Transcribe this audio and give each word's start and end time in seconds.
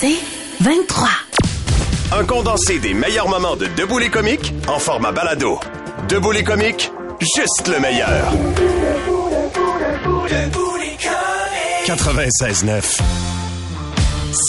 C'est 0.00 0.16
23. 0.60 1.08
Un 2.12 2.24
condensé 2.24 2.78
des 2.78 2.94
meilleurs 2.94 3.28
moments 3.28 3.56
de 3.56 3.66
Debout 3.66 3.98
les 3.98 4.10
comiques 4.10 4.52
en 4.68 4.78
format 4.78 5.12
balado. 5.12 5.58
Debout 6.08 6.32
les 6.32 6.44
comiques, 6.44 6.90
juste 7.20 7.68
le 7.68 7.80
meilleur. 7.80 8.32
96.9. 11.86 12.82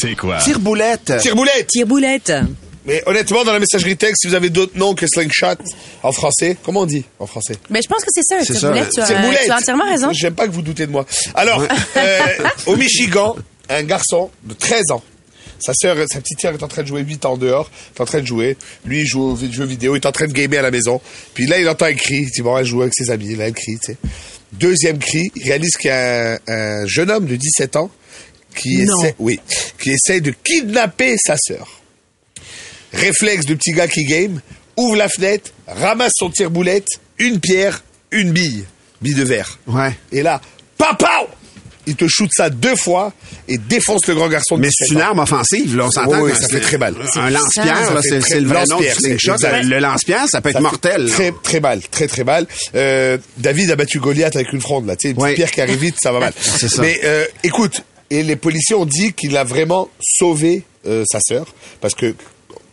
C'est 0.01 0.15
quoi? 0.15 0.37
Tire-boulette. 0.39 1.13
Tire-boulette. 1.21 1.67
Tire-boulette. 1.67 2.33
Mais 2.85 3.03
honnêtement, 3.05 3.43
dans 3.43 3.51
la 3.53 3.59
messagerie 3.59 3.97
texte, 3.97 4.21
si 4.21 4.27
vous 4.27 4.33
avez 4.35 4.49
d'autres 4.49 4.77
noms 4.77 4.95
que 4.95 5.05
slingshot 5.07 5.55
en 6.03 6.11
français, 6.11 6.57
comment 6.63 6.81
on 6.81 6.85
dit 6.85 7.03
en 7.19 7.27
français? 7.27 7.55
Mais 7.69 7.81
je 7.81 7.87
pense 7.89 8.03
que 8.03 8.09
c'est 8.13 8.23
ça, 8.23 8.35
un 8.37 8.43
C'est 8.43 8.53
tire-boulette. 8.53 8.89
Tu, 8.93 9.01
as- 9.01 9.05
Tire-boulette. 9.05 9.41
tu 9.45 9.51
as 9.51 9.57
entièrement 9.57 9.85
raison. 9.85 10.09
J'aime 10.13 10.35
pas 10.35 10.47
que 10.47 10.51
vous 10.53 10.61
doutez 10.61 10.87
de 10.87 10.91
moi. 10.91 11.05
Alors, 11.35 11.61
euh, 11.97 12.19
au 12.65 12.75
Michigan, 12.75 13.35
un 13.69 13.83
garçon 13.83 14.29
de 14.43 14.53
13 14.53 14.91
ans, 14.91 15.03
sa 15.59 15.73
sœur, 15.73 15.97
sa 16.11 16.19
petite 16.21 16.39
sœur 16.41 16.53
est 16.53 16.63
en 16.63 16.67
train 16.67 16.83
de 16.83 16.87
jouer 16.87 17.01
8 17.01 17.25
ans 17.25 17.37
dehors, 17.37 17.69
est 17.95 18.01
en 18.01 18.05
train 18.05 18.21
de 18.21 18.27
jouer. 18.27 18.57
Lui, 18.85 19.01
il 19.01 19.05
joue 19.05 19.21
aux 19.31 19.35
jeux 19.37 19.65
vidéo, 19.65 19.95
il 19.95 19.99
est 19.99 20.05
en 20.05 20.11
train 20.11 20.27
de 20.27 20.33
gamer 20.33 20.59
à 20.59 20.63
la 20.63 20.71
maison. 20.71 21.01
Puis 21.33 21.45
là, 21.47 21.59
il 21.59 21.67
entend 21.69 21.85
un 21.85 21.93
cri. 21.93 22.17
Il 22.23 22.29
dit, 22.31 22.41
bon, 22.41 22.57
elle 22.57 22.65
joue 22.65 22.81
avec 22.81 22.93
ses 22.93 23.09
amis. 23.11 23.35
Là, 23.35 23.47
elle 23.47 23.53
crie, 23.53 23.77
tu 23.79 23.93
sais. 23.93 23.97
Deuxième 24.53 24.97
cri, 24.99 25.23
il 25.35 25.43
réalise 25.43 25.75
qu'il 25.77 25.89
y 25.89 25.93
a 25.93 26.33
un, 26.33 26.37
un 26.47 26.85
jeune 26.87 27.11
homme 27.11 27.25
de 27.25 27.35
17 27.35 27.75
ans 27.75 27.91
qui 28.55 28.77
Non. 28.85 29.01
essaie, 29.03 29.15
oui, 29.19 29.39
qui 29.79 29.91
essaie 29.91 30.21
de 30.21 30.31
kidnapper 30.31 31.15
sa 31.17 31.35
sœur. 31.37 31.81
Réflexe 32.93 33.45
de 33.45 33.53
petit 33.53 33.73
gars 33.73 33.87
qui 33.87 34.05
game, 34.05 34.39
ouvre 34.77 34.95
la 34.95 35.09
fenêtre, 35.09 35.51
ramasse 35.67 36.13
son 36.15 36.29
tire-boulette, 36.29 36.87
une 37.19 37.39
pierre, 37.39 37.83
une 38.11 38.31
bille, 38.31 38.63
bille 39.01 39.13
de 39.15 39.23
verre. 39.23 39.59
Ouais. 39.67 39.91
Et 40.11 40.23
là, 40.23 40.41
papa 40.77 41.26
Il 41.87 41.95
te 41.95 42.05
shoot 42.07 42.29
ça 42.31 42.49
deux 42.49 42.75
fois 42.75 43.13
et 43.47 43.57
défonce 43.57 44.05
le 44.07 44.15
grand 44.15 44.27
garçon 44.27 44.57
de 44.57 44.61
Mais 44.61 44.67
17 44.67 44.87
c'est 44.87 44.93
une 44.93 45.01
arme 45.01 45.19
offensive, 45.19 45.75
là, 45.75 45.85
on 45.85 45.91
s'entend. 45.91 46.11
Oui, 46.11 46.17
oui, 46.25 46.31
que 46.33 46.37
ça 46.37 46.47
fait 46.49 46.59
très 46.59 46.77
mal. 46.77 46.93
Un 47.15 47.29
lance-pierre, 47.29 47.93
là, 47.93 48.01
c'est 48.01 48.39
le 48.39 48.47
vrai 48.47 48.65
nom. 48.65 48.79
Le 48.79 49.79
lance-pierre, 49.79 50.27
ça 50.27 50.41
peut 50.41 50.49
être 50.49 50.59
mortel. 50.61 51.09
Très, 51.09 51.33
très 51.43 51.59
mal, 51.59 51.81
très, 51.89 52.07
très 52.07 52.23
mal. 52.23 52.45
Euh, 52.75 53.17
David 53.37 53.71
a 53.71 53.75
battu 53.75 53.99
Goliath 53.99 54.35
avec 54.35 54.51
une 54.53 54.61
fronde, 54.61 54.85
là. 54.85 54.95
Tu 54.95 55.09
sais, 55.09 55.15
une 55.15 55.33
pierre 55.33 55.51
qui 55.51 55.61
arrive 55.61 55.79
vite, 55.79 55.95
ça 56.01 56.11
va 56.11 56.19
mal. 56.19 56.33
C'est 56.39 56.69
ça. 56.69 56.81
Mais 56.81 56.99
euh, 57.03 57.25
écoute, 57.43 57.81
et 58.09 58.23
les 58.23 58.35
policiers 58.35 58.75
ont 58.75 58.85
dit 58.85 59.13
qu'il 59.13 59.35
a 59.37 59.43
vraiment 59.43 59.89
sauvé 60.01 60.63
euh, 60.85 61.03
sa 61.09 61.19
sœur, 61.21 61.45
parce 61.81 61.93
que 61.93 62.15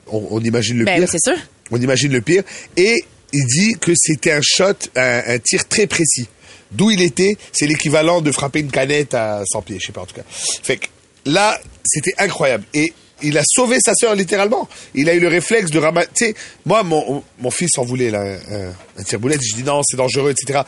on, 0.07 0.27
on 0.31 0.41
imagine 0.41 0.79
le 0.79 0.85
Ben 0.85 0.99
pire. 0.99 1.09
c'est 1.11 1.23
sûr. 1.23 1.41
On 1.71 1.81
imagine 1.81 2.13
le 2.13 2.21
pire. 2.21 2.43
Et 2.77 3.05
il 3.33 3.47
dit 3.47 3.77
que 3.81 3.93
c'était 3.97 4.33
un 4.33 4.41
shot, 4.43 4.75
un, 4.97 5.23
un 5.27 5.39
tir 5.39 5.67
très 5.67 5.87
précis. 5.87 6.29
D'où 6.73 6.91
il 6.91 7.03
était, 7.03 7.37
c'est 7.53 7.67
l'équivalent 7.67 8.21
de 8.21 8.33
frapper 8.33 8.61
une 8.61 8.71
canette 8.71 9.15
à 9.15 9.43
100 9.47 9.63
pieds, 9.63 9.79
je 9.81 9.87
sais 9.87 9.93
pas 9.93 10.03
en 10.03 10.07
tout 10.07 10.15
cas. 10.17 10.25
Fait 10.29 10.77
que 10.77 10.87
là, 11.25 11.59
c'était 11.85 12.15
incroyable. 12.19 12.65
Et 12.75 12.93
il 13.23 13.39
a 13.39 13.43
sauvé 13.47 13.79
sa 13.85 13.95
sœur 13.95 14.15
littéralement. 14.15 14.69
Il 14.95 15.09
a 15.09 15.15
eu 15.15 15.21
le 15.21 15.29
réflexe 15.29 15.71
de 15.71 15.79
ramasser. 15.79 16.09
Tu 16.15 16.25
sais, 16.27 16.35
moi, 16.67 16.83
mon, 16.83 17.23
mon 17.39 17.51
fils 17.51 17.71
en 17.79 17.85
voulait 17.85 18.11
là, 18.11 18.21
un, 18.23 19.01
un 19.01 19.03
tire-boulette. 19.05 19.41
Je 19.43 19.55
dis 19.55 19.63
non, 19.63 19.81
c'est 19.85 19.97
dangereux, 19.97 20.31
etc. 20.33 20.61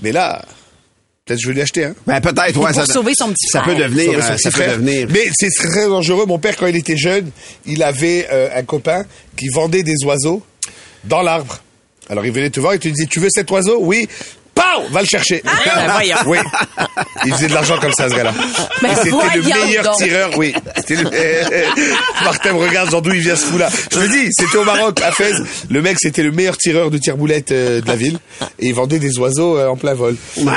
Mais 0.00 0.12
là, 0.12 0.44
peut-être 1.24 1.40
je 1.40 1.48
vais 1.48 1.54
lui 1.54 1.60
acheter. 1.62 1.84
Hein. 1.84 1.94
Ben, 2.06 2.20
peut-être, 2.20 2.38
ouais. 2.46 2.52
Pour 2.52 2.70
ça, 2.70 2.86
sauver 2.86 3.14
son 3.16 3.30
petit 3.30 3.48
Ça 3.48 3.62
frère. 3.62 3.74
peut 3.74 3.82
devenir, 3.82 4.10
euh, 4.18 4.36
ça 4.36 4.50
peut 4.50 4.64
devenir. 4.66 5.08
Mais 5.10 5.24
c'est 5.34 5.50
très 5.50 5.86
dangereux. 5.88 6.24
Mon 6.24 6.38
père, 6.38 6.56
quand 6.56 6.68
il 6.68 6.76
était 6.76 6.96
jeune, 6.96 7.30
il 7.66 7.82
avait 7.82 8.28
euh, 8.30 8.48
un 8.54 8.62
copain 8.62 9.04
qui 9.36 9.48
vendait 9.48 9.82
des 9.82 9.96
oiseaux 10.04 10.42
dans 11.04 11.20
l'arbre. 11.22 11.60
Alors 12.10 12.24
il 12.24 12.32
venait 12.32 12.48
te 12.48 12.58
voir 12.60 12.72
et 12.72 12.78
te 12.78 12.88
disait, 12.88 13.06
tu 13.06 13.20
veux 13.20 13.28
cet 13.30 13.50
oiseau 13.50 13.78
Oui. 13.80 14.08
Va 14.90 15.00
le 15.00 15.06
chercher. 15.06 15.42
ben 15.44 15.52
voyons. 15.92 16.16
Oui. 16.26 16.38
Il 17.24 17.32
faisait 17.34 17.48
de 17.48 17.54
l'argent 17.54 17.78
comme 17.78 17.92
ça, 17.92 18.08
ce 18.08 18.14
gars-là. 18.14 18.32
Ben 18.82 18.90
Et 18.92 18.94
c'était 18.96 19.36
le 19.36 19.42
meilleur 19.42 19.84
donc. 19.84 19.96
tireur, 19.96 20.30
oui. 20.36 20.54
C'était 20.76 20.96
le... 20.96 21.10
Martin 22.24 22.52
me 22.52 22.58
regarde, 22.58 22.90
genre 22.90 23.02
d'où 23.02 23.12
il 23.12 23.20
vient 23.20 23.36
ce 23.36 23.46
fou-là. 23.46 23.68
Je 23.92 23.98
me 23.98 24.08
dis, 24.08 24.28
c'était 24.32 24.56
au 24.58 24.64
Maroc, 24.64 25.00
à 25.02 25.12
Fès. 25.12 25.34
Le 25.70 25.82
mec, 25.82 25.96
c'était 26.00 26.22
le 26.22 26.32
meilleur 26.32 26.56
tireur 26.56 26.90
de 26.90 26.98
tire-boulette 26.98 27.52
euh, 27.52 27.80
de 27.80 27.86
la 27.86 27.96
ville. 27.96 28.18
Et 28.58 28.68
il 28.68 28.74
vendait 28.74 28.98
des 28.98 29.18
oiseaux 29.18 29.58
euh, 29.58 29.68
en 29.68 29.76
plein 29.76 29.94
vol. 29.94 30.16
Ouais. 30.38 30.52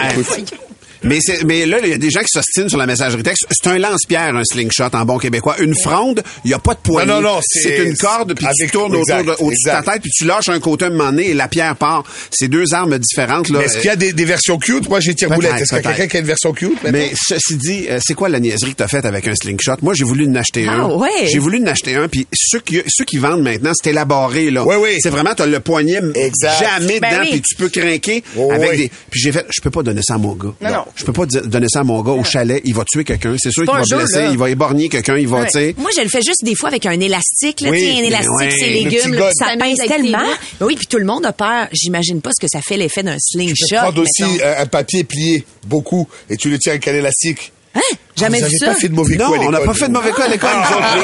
Mais, 1.03 1.19
c'est- 1.22 1.44
mais 1.44 1.66
là, 1.66 1.78
il 1.84 1.89
y 1.89 1.94
a 1.94 1.97
des 1.97 2.09
gens 2.09 2.22
qui 2.22 2.28
s'ostinent 2.31 2.69
sur 2.69 2.78
la 2.78 2.85
messagerie 2.85 3.23
texte. 3.23 3.45
C'est 3.51 3.69
un 3.69 3.78
lance-pierre, 3.79 4.35
un 4.35 4.44
slingshot 4.44 4.89
en 4.94 5.06
bon 5.06 5.17
québécois. 5.17 5.56
Une 5.59 5.75
fronde, 5.75 6.22
il 6.45 6.50
n'y 6.50 6.53
a 6.53 6.59
pas 6.59 6.73
de 6.73 6.79
poignée. 6.79 7.07
Non, 7.12 7.22
non, 7.22 7.35
non, 7.35 7.39
c'est- 7.44 7.84
une 7.85 7.95
corde, 7.97 8.34
puis 8.35 8.45
tu 8.59 8.67
tournes 8.69 8.95
autour 8.95 9.23
de, 9.23 9.31
au-dessus 9.40 9.66
de 9.66 9.72
ta 9.72 9.81
tête, 9.81 10.01
puis 10.01 10.11
tu 10.11 10.25
lâches 10.25 10.50
un 10.50 10.59
côté 10.59 10.85
un 10.85 10.90
moment 10.91 11.06
donné 11.11 11.29
et 11.29 11.34
la 11.34 11.47
pierre 11.47 11.75
part. 11.75 12.03
C'est 12.29 12.47
deux 12.47 12.73
armes 12.73 12.97
différentes. 13.00 13.50
Là. 13.50 13.59
Mais 13.59 13.66
est-ce 13.66 13.78
qu'il 13.78 13.85
y 13.88 13.90
a 13.90 13.95
des, 13.95 14.13
des 14.13 14.25
versions 14.25 14.57
cute? 14.57 14.88
Moi, 14.90 15.00
j'ai 15.00 15.16
tire-boulette. 15.16 15.51
Peut-être, 15.51 15.61
Est-ce 15.63 15.69
qu'il 15.75 15.84
y 15.84 15.88
a 15.88 15.94
quelqu'un 15.94 16.07
qui 16.07 16.17
a 16.17 16.19
une 16.19 16.25
version 16.25 16.53
cute 16.53 16.84
maintenant? 16.84 16.91
Mais 17.00 17.11
ceci 17.16 17.56
dit, 17.56 17.85
euh, 17.90 18.00
c'est 18.01 18.13
quoi 18.13 18.29
la 18.29 18.40
niaiserie 18.40 18.72
que 18.72 18.78
t'as 18.78 18.88
faite 18.88 19.06
avec 19.06 19.28
un 19.28 19.35
slingshot? 19.35 19.78
Moi, 19.81 19.94
j'ai 19.95 20.03
voulu 20.03 20.28
en 20.28 20.35
acheter 20.35 20.66
Ah, 20.69 20.73
un. 20.73 20.90
ouais. 20.95 21.09
J'ai 21.31 21.40
voulu 21.40 21.59
en 21.61 21.66
acheter 21.67 21.95
un, 21.95 22.07
puis 22.07 22.28
ceux 22.34 22.59
qui, 22.59 22.81
ceux 22.88 23.06
qui 23.06 23.17
vendent 23.17 23.41
maintenant, 23.41 23.72
c'est 23.73 23.90
élaboré, 23.90 24.51
là. 24.51 24.63
Ouais, 24.66 24.75
oui. 24.75 24.97
C'est 25.00 25.09
vraiment, 25.09 25.34
t'as 25.35 25.45
le 25.47 25.59
poignet 25.59 26.00
Exact. 26.16 26.53
jamais 26.59 27.00
Ben 27.00 27.09
dedans, 27.11 27.22
oui. 27.23 27.29
puis 27.31 27.41
tu 27.41 27.56
peux 27.56 27.69
craquer 27.69 28.23
Oh, 28.38 28.51
avec 28.51 28.69
oui. 28.72 28.78
des... 28.78 28.91
Puis 29.09 29.19
j'ai 29.22 29.31
fait, 29.31 29.45
je 29.50 29.61
peux 29.61 29.72
pas 29.72 29.84
donner 29.84 30.01
ça 30.03 30.16
à 30.16 30.17
mon 30.17 30.34
gars. 30.35 30.53
Non, 30.61 30.69
non. 30.69 30.85
Je 30.96 31.03
peux 31.06 31.13
pas 31.13 31.25
donner 31.25 31.68
ça 31.69 31.81
à 31.81 31.84
mon 31.84 32.02
gars 32.02 32.12
au 32.12 32.24
chalet, 32.24 32.62
il 32.66 32.74
va 32.74 32.84
tuer 32.85 33.03
quelqu'un. 33.03 33.35
C'est 33.40 33.52
sûr 33.52 33.63
qu'il 33.66 33.74
va 33.74 33.84
jeu, 33.84 33.97
blesser, 33.97 34.22
là. 34.24 34.29
il 34.31 34.38
va 34.38 34.50
éborgner 34.50 34.90
quelqu'un, 34.90 35.18
il 35.18 35.28
va, 35.28 35.40
Ouais. 35.41 35.46
tu 35.46 35.52
sais... 35.53 35.75
Moi, 35.78 35.90
je 35.96 36.02
le 36.02 36.09
fais 36.09 36.22
juste 36.22 36.44
des 36.44 36.56
fois 36.56 36.69
avec 36.69 36.85
un 36.85 37.00
élastique, 37.00 37.62
là, 37.62 37.69
Oui, 37.72 37.79
tu 37.79 38.00
un 38.02 38.03
élastique, 38.03 38.31
ouais. 38.40 38.52
c'est 38.59 38.69
légumes, 38.69 39.13
là, 39.13 39.31
ça 39.34 39.47
pince 39.57 39.78
tellement. 39.88 40.19
Ben 40.59 40.66
oui, 40.66 40.75
puis 40.75 40.88
tout 40.88 40.97
le 40.97 41.06
monde 41.06 41.25
a 41.25 41.34
peur. 41.34 41.68
J'imagine 41.72 42.22
pas 42.22 42.31
ce 42.38 42.41
que 42.46 42.47
ça 42.52 42.62
fait 42.62 42.78
l'effet 42.78 43.03
d'un 43.03 43.18
slingshot. 43.19 43.75
Prendre 43.78 44.02
aussi 44.02 44.24
mettons. 44.24 44.46
un, 44.46 44.62
un 44.62 44.66
papier 44.66 45.03
plié, 45.03 45.46
beaucoup, 45.66 46.07
et 46.29 46.38
tu 46.38 46.50
le 46.50 46.59
tiens 46.59 46.74
avec 46.74 46.88
un 46.88 46.94
élastique. 46.96 47.52
Hein? 47.74 47.80
Jamais 48.18 48.40
vous 48.42 48.48
vu 48.48 48.52
avez 48.52 48.58
ça. 48.58 48.66
pas 48.68 48.76
fait 48.76 48.90
de 48.90 48.96
mauvais 48.96 49.16
Non, 49.16 49.34
à 49.34 49.38
on 49.40 49.50
n'a 49.52 49.62
pas 49.62 49.74
fait 49.74 49.88
de 49.88 49.94
mauvais 49.94 50.12
coup 50.12 50.22
à 50.22 50.28
l'école, 50.28 50.50
Ah, 50.54 50.68
ah, 50.70 50.78
ah, 50.84 50.96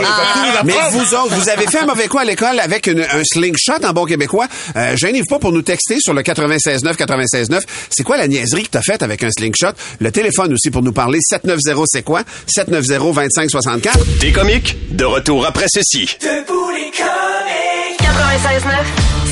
ah, 0.59 0.63
Mais 0.65 0.73
ah, 0.79 0.89
vous 0.91 1.13
autres, 1.15 1.33
vous 1.35 1.47
avez 1.49 1.65
fait 1.65 1.79
un 1.79 1.85
mauvais 1.85 2.07
coup 2.09 2.17
à 2.17 2.25
l'école 2.25 2.59
avec 2.59 2.87
une- 2.87 2.99
un 3.09 3.23
slingshot 3.23 3.83
en 3.85 3.93
bon 3.93 4.03
québécois. 4.05 4.47
Euh, 4.75 4.95
Gênez-vous 4.97 5.25
pas 5.29 5.39
pour 5.39 5.53
nous 5.53 5.61
texter 5.61 5.99
sur 6.01 6.13
le 6.13 6.21
96.9, 6.23 6.97
96.9. 6.97 7.61
C'est 7.89 8.03
quoi 8.03 8.17
la 8.17 8.27
niaiserie 8.27 8.63
que 8.63 8.69
t'as 8.71 8.81
faite 8.81 9.01
avec 9.01 9.23
un 9.23 9.31
slingshot? 9.31 9.71
Le 9.99 10.11
téléphone 10.11 10.51
aussi 10.53 10.69
pour 10.69 10.83
nous 10.83 10.91
parler. 10.91 11.19
790, 11.21 11.85
c'est 11.87 12.03
quoi? 12.03 12.23
790-2564. 12.53 14.19
Des 14.19 14.33
comiques, 14.33 14.75
de 14.95 15.05
retour 15.05 15.45
après 15.45 15.67
ceci. 15.69 16.05
96.9. 16.19 18.85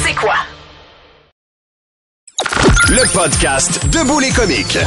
C'est 0.05 0.15
quoi? 0.15 0.35
Le 2.89 3.11
podcast 3.13 3.79
Debout 3.87 4.19
les 4.19 4.29
comiques. 4.29 4.77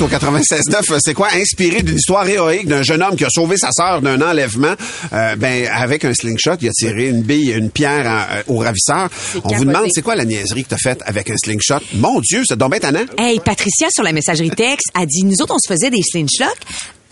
Au 0.00 0.08
96.9, 0.08 0.98
c'est 1.00 1.14
quoi? 1.14 1.28
Inspiré 1.32 1.80
d'une 1.82 1.96
histoire 1.96 2.26
héroïque 2.26 2.66
d'un 2.66 2.82
jeune 2.82 3.02
homme 3.04 3.14
qui 3.14 3.24
a 3.24 3.28
sauvé 3.30 3.56
sa 3.56 3.68
sœur 3.70 4.02
d'un 4.02 4.20
enlèvement. 4.20 4.74
Euh, 5.12 5.36
ben, 5.36 5.68
avec 5.72 6.04
un 6.04 6.12
slingshot, 6.12 6.56
il 6.60 6.68
a 6.68 6.72
tiré 6.72 7.08
une 7.08 7.22
bille, 7.22 7.52
une 7.52 7.70
pierre 7.70 8.04
en- 8.06 8.34
euh, 8.34 8.42
au 8.48 8.56
ravisseur. 8.56 9.08
On 9.44 9.48
vous 9.54 9.64
demande, 9.64 9.86
c'est 9.94 10.02
quoi 10.02 10.16
la 10.16 10.24
niaiserie 10.24 10.64
que 10.64 10.70
t'as 10.70 10.76
faite 10.82 11.00
avec 11.06 11.30
un 11.30 11.36
slingshot? 11.36 11.78
Mon 11.94 12.18
Dieu, 12.20 12.42
c'est 12.44 12.58
donc 12.58 12.72
bien 12.72 12.80
tannant. 12.80 13.04
Hey, 13.16 13.38
Patricia, 13.38 13.86
sur 13.94 14.02
la 14.02 14.12
messagerie 14.12 14.50
texte, 14.50 14.88
a 14.94 15.06
dit, 15.06 15.22
nous 15.22 15.40
autres, 15.40 15.54
on 15.54 15.58
se 15.64 15.72
faisait 15.72 15.90
des 15.90 16.02
slingshots. 16.02 16.44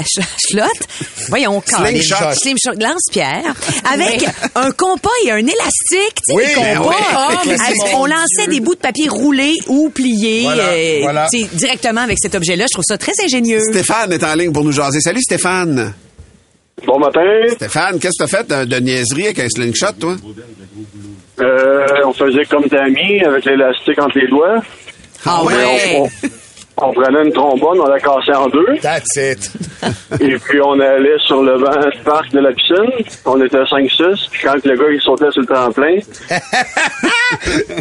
Ch- 0.05 0.27
Slot, 0.38 0.65
voyons. 1.28 1.62
Slingshot. 1.66 2.33
Slingshot, 2.34 2.78
lance-pierre, 2.81 3.55
avec 3.93 4.25
un 4.55 4.71
compas 4.72 5.09
et 5.25 5.31
un 5.33 5.38
élastique, 5.38 6.15
tu 6.16 6.22
sais, 6.27 6.34
Oui, 6.34 6.44
les 6.49 6.55
ben 6.55 6.78
compas. 6.78 6.97
Ah, 7.12 7.28
avec 7.43 7.78
on 7.94 8.06
lançait 8.06 8.47
des 8.49 8.61
bouts 8.61 8.75
de 8.75 8.81
papier 8.81 9.09
roulés 9.09 9.55
ou 9.69 9.91
pliés 9.91 10.43
Voilà, 10.43 10.69
euh, 10.69 10.99
voilà. 11.03 11.27
tu 11.33 11.44
directement 11.56 12.03
avec 12.03 12.19
cet 12.21 12.34
objet-là? 12.34 12.65
Je 12.69 12.75
trouve 12.75 12.84
ça 12.87 12.99
très 12.99 13.12
ingénieux. 13.25 13.61
Stéphane 13.71 14.12
est 14.12 14.25
en 14.25 14.34
ligne 14.34 14.53
pour 14.53 14.65
nous 14.65 14.72
jaser. 14.72 15.00
Salut 15.00 15.22
Stéphane. 15.22 15.94
Bon 16.87 16.99
matin. 16.99 17.21
Stéphane, 17.53 17.99
qu'est-ce 17.99 18.22
que 18.22 18.28
t'as 18.31 18.38
fait 18.38 18.49
de, 18.49 18.65
de 18.65 18.77
niaiserie 18.81 19.25
avec 19.27 19.38
un 19.41 19.49
slingshot, 19.49 19.93
toi? 19.99 20.17
Euh, 21.41 21.87
on 22.06 22.12
faisait 22.12 22.44
comme 22.44 22.67
d'amis 22.67 23.21
avec 23.25 23.44
l'élastique 23.44 23.99
entre 23.99 24.19
les 24.19 24.28
doigts. 24.28 24.62
Ah 25.25 25.43
Mais 25.49 25.55
ouais? 25.55 25.97
on, 25.97 26.05
on- 26.05 26.11
on 26.83 26.93
prenait 26.93 27.23
une 27.25 27.33
trombone, 27.33 27.81
on 27.81 27.87
la 27.89 27.99
cassait 28.01 28.35
en 28.35 28.49
deux. 28.49 28.77
That's 28.83 29.17
it. 29.17 29.51
Et 30.21 30.37
puis 30.37 30.61
on 30.63 30.79
allait 30.81 31.19
sur 31.27 31.43
le 31.43 31.59
banc 31.59 31.88
du 31.91 31.99
parc 32.05 32.31
de 32.32 32.41
la 32.41 32.53
piscine. 32.53 33.05
On 33.25 33.41
était 33.43 33.59
5-6. 33.62 34.29
Puis 34.31 34.43
quand 34.44 34.65
le 34.65 34.77
gars 34.77 34.91
il 34.91 35.00
sautait 35.00 35.31
sur 35.31 35.41
le 35.43 35.47
tremplin, 35.47 35.97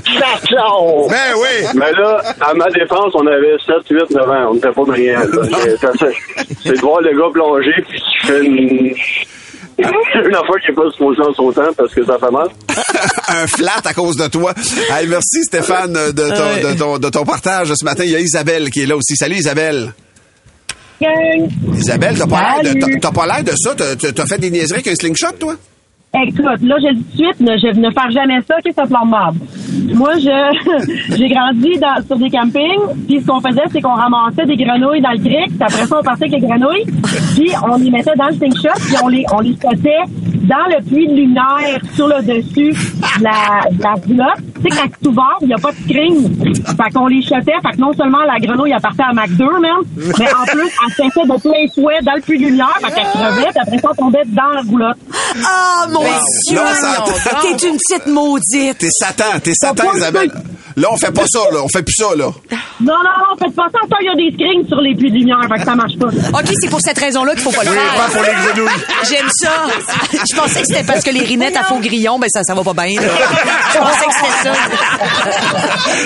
Tchao! 0.03 1.07
Ben 1.09 1.33
oui. 1.37 1.67
Mais 1.75 1.91
là, 1.93 2.21
à 2.41 2.53
ma 2.53 2.69
défense, 2.69 3.11
on 3.15 3.25
avait 3.27 3.55
7, 3.65 3.75
8, 3.89 4.11
9 4.11 4.29
ans. 4.29 4.47
On 4.51 4.53
n'était 4.55 4.71
pas 4.71 4.83
brillants. 4.83 5.19
C'est- 5.63 5.77
c'est- 5.77 6.55
C'est 6.63 6.73
de 6.75 6.79
voir 6.81 7.01
le 7.01 7.11
gars 7.17 7.29
plonger, 7.33 7.73
puis 7.87 8.01
tu 8.01 8.27
fais 8.27 8.43
une... 8.45 8.93
une 9.83 10.35
affaire 10.35 10.55
qui 10.65 10.69
n'est 10.69 10.75
pas 10.75 10.91
supposée 10.91 11.21
en 11.21 11.33
sautant 11.33 11.73
parce 11.77 11.93
que 11.93 12.05
ça 12.05 12.17
fait 12.19 12.31
mal. 12.31 12.47
un 13.29 13.47
flat 13.47 13.81
à 13.85 13.93
cause 13.93 14.15
de 14.17 14.27
toi. 14.27 14.53
Hey, 14.91 15.07
merci 15.07 15.43
Stéphane 15.43 15.93
de 15.93 16.11
ton, 16.11 16.69
de, 16.71 16.77
ton, 16.77 16.97
de 16.99 17.09
ton 17.09 17.23
partage 17.23 17.73
ce 17.73 17.85
matin. 17.85 18.03
Il 18.05 18.11
y 18.11 18.15
a 18.15 18.19
Isabelle 18.19 18.69
qui 18.69 18.81
est 18.81 18.85
là 18.85 18.95
aussi. 18.97 19.15
Salut 19.15 19.35
Isabelle. 19.35 19.93
Isabelle, 21.77 22.17
t'as 22.17 22.27
pas 22.27 22.61
l'air 22.61 22.73
de, 22.73 22.99
t'as- 22.99 23.11
pas 23.11 23.25
l'air 23.25 23.43
de 23.43 23.53
ça. 23.55 23.73
T'as- 23.75 23.95
T'as 23.95 24.11
t'as 24.11 24.25
fait 24.25 24.37
des 24.37 24.51
niaiseries 24.51 24.81
avec 24.81 24.87
un 24.87 24.95
slingshot, 24.95 25.31
toi? 25.39 25.55
Écoute, 26.11 26.61
là, 26.63 26.75
je 26.81 26.87
le 26.87 26.93
dis 26.95 27.03
tout 27.03 27.43
de 27.43 27.57
suite, 27.57 27.73
je, 27.75 27.79
ne 27.79 27.91
faire 27.91 28.09
jamais 28.09 28.41
ça, 28.41 28.55
que 28.65 28.73
ça 28.73 28.87
plombe 28.87 29.09
marbre. 29.09 29.37
Moi, 29.93 30.13
je, 30.17 31.15
j'ai 31.15 31.29
grandi 31.29 31.77
dans, 31.77 32.03
sur 32.03 32.17
des 32.17 32.31
campings, 32.31 33.05
puis 33.07 33.21
ce 33.21 33.27
qu'on 33.27 33.39
faisait, 33.39 33.61
c'est 33.71 33.79
qu'on 33.79 33.93
ramassait 33.93 34.45
des 34.47 34.57
grenouilles 34.57 35.01
dans 35.01 35.11
le 35.11 35.19
creek, 35.19 35.49
puis 35.49 35.61
après 35.61 35.85
ça, 35.85 35.99
on 35.99 36.03
partait 36.03 36.25
avec 36.25 36.41
les 36.41 36.47
grenouilles, 36.47 36.85
puis 37.35 37.51
on 37.63 37.77
les 37.77 37.91
mettait 37.91 38.15
dans 38.17 38.27
le 38.27 38.33
slingshot, 38.33 38.79
puis 38.87 38.95
on 39.03 39.07
les, 39.07 39.23
on 39.31 39.39
les 39.41 39.55
dans 40.47 40.65
le 40.67 40.83
puits 40.85 41.07
de 41.07 41.13
lumière 41.13 41.79
sur 41.95 42.07
le 42.07 42.21
dessus 42.21 42.71
de 42.73 43.23
la, 43.23 43.69
de 43.71 43.81
la 43.83 43.91
roulotte. 43.93 44.43
Tu 44.55 44.61
sais, 44.71 44.77
quand 44.81 44.89
c'est 45.01 45.07
ouvert, 45.07 45.37
il 45.41 45.47
n'y 45.47 45.53
a 45.53 45.57
pas 45.57 45.71
de 45.71 45.77
screen. 45.77 46.55
Fait 46.65 46.93
qu'on 46.93 47.07
les 47.07 47.21
shotait, 47.21 47.53
fait 47.63 47.75
que 47.75 47.77
non 47.79 47.93
seulement 47.93 48.19
la 48.25 48.39
grenouille, 48.39 48.71
elle 48.75 48.81
partait 48.81 49.03
à 49.09 49.13
Mac 49.13 49.29
2, 49.31 49.45
même, 49.59 49.71
mais 50.19 50.33
en 50.33 50.45
plus, 50.45 50.69
elle 50.85 50.93
se 50.93 51.11
fait 51.11 51.25
de 51.27 51.41
plein 51.41 51.73
fouet 51.73 51.99
dans 52.03 52.13
le 52.15 52.21
puits 52.21 52.39
de 52.39 52.45
lumière, 52.45 52.73
fait 52.83 52.91
qu'elle 52.93 53.05
crevait, 53.07 53.49
puis 53.49 53.59
après 53.61 53.77
ça, 53.79 53.87
on 53.91 53.95
tombait 53.95 54.23
dans 54.27 54.49
la 54.53 54.61
roulotte. 54.61 54.97
Ah, 55.45 55.85
mon 55.91 56.01
Dieu! 56.47 56.59
T'es 57.41 57.67
une 57.67 57.77
petite 57.77 58.07
maudite. 58.07 58.77
T'es 58.79 58.89
Satan, 58.89 59.39
t'es 59.43 59.53
Satan, 59.53 59.91
Isabelle. 59.95 60.31
Là, 60.77 60.87
on 60.91 60.97
fait 60.97 61.11
pas 61.11 61.25
ça, 61.27 61.39
là. 61.51 61.59
On 61.63 61.67
fait 61.67 61.83
plus 61.83 61.95
ça, 61.95 62.15
là. 62.15 62.25
Non, 62.79 62.93
non, 62.93 63.03
non, 63.03 63.35
faites 63.37 63.53
pas 63.53 63.67
ça. 63.71 63.79
Attends, 63.83 63.97
il 63.99 64.05
y 64.05 64.09
a 64.09 64.15
des 64.15 64.31
screens 64.33 64.65
sur 64.67 64.79
les 64.79 64.95
puits 64.95 65.11
de 65.11 65.17
lumière, 65.17 65.41
fait 65.51 65.59
que 65.59 65.65
ça 65.65 65.75
marche 65.75 65.97
pas. 65.97 66.07
OK, 66.07 66.45
c'est 66.61 66.69
pour 66.69 66.79
cette 66.79 66.97
raison-là 66.97 67.33
qu'il 67.33 67.41
faut 67.41 67.51
pas 67.51 67.63
le 67.65 67.71
Oui, 67.71 67.75
faire. 67.75 67.95
pas 68.05 68.11
pour 68.13 68.21
les 68.23 68.31
grenouilles. 68.31 68.83
J'aime 69.09 69.27
ça. 69.29 69.49
Je 70.31 70.35
pensais 70.35 70.61
que 70.61 70.67
c'était 70.67 70.83
parce 70.83 71.03
que 71.03 71.11
les 71.11 71.21
rinettes 71.21 71.57
à 71.57 71.63
faux 71.63 71.79
grillon, 71.79 72.19
ben 72.19 72.27
ça, 72.33 72.43
ça 72.43 72.53
va 72.53 72.63
pas 72.63 72.73
bien. 72.73 73.01
là. 73.01 73.07
Je 73.73 73.77
pensais 73.79 74.05
que 74.05 74.13
c'était 74.13 74.49
ça. 74.49 74.53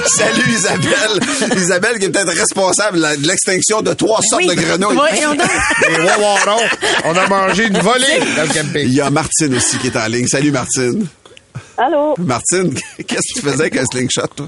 Salut, 0.08 0.50
Isabelle. 0.50 1.58
Isabelle 1.58 2.00
qui 2.00 2.06
est 2.06 2.10
peut-être 2.10 2.30
responsable 2.38 3.00
de 3.00 3.28
l'extinction 3.28 3.82
de 3.82 3.94
trois 3.94 4.20
sortes 4.22 4.44
Oui. 4.48 4.56
de 4.56 4.62
grenouilles. 4.62 4.96
Voyons 4.96 5.34
donc. 5.36 5.50
Et 5.90 6.00
wawarons, 6.02 6.62
on 7.06 7.16
a 7.18 7.28
mangé 7.28 7.68
une 7.68 7.78
volée 7.80 8.20
dans 8.36 8.44
le 8.44 8.80
Il 8.82 8.94
y 8.94 9.02
a 9.02 9.10
Martine 9.10 9.56
aussi 9.56 9.78
qui 9.78 9.88
est 9.88 9.98
en 9.98 10.06
ligne. 10.08 10.28
Salut, 10.28 10.52
Martine. 10.52 11.06
Allô? 11.78 12.16
Martine, 12.20 12.74
qu'est-ce 13.08 13.34
que 13.34 13.40
tu 13.40 13.46
faisais 13.46 13.62
avec 13.62 13.78
un 13.78 13.86
slingshot, 13.86 14.28
toi? 14.36 14.48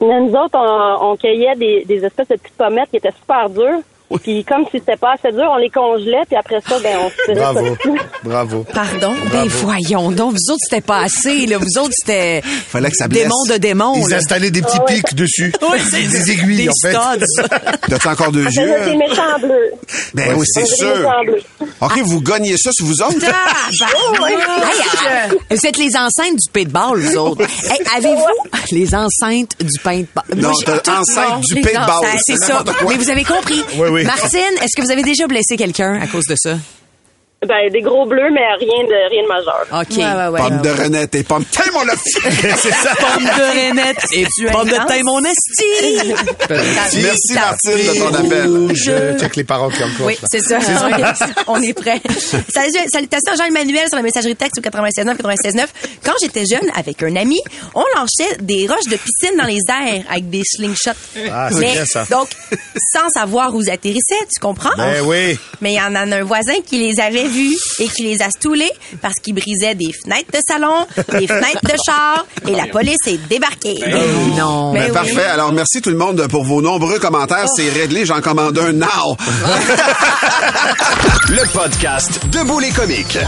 Nous 0.00 0.30
autres, 0.32 0.54
on, 0.58 1.12
on 1.12 1.16
cueillait 1.16 1.54
des, 1.56 1.84
des 1.86 2.04
espèces 2.04 2.28
de 2.28 2.34
petites 2.36 2.56
pommettes 2.56 2.90
qui 2.90 2.96
étaient 2.98 3.14
super 3.18 3.48
dures. 3.50 3.80
Puis 4.22 4.44
comme 4.44 4.64
si 4.70 4.78
c'était 4.78 4.96
pas 4.96 5.14
assez 5.14 5.32
dur, 5.32 5.48
on 5.50 5.56
les 5.56 5.70
congelait, 5.70 6.22
puis 6.28 6.36
après 6.36 6.60
ça, 6.68 6.78
ben 6.80 6.96
on 7.00 7.10
se 7.10 7.32
Bravo, 7.38 7.76
bravo. 8.24 8.66
Pardon? 8.72 9.14
Ben 9.32 9.46
voyons 9.48 10.10
donc. 10.12 10.32
Vous 10.34 10.52
autres, 10.52 10.60
c'était 10.68 10.80
pas 10.80 11.00
assez. 11.00 11.46
Là. 11.46 11.58
Vous 11.58 11.78
autres, 11.78 11.92
c'était 11.92 12.40
Fallait 12.42 12.90
que 12.90 12.96
ça 12.96 13.08
blesse. 13.08 13.24
démon 13.24 13.44
de 13.48 13.56
démon. 13.56 13.94
Ils 13.96 14.08
là. 14.10 14.16
installaient 14.18 14.50
des 14.50 14.62
petits 14.62 14.78
pics 14.86 15.14
dessus. 15.14 15.52
Oui, 15.62 15.78
c'est 15.90 16.02
des 16.02 16.30
aiguilles, 16.30 16.56
des 16.64 16.68
en 16.68 16.72
fait. 16.80 16.92
studs. 16.94 17.48
T'as-tu 17.88 18.08
encore 18.08 18.30
deux 18.32 18.44
yeux? 18.44 18.84
des 18.84 18.96
méchants 18.96 19.38
bleus. 19.40 19.72
Ben 20.14 20.34
oui, 20.36 20.44
c'est 20.46 20.60
des 20.62 20.66
sûr. 20.68 21.12
OK, 21.80 21.98
vous 22.04 22.20
gagnez 22.20 22.56
ça 22.56 22.70
sur 22.72 22.86
vous 22.86 23.02
autres? 23.02 23.18
Tabarnak! 23.18 24.28
Hey, 24.28 24.36
euh, 25.32 25.36
vous 25.50 25.66
êtes 25.66 25.76
les 25.76 25.96
enceintes 25.96 26.36
du 26.36 26.50
paintball, 26.52 26.98
vous 27.00 27.16
autres. 27.16 27.42
Hey, 27.42 27.80
Avez-vous 27.96 28.24
les 28.72 28.94
enceintes 28.94 29.56
du 29.60 29.78
paintball? 29.82 30.24
Non, 30.36 30.48
Moi, 30.50 30.52
j'ai 30.60 30.64
t'as 30.66 30.78
tout- 30.78 30.90
enceinte 30.90 31.30
non, 31.30 31.40
du 31.40 31.60
paintball. 31.60 31.90
enceintes, 31.90 32.20
C'est 32.24 32.36
ça. 32.36 32.64
Mais 32.88 32.96
vous 32.96 33.10
avez 33.10 33.24
compris. 33.24 33.62
Oui, 33.76 33.88
oui. 33.90 33.95
Martine, 34.04 34.40
est-ce 34.62 34.76
que 34.76 34.82
vous 34.82 34.90
avez 34.90 35.02
déjà 35.02 35.26
blessé 35.26 35.56
quelqu'un 35.56 36.00
à 36.00 36.06
cause 36.06 36.26
de 36.26 36.34
ça? 36.36 36.58
Ben, 37.46 37.70
des 37.70 37.80
gros 37.80 38.06
bleus, 38.06 38.30
mais 38.32 38.46
rien 38.58 38.84
de, 38.84 39.10
rien 39.10 39.22
de 39.22 39.28
majeur. 39.28 39.66
OK. 39.72 40.42
Pomme 40.42 40.62
de 40.62 40.82
renette 40.82 41.14
et 41.14 41.22
pomme. 41.22 41.44
Tiens, 41.50 41.64
mon 41.72 41.80
c'est 42.56 42.70
ça. 42.70 42.94
Pomme 42.96 43.24
de 43.24 43.70
renette 43.70 44.04
et 44.12 44.26
pomme 44.50 44.68
de 44.68 44.86
thym, 44.86 45.04
mon 45.04 45.24
esti. 45.24 46.14
Merci, 47.02 47.34
Martine, 47.34 47.72
de 47.72 47.98
ton 47.98 48.14
appel. 48.14 48.74
Je 48.74 49.18
check 49.18 49.36
les 49.36 49.44
parents 49.44 49.68
qui 49.68 49.82
enclenchent. 49.82 50.06
Oui, 50.06 50.18
c'est 50.30 50.40
ça. 50.40 50.58
On 51.46 51.62
est 51.62 51.74
prêt. 51.74 52.00
Salut, 52.52 52.72
salutations 52.92 53.32
à 53.32 53.36
Jean-Emmanuel 53.36 53.88
sur 53.88 53.96
la 53.96 54.02
messagerie 54.02 54.36
texte 54.36 54.58
au 54.58 54.62
96.9, 54.62 55.16
96.9. 55.16 55.66
Quand 56.04 56.14
j'étais 56.20 56.44
jeune, 56.44 56.68
avec 56.74 57.02
un 57.02 57.14
ami, 57.16 57.40
on 57.74 57.84
lançait 57.96 58.36
des 58.40 58.66
roches 58.66 58.90
de 58.90 58.96
piscine 58.96 59.36
dans 59.36 59.44
les 59.44 59.60
airs 59.68 60.04
avec 60.10 60.30
des 60.30 60.42
slingshots. 60.44 60.90
Ah, 61.30 61.48
c'est 61.52 61.60
bien 61.60 61.84
ça. 61.86 62.04
Donc, 62.10 62.28
sans 62.92 63.08
savoir 63.08 63.54
où 63.54 63.62
ils 63.62 63.70
atterrissaient, 63.70 64.26
tu 64.32 64.40
comprends? 64.40 64.76
Ben 64.76 65.02
oui. 65.04 65.38
Mais 65.60 65.72
il 65.72 65.76
y 65.76 65.80
en 65.80 65.94
a 65.94 66.00
un 66.00 66.24
voisin 66.24 66.60
qui 66.64 66.78
les 66.78 67.00
avait 67.00 67.26
et 67.78 67.88
qui 67.88 68.02
les 68.04 68.22
a 68.22 68.30
stoulés 68.30 68.70
parce 69.02 69.14
qu'ils 69.22 69.34
brisaient 69.34 69.74
des 69.74 69.92
fenêtres 69.92 70.30
de 70.32 70.38
salon, 70.48 70.86
des 71.18 71.26
fenêtres 71.26 71.60
de 71.64 71.74
char 71.84 72.26
et 72.46 72.52
la 72.52 72.66
police 72.66 72.98
est 73.06 73.18
débarquée. 73.28 73.78
non. 74.36 74.72
Ben, 74.72 74.92
parfait. 74.92 75.24
Alors, 75.24 75.52
merci 75.52 75.80
tout 75.80 75.90
le 75.90 75.96
monde 75.96 76.26
pour 76.28 76.44
vos 76.44 76.60
nombreux 76.62 76.98
commentaires. 76.98 77.46
C'est 77.54 77.68
réglé. 77.70 78.04
J'en 78.06 78.20
commande 78.20 78.58
un 78.58 78.72
now. 78.72 78.86
Le 81.28 81.52
podcast 81.52 82.20
Debout 82.30 82.58
les 82.60 82.70
comiques. 82.70 83.18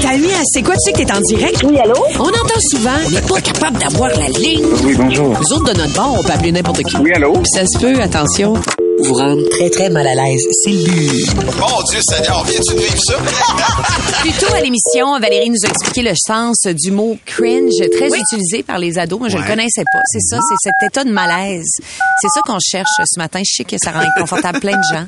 Camille, 0.00 0.34
c'est 0.52 0.62
quoi? 0.62 0.74
Tu 0.74 0.80
sais 0.84 0.92
que 0.92 0.98
t'es 1.06 1.12
en 1.12 1.20
direct? 1.20 1.62
Oui, 1.64 1.78
allô? 1.78 1.94
On 2.18 2.28
entend 2.28 2.60
souvent, 2.70 2.90
on 3.06 3.10
n'est 3.10 3.20
pas 3.22 3.40
capable 3.40 3.78
d'avoir 3.78 4.10
la 4.10 4.26
ligne. 4.28 4.64
Oui, 4.84 4.94
bonjour. 4.96 5.28
Nous 5.28 5.56
autres, 5.56 5.72
de 5.72 5.78
notre 5.78 5.92
bord, 5.94 6.16
on 6.18 6.22
peut 6.22 6.32
appeler 6.32 6.52
n'importe 6.52 6.82
qui. 6.82 6.96
Oui, 6.98 7.12
allô? 7.14 7.32
Puis 7.34 7.46
ça 7.54 7.64
se 7.66 7.78
peut, 7.78 8.00
attention, 8.00 8.54
vous 9.06 9.14
rendre 9.14 9.48
très, 9.48 9.70
très 9.70 9.88
mal 9.90 10.06
à 10.06 10.14
l'aise. 10.14 10.42
C'est 10.62 10.70
le 10.72 10.84
but. 10.84 11.26
Mon 11.58 11.82
Dieu 11.90 12.00
Seigneur, 12.02 12.44
viens-tu 12.44 12.74
de 12.74 12.80
vivre 12.80 12.98
ça? 13.06 13.14
Plus 14.20 14.32
tôt 14.32 14.52
à 14.54 14.60
l'émission, 14.60 15.18
Valérie 15.20 15.50
nous 15.50 15.64
a 15.64 15.68
expliqué 15.68 16.02
le 16.02 16.12
sens 16.16 16.56
du 16.66 16.90
mot 16.90 17.16
cringe, 17.24 17.72
très 17.96 18.08
utilisé 18.08 18.62
par 18.62 18.78
les 18.78 18.98
ados. 18.98 19.18
Moi, 19.20 19.28
je 19.28 19.36
Ouais. 19.36 19.42
le 19.42 19.48
connaissais 19.48 19.84
pas. 19.92 20.00
C'est 20.06 20.20
ça, 20.20 20.38
c'est 20.48 20.70
cet 20.70 20.90
état 20.90 21.04
de 21.04 21.10
malaise. 21.12 21.64
C'est 22.20 22.28
ça 22.34 22.40
qu'on 22.46 22.58
cherche 22.58 22.88
ce 23.04 23.18
matin. 23.18 23.40
Je 23.46 23.54
sais 23.54 23.64
que 23.64 23.76
ça 23.82 23.92
rend 23.92 24.00
inconfortable 24.00 24.60
plein 24.60 24.76
de 24.76 24.82
gens. 24.94 25.06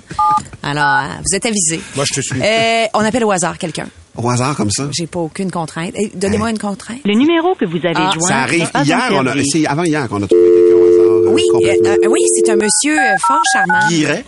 Alors, 0.63 0.85
euh, 1.11 1.15
vous 1.25 1.37
êtes 1.37 1.47
avisés. 1.47 1.81
Moi, 1.97 2.05
je 2.09 2.15
te 2.15 2.21
suis. 2.21 2.41
Euh, 2.41 2.85
on 2.95 3.01
appelle 3.01 3.25
au 3.25 3.31
hasard 3.31 3.59
quelqu'un. 3.59 3.87
Au 4.17 4.29
hasard 4.29 4.57
comme 4.57 4.71
ça? 4.71 4.89
J'ai 4.93 5.07
pas 5.07 5.21
aucune 5.21 5.51
contrainte. 5.51 5.93
Eh, 5.95 6.11
Donnez-moi 6.15 6.51
une 6.51 6.59
contrainte. 6.59 6.99
Le 7.05 7.15
numéro 7.17 7.55
que 7.55 7.65
vous 7.65 7.77
avez 7.85 7.95
Ah, 7.97 8.11
joint. 8.13 8.29
Ça 8.29 8.37
arrive 8.39 8.69
hier. 8.85 9.09
On 9.13 9.27
a, 9.27 9.33
c'est 9.51 9.65
avant 9.67 9.85
hier 9.85 10.09
qu'on 10.09 10.23
a 10.23 10.27
trouvé 10.27 10.43
quelqu'un 10.43 10.75
au 10.77 10.83
hasard. 10.83 10.88
Oui, 11.33 11.43
complètement. 11.53 11.89
euh, 11.91 11.97
euh, 12.05 12.09
oui, 12.09 12.21
c'est 12.35 12.51
un 12.51 12.57
monsieur 12.57 12.99
euh, 12.99 13.17
fort 13.27 13.43
charmant. 13.53 13.89
Guilleret. 13.89 14.25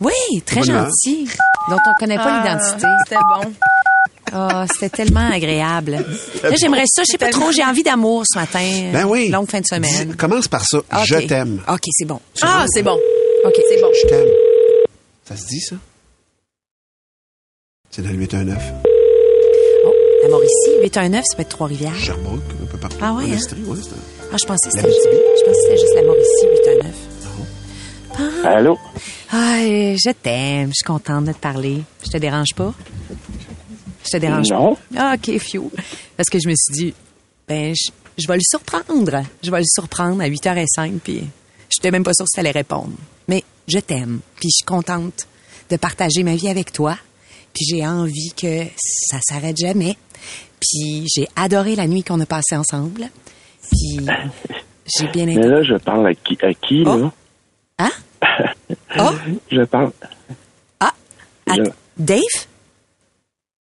Oui, 0.00 0.12
très 0.44 0.60
Bonne 0.60 0.66
gentil, 0.86 1.28
dont 1.70 1.76
on 1.86 1.92
connaît 1.98 2.16
pas 2.16 2.42
l'identité. 2.42 2.86
C'était 3.04 3.20
bon. 3.20 3.52
Ah, 4.32 4.66
c'était 4.72 4.88
tellement 5.04 5.30
agréable. 5.30 6.04
Là, 6.42 6.50
j'aimerais 6.60 6.84
ça. 6.86 7.02
Je 7.04 7.12
sais 7.12 7.18
pas 7.18 7.28
trop. 7.30 7.52
J'ai 7.52 7.62
envie 7.64 7.84
d'amour 7.84 8.24
ce 8.26 8.36
matin. 8.38 8.90
Ben 8.92 9.04
oui. 9.06 9.28
Longue 9.28 9.48
fin 9.48 9.58
de 9.58 9.62
Dis- 9.62 9.68
semaine. 9.68 10.16
commence 10.16 10.48
par 10.48 10.64
ça. 10.64 10.78
Je 11.04 11.16
t'aime. 11.26 11.62
OK, 11.68 11.82
c'est 11.92 12.04
bon. 12.06 12.20
Ah, 12.42 12.64
c'est 12.68 12.82
bon. 12.82 12.98
OK, 13.44 13.54
c'est 13.68 13.80
bon. 13.80 13.90
Je 14.02 14.08
t'aime. 14.08 14.28
Ça 15.28 15.36
se 15.36 15.46
dit, 15.46 15.60
ça? 15.60 15.76
C'est 17.90 18.02
dans 18.02 18.08
le 18.10 18.16
819. 18.16 18.58
La 20.24 20.30
Mauricie, 20.30 20.70
819, 20.82 21.22
ça 21.28 21.36
peut 21.36 21.42
être 21.42 21.48
Trois-Rivières. 21.50 21.94
Sherbrooke, 21.96 22.40
un 22.62 22.66
peu 22.66 22.78
partout. 22.78 22.96
Ah 23.02 23.12
ouais, 23.12 23.24
hein? 23.24 23.34
Estrie, 23.34 23.62
ouais, 23.64 23.76
c'est 23.82 23.90
Ah, 24.32 24.36
je 24.40 24.46
pensais 24.46 24.70
que 24.70 24.74
c'était 24.76 24.88
juste, 24.88 25.08
je 25.12 25.44
pensais 25.44 25.52
que 25.52 25.62
c'était 25.62 25.76
juste 25.80 25.94
la 25.94 26.02
Mauricie, 26.02 26.46
819. 28.16 28.44
Allô? 28.44 28.78
Ah, 29.32 29.56
euh, 29.60 29.96
je 30.02 30.10
t'aime. 30.12 30.68
Je 30.68 30.74
suis 30.76 30.84
contente 30.84 31.24
de 31.26 31.32
te 31.32 31.38
parler. 31.38 31.82
Je 32.04 32.10
te 32.10 32.16
dérange 32.16 32.54
pas? 32.54 32.72
Je 34.04 34.10
te 34.10 34.16
dérange 34.18 34.48
Non. 34.50 34.76
pas? 34.76 34.80
Ah, 34.96 35.14
OK, 35.16 35.36
fiou. 35.38 35.70
Parce 36.16 36.30
que 36.30 36.38
je 36.38 36.48
me 36.48 36.54
suis 36.56 36.72
dit, 36.74 36.94
ben, 37.48 37.74
je, 37.74 37.90
je 38.16 38.26
vais 38.28 38.36
le 38.36 38.42
surprendre. 38.42 39.22
Je 39.42 39.50
vais 39.50 39.58
le 39.58 39.64
surprendre 39.66 40.22
à 40.22 40.28
8h05, 40.28 41.00
puis 41.02 41.18
je 41.68 41.78
n'étais 41.78 41.90
même 41.90 42.04
pas 42.04 42.14
sûre 42.14 42.26
si 42.28 42.40
allait 42.40 42.50
répondre. 42.52 42.92
Mais 43.28 43.42
je 43.68 43.78
t'aime, 43.78 44.20
puis 44.36 44.48
je 44.48 44.56
suis 44.58 44.64
contente 44.64 45.26
de 45.70 45.76
partager 45.76 46.22
ma 46.22 46.36
vie 46.36 46.48
avec 46.48 46.72
toi. 46.72 46.96
Puis 47.54 47.64
j'ai 47.70 47.86
envie 47.86 48.32
que 48.36 48.64
ça 48.76 49.18
s'arrête 49.22 49.56
jamais. 49.56 49.96
Puis 50.60 51.06
j'ai 51.14 51.28
adoré 51.36 51.76
la 51.76 51.86
nuit 51.86 52.02
qu'on 52.02 52.20
a 52.20 52.26
passée 52.26 52.56
ensemble. 52.56 53.08
Puis 53.70 54.06
j'ai 54.98 55.06
bien 55.08 55.26
Mais 55.26 55.34
été... 55.36 55.46
là, 55.48 55.62
je 55.62 55.74
parle 55.76 56.06
à 56.08 56.14
qui, 56.14 56.36
à 56.42 56.52
qui 56.52 56.82
Oh. 56.86 56.96
là? 56.98 57.12
Hein? 57.78 57.90
Oh, 58.98 59.10
Je 59.50 59.62
parle... 59.62 59.90
ah, 60.80 60.92
à- 61.48 61.54
Je- 61.56 61.62
Dave? 61.96 62.20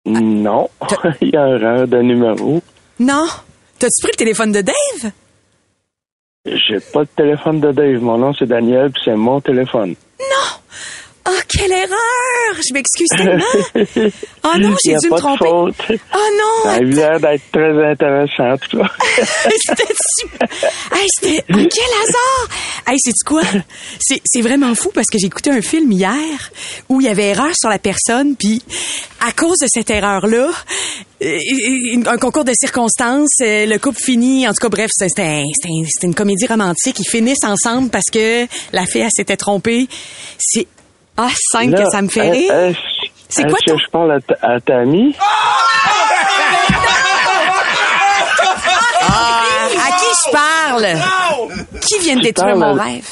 Non. 0.05 0.69
Il 1.21 1.31
y 1.31 1.37
a 1.37 1.43
un 1.43 1.57
erreur 1.57 1.89
de 1.89 1.99
numéro. 2.03 2.61
Non. 2.99 3.27
T'as-tu 3.79 4.03
pris 4.03 4.13
le 4.13 4.17
téléphone 4.17 4.53
de 4.53 4.61
Dave? 4.61 5.13
J'ai 6.45 6.81
pas 6.81 7.05
de 7.05 7.09
téléphone 7.17 7.61
de 7.61 7.73
Dave. 7.73 8.01
Mon 8.03 8.19
nom, 8.19 8.33
c'est 8.35 8.47
Daniel, 8.47 8.91
puis 8.91 9.03
c'est 9.05 9.15
mon 9.17 9.41
téléphone. 9.41 9.95
Quelle 11.63 11.73
erreur! 11.73 12.61
Je 12.69 12.75
m'excuse 12.75 13.07
tellement. 13.17 13.45
Oh 14.45 14.51
non, 14.59 14.75
j'ai 14.85 14.97
dû 14.97 15.11
me 15.11 15.17
tromper. 15.17 15.49
faute. 15.49 15.99
Oh 16.13 16.19
non! 16.37 16.63
Ça 16.65 16.71
a 16.73 16.81
l'air 16.81 17.21
d'être 17.21 17.43
très 17.53 17.91
intéressant, 17.91 18.57
tout 18.69 18.79
ça. 18.79 18.91
c'était 19.67 19.93
super. 20.19 20.49
Hey, 20.93 21.07
c'était. 21.21 21.45
oh, 21.51 21.55
quel 21.55 21.59
hasard! 22.03 22.49
Hey, 22.89 22.97
c'est 22.99 23.13
quoi? 23.25 23.43
C'est, 24.01 24.21
c'est 24.25 24.41
vraiment 24.41 24.75
fou 24.75 24.91
parce 24.93 25.07
que 25.07 25.19
j'ai 25.19 25.27
écouté 25.27 25.51
un 25.51 25.63
film 25.63 25.93
hier 25.93 26.17
où 26.89 27.01
il 27.01 27.05
y 27.07 27.09
avait 27.09 27.29
erreur 27.29 27.53
sur 27.57 27.71
la 27.71 27.79
personne, 27.79 28.35
puis 28.37 28.61
à 29.27 29.31
cause 29.33 29.59
de 29.59 29.67
cette 29.73 29.89
erreur-là, 29.91 30.51
euh, 31.23 31.39
un 32.07 32.17
concours 32.19 32.45
de 32.45 32.53
circonstances, 32.59 33.37
euh, 33.41 33.67
le 33.67 33.79
couple 33.79 34.01
finit. 34.03 34.49
En 34.49 34.53
tout 34.53 34.61
cas, 34.63 34.69
bref, 34.69 34.91
c'était, 34.93 35.23
un- 35.23 35.45
c'était, 35.55 35.69
un- 35.73 35.85
c'était 35.89 36.07
une 36.09 36.15
comédie 36.17 36.47
romantique. 36.47 36.99
Ils 36.99 37.09
finissent 37.09 37.45
ensemble 37.45 37.89
parce 37.91 38.11
que 38.13 38.47
la 38.73 38.85
fille, 38.85 39.03
elle 39.03 39.11
s'était 39.15 39.37
trompée. 39.37 39.87
C'est. 40.39 40.67
Ah, 41.17 41.29
cinq 41.53 41.71
Là, 41.71 41.83
que 41.85 41.91
ça 41.91 42.03
me 42.03 42.09
fait 42.09 42.31
rire. 42.31 42.53
hein, 42.55 42.73
C'est 43.29 43.43
Est-ce 43.43 43.51
quoi 43.51 43.59
que 43.67 43.83
je 43.83 43.91
parle 43.91 44.13
à, 44.13 44.21
ta- 44.21 44.39
à 44.43 44.61
Tammy? 44.61 45.15
À 49.01 49.91
qui 49.99 50.11
je 50.27 50.31
parle? 50.33 50.87
Qui 51.81 51.99
vient 52.01 52.17
de 52.17 52.23
détruire 52.23 52.57
mon 52.57 52.79
à- 52.79 52.83
rêve? 52.85 53.07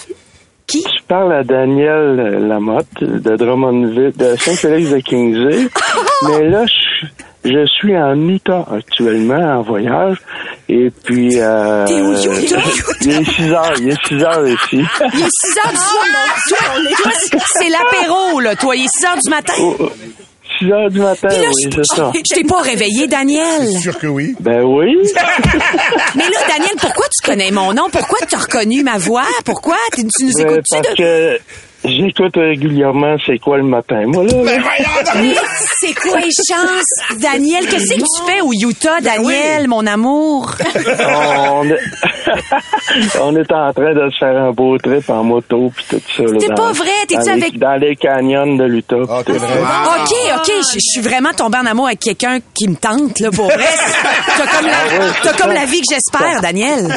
Qui? 0.66 0.83
Je 0.83 1.02
parle 1.09 1.33
à 1.33 1.42
Daniel 1.42 2.47
Lamotte 2.47 2.87
de 3.02 3.37
Drummondville, 3.37 4.12
de 4.16 4.37
Saint-Félix 4.37 4.90
de 4.90 4.99
Kingsey. 5.00 5.69
Mais 6.28 6.49
là, 6.49 6.64
je, 6.66 6.73
je 7.44 7.66
suis 7.66 7.97
en 7.97 8.16
Utah 8.28 8.66
actuellement, 8.70 9.59
en 9.59 9.62
voyage. 9.62 10.18
Et 10.68 10.90
puis... 11.04 11.40
Euh, 11.40 11.87
T'es 11.87 12.00
où, 12.00 12.12
Utah? 12.12 12.56
Il 13.02 13.11
est 13.12 13.25
6 13.25 13.50
heures, 13.52 13.73
il 13.80 13.88
est 13.90 14.06
6 14.06 14.23
heures 14.23 14.47
ici. 14.49 14.59
Il 14.73 14.78
est 14.80 14.85
6 14.85 15.59
heures 15.64 15.70
du 15.70 15.76
soir. 15.76 16.64
C'est- 17.18 17.38
c'est 17.59 17.68
l'apéro, 17.68 18.40
là. 18.40 18.54
Toi, 18.56 18.76
il 18.76 18.85
est 18.85 18.88
6 18.88 19.04
heures 19.06 19.18
du 19.25 19.30
matin. 19.30 19.52
Oh, 19.61 19.76
6 20.59 20.70
heures 20.73 20.90
du 20.90 21.00
matin, 21.00 21.28
là, 21.28 21.49
oui, 21.54 21.70
je, 21.70 21.76
c'est 21.82 21.97
ça. 21.97 22.12
je 22.14 22.35
t'ai 22.35 22.44
pas 22.44 22.61
réveillé, 22.61 23.06
Daniel. 23.06 23.68
Sûr 23.80 23.99
que 23.99 24.06
oui. 24.06 24.35
Ben 24.40 24.62
oui. 24.62 24.94
Mais 26.16 26.25
là, 26.25 26.38
Daniel, 26.49 26.75
pourquoi 26.80 27.06
tu 27.09 27.26
connais 27.26 27.50
mon 27.50 27.73
nom? 27.73 27.88
Pourquoi 27.90 28.18
tu 28.28 28.35
as 28.35 28.38
reconnu 28.38 28.82
ma 28.82 28.99
voix? 28.99 29.25
Pourquoi? 29.44 29.76
Tu, 29.94 30.02
tu 30.18 30.25
nous 30.26 30.32
Ben, 30.35 30.47
écoutes-tu? 30.50 30.76
parce 30.82 30.90
de- 30.90 30.97
que 30.97 31.38
j'écoute 31.84 32.37
régulièrement 32.37 33.16
C'est 33.26 33.38
quoi 33.38 33.56
le 33.58 33.64
matin. 33.64 34.02
Moi, 34.06 34.25
là, 34.25 34.32
là, 34.44 34.52
Mais 35.16 35.34
c'est 35.80 35.94
quoi 35.94 36.18
les 36.20 36.30
chances? 36.30 37.18
Daniel, 37.20 37.66
qu'est-ce 37.66 37.94
que 37.94 38.00
tu 38.00 38.30
fais 38.32 38.40
au 38.40 38.52
Utah, 38.52 39.00
Daniel, 39.00 39.68
mon 39.68 39.87
amour? 39.87 40.52
on, 40.66 41.64
est... 41.68 41.78
on 43.20 43.37
est 43.37 43.52
en 43.52 43.72
train 43.72 43.94
de 43.94 44.10
se 44.10 44.18
faire 44.18 44.37
un 44.42 44.50
beau 44.52 44.76
trip 44.78 45.08
en 45.10 45.25
moto 45.25 45.70
puis 45.75 45.84
tout 45.88 46.00
ça. 46.16 46.22
C'est 46.38 46.54
pas 46.54 46.72
vrai, 46.72 46.90
t'es-tu 47.08 47.30
avec- 47.30 47.58
Dans 47.58 47.76
les 47.80 47.96
canyons 47.96 48.56
de 48.56 48.64
l'Utah. 48.64 48.96
Ah, 49.08 49.22
ça. 49.26 49.32
OK, 49.32 50.12
OK, 50.37 50.52
je 50.75 50.78
suis 50.78 51.00
vraiment 51.00 51.32
tombée 51.32 51.58
en 51.58 51.66
amour 51.66 51.87
avec 51.87 52.00
quelqu'un 52.00 52.38
qui 52.54 52.68
me 52.68 52.75
tente, 52.76 53.18
là, 53.20 53.30
pour 53.30 53.46
vrai. 53.46 53.56
T'as 54.37 54.46
comme, 54.46 54.66
la, 54.66 55.12
t'as 55.22 55.32
comme 55.37 55.52
la 55.52 55.64
vie 55.66 55.80
que 55.80 55.87
j'espère, 55.94 56.40
Daniel. 56.40 56.88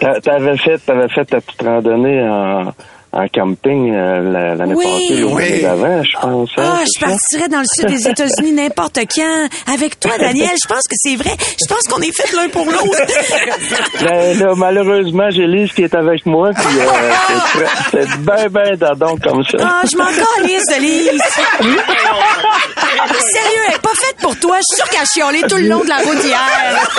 T'a- 0.00 0.20
T'avais 0.20 0.56
fait, 0.58 0.78
t'avais 0.78 1.08
fait 1.08 1.24
ta 1.24 1.40
petite 1.40 1.62
randonnée 1.62 2.20
en, 2.22 2.72
en 3.12 3.26
camping 3.28 3.94
euh, 3.94 4.30
la- 4.32 4.54
l'année 4.56 4.74
Oui. 4.74 4.84
passée, 4.84 5.22
ou 5.24 5.38
l'année 5.38 5.52
Oui. 5.54 5.62
d'avant, 5.62 6.02
je 6.02 6.18
pense. 6.20 6.50
hein, 6.58 6.62
Ah, 6.80 6.84
je 6.84 7.00
partirais 7.00 7.48
dans 7.48 7.60
le 7.60 7.64
sud 7.74 7.86
des 7.86 8.08
États-Unis 8.08 8.52
n'importe 8.62 8.98
quand. 9.14 9.48
Avec 9.72 9.98
toi, 9.98 10.12
Daniel, 10.18 10.50
je 10.62 10.68
pense 10.68 10.82
que 10.82 10.94
c'est 10.96 11.16
vrai. 11.16 11.30
Je 11.58 11.66
pense 11.66 11.82
qu'on 11.88 12.00
est 12.02 12.14
fait 12.14 12.32
l'un 12.36 12.48
pour 12.48 12.66
l'autre. 12.66 12.86
Ben, 14.00 14.38
là, 14.38 14.52
malheureusement, 14.56 15.30
j'ai 15.30 15.46
Lise 15.46 15.72
qui 15.72 15.82
est 15.82 15.94
avec 15.94 16.26
moi, 16.26 16.50
puis 16.54 16.78
euh, 16.80 17.60
c'est 17.90 18.18
ben, 18.20 18.48
ben 18.50 18.76
dadon 18.76 19.16
comme 19.22 19.42
ça. 19.44 19.56
Ah, 19.60 19.82
je 19.90 19.96
m'en 19.96 20.04
calisse 20.06 20.64
de 20.66 20.80
Lise. 20.80 21.22
Sérieux, 23.20 23.62
elle 23.68 23.74
est 23.74 23.82
pas 23.82 23.94
faite 23.94 24.16
pour 24.20 24.38
toi. 24.38 24.56
Je 24.58 24.62
suis 24.74 24.76
sûre 24.76 24.88
qu'elle 24.90 25.02
a 25.02 25.04
chialé 25.04 25.42
tout 25.48 25.56
le 25.56 25.68
long 25.68 25.82
de 25.82 25.88
la 25.88 25.96
route 25.98 26.22
hier. 26.24 26.40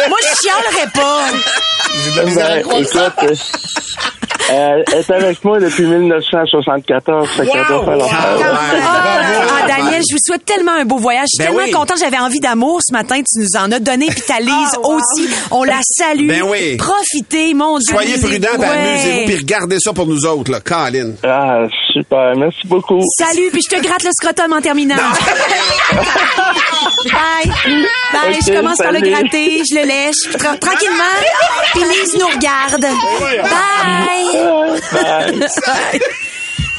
Moi, 0.10 0.18
je 0.22 0.48
chialerais 0.48 0.92
pas. 0.94 1.26
Ben, 2.16 2.60
écoute, 2.60 2.96
euh, 2.96 3.10
euh, 4.50 4.84
elle 4.94 5.00
est 5.00 5.12
avec 5.12 5.44
moi 5.44 5.60
depuis 5.60 5.84
1974, 5.86 7.30
fait 7.30 7.48
qu'elle 7.48 7.66
doit 7.66 7.84
faire 7.86 7.98
l'affaire. 7.98 8.38
Ah, 8.84 9.42
ah, 9.64 9.68
Daniel, 9.68 10.02
je 10.10 10.14
vous 10.16 10.20
souhaite 10.26 10.46
tellement 10.46 10.72
un 10.74 10.86
beau 10.86 10.98
voyage. 10.98 11.26
Je 11.34 11.36
suis 11.36 11.38
Ben 11.40 11.46
tellement 11.58 11.64
oui. 11.66 11.72
contente. 11.72 11.98
J'avais 12.00 12.18
envie 12.20 12.40
d'amour 12.40 12.80
ce 12.86 12.94
matin. 12.94 13.18
Tu 13.18 13.40
nous 13.42 13.60
en 13.60 13.72
as 13.72 13.80
donné. 13.80 14.08
Puis 14.08 14.22
ta 14.22 14.40
Lise 14.40 14.78
aussi. 14.84 15.30
On 15.52 15.64
la 15.64 15.80
salue. 15.82 16.28
Ben 16.28 16.44
oui. 16.44 16.78
Profitez, 16.78 17.54
mon 17.54 17.78
Dieu. 17.80 17.94
Soyez 17.94 18.18
prudents, 18.20 18.48
ben, 18.58 18.70
Ouais. 18.70 18.78
amusez-vous, 18.78 19.26
puis 19.26 19.36
regardez 19.38 19.80
ça 19.80 19.92
pour 19.94 20.06
nous 20.08 20.26
autres, 20.26 20.52
là. 20.52 20.60
Colin. 20.62 21.12
Ah, 21.26 21.64
super, 21.92 22.34
merci 22.38 22.66
beaucoup. 22.68 23.02
Salut, 23.18 23.50
puis 23.52 23.62
je 23.70 23.76
te 23.76 23.82
gratte 23.82 24.04
le 24.04 24.12
scrotum 24.12 24.54
en 24.54 24.62
terminant. 24.62 24.96
Bye. 25.94 27.52
Bye. 28.14 28.40
Je 28.46 28.54
commence 28.54 28.78
par 28.78 28.92
le 28.92 29.00
gratter, 29.02 29.62
je 29.70 29.76
le 29.76 29.86
lèche, 29.86 30.16
puis 30.26 30.36
tra- 30.36 30.58
tranquillement. 30.60 31.16
Puis 31.74 31.82
Lise 31.84 32.16
nous 32.20 32.28
regarde. 32.28 32.82
Bye. 32.82 33.42
Bye. 34.92 35.50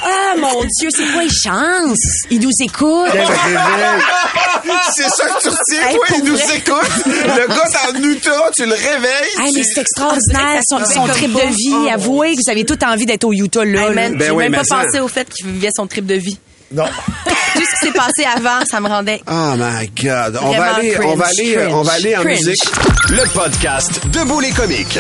Ah, 0.00 0.35
mon 0.38 0.61
Dieu, 0.79 0.91
c'est 0.97 1.07
quoi 1.12 1.23
les 1.25 1.29
chances? 1.29 1.99
Il 2.31 2.38
nous 2.41 2.53
écoute. 2.62 3.11
C'est 4.95 5.09
ça 5.09 5.27
que 5.27 5.43
tu 5.43 5.49
retiens, 5.49 5.88
Hey, 5.88 5.97
toi, 5.97 6.17
nous 6.25 6.37
vrai. 6.37 6.57
écoute. 6.57 7.07
Le 7.07 7.49
gars 7.49 7.69
dans 7.93 7.99
Utah, 8.00 8.50
tu 8.57 8.65
le 8.65 8.75
réveilles. 8.75 9.33
Hey, 9.41 9.53
mais 9.55 9.62
tu- 9.62 9.69
c'est 9.75 9.81
extraordinaire, 9.81 10.61
son, 10.69 10.85
son 10.85 11.07
trip 11.09 11.33
de 11.33 11.49
vie. 11.49 11.91
Avouez 11.91 12.37
que 12.37 12.41
vous 12.45 12.50
avez 12.50 12.65
tout 12.65 12.79
envie 12.85 13.07
d'être 13.07 13.25
au 13.25 13.33
Utah, 13.33 13.65
là. 13.65 13.88
Hey, 13.88 13.95
man, 13.95 14.15
Ben 14.17 14.31
oui, 14.31 14.45
même 14.45 14.55
pas 14.61 14.65
ça. 14.65 14.85
pensé 14.85 15.00
au 15.00 15.09
fait 15.09 15.29
qu'il 15.29 15.47
vivait 15.47 15.71
son 15.77 15.87
trip 15.88 16.07
de 16.07 16.15
vie. 16.15 16.38
Non. 16.73 16.85
Tout 16.85 17.63
ce 17.63 17.81
qui 17.81 17.87
s'est 17.87 17.93
passé 17.93 18.25
avant, 18.25 18.65
ça 18.71 18.81
me 18.81 18.89
rendait. 18.89 19.23
Oh 19.27 19.55
my 19.57 19.89
God. 20.03 20.39
On 20.43 20.51
va 20.53 20.75
aller, 20.75 20.97
on 21.03 21.15
va 21.17 21.25
cringe, 21.25 21.39
aller, 21.39 21.67
on 21.73 21.83
va 21.83 21.93
aller 21.93 22.17
en 22.17 22.21
cringe. 22.21 22.39
musique. 22.41 22.65
Le 23.11 23.33
podcast 23.33 24.07
Debout 24.09 24.41
les 24.41 24.51
comiques. 24.51 24.99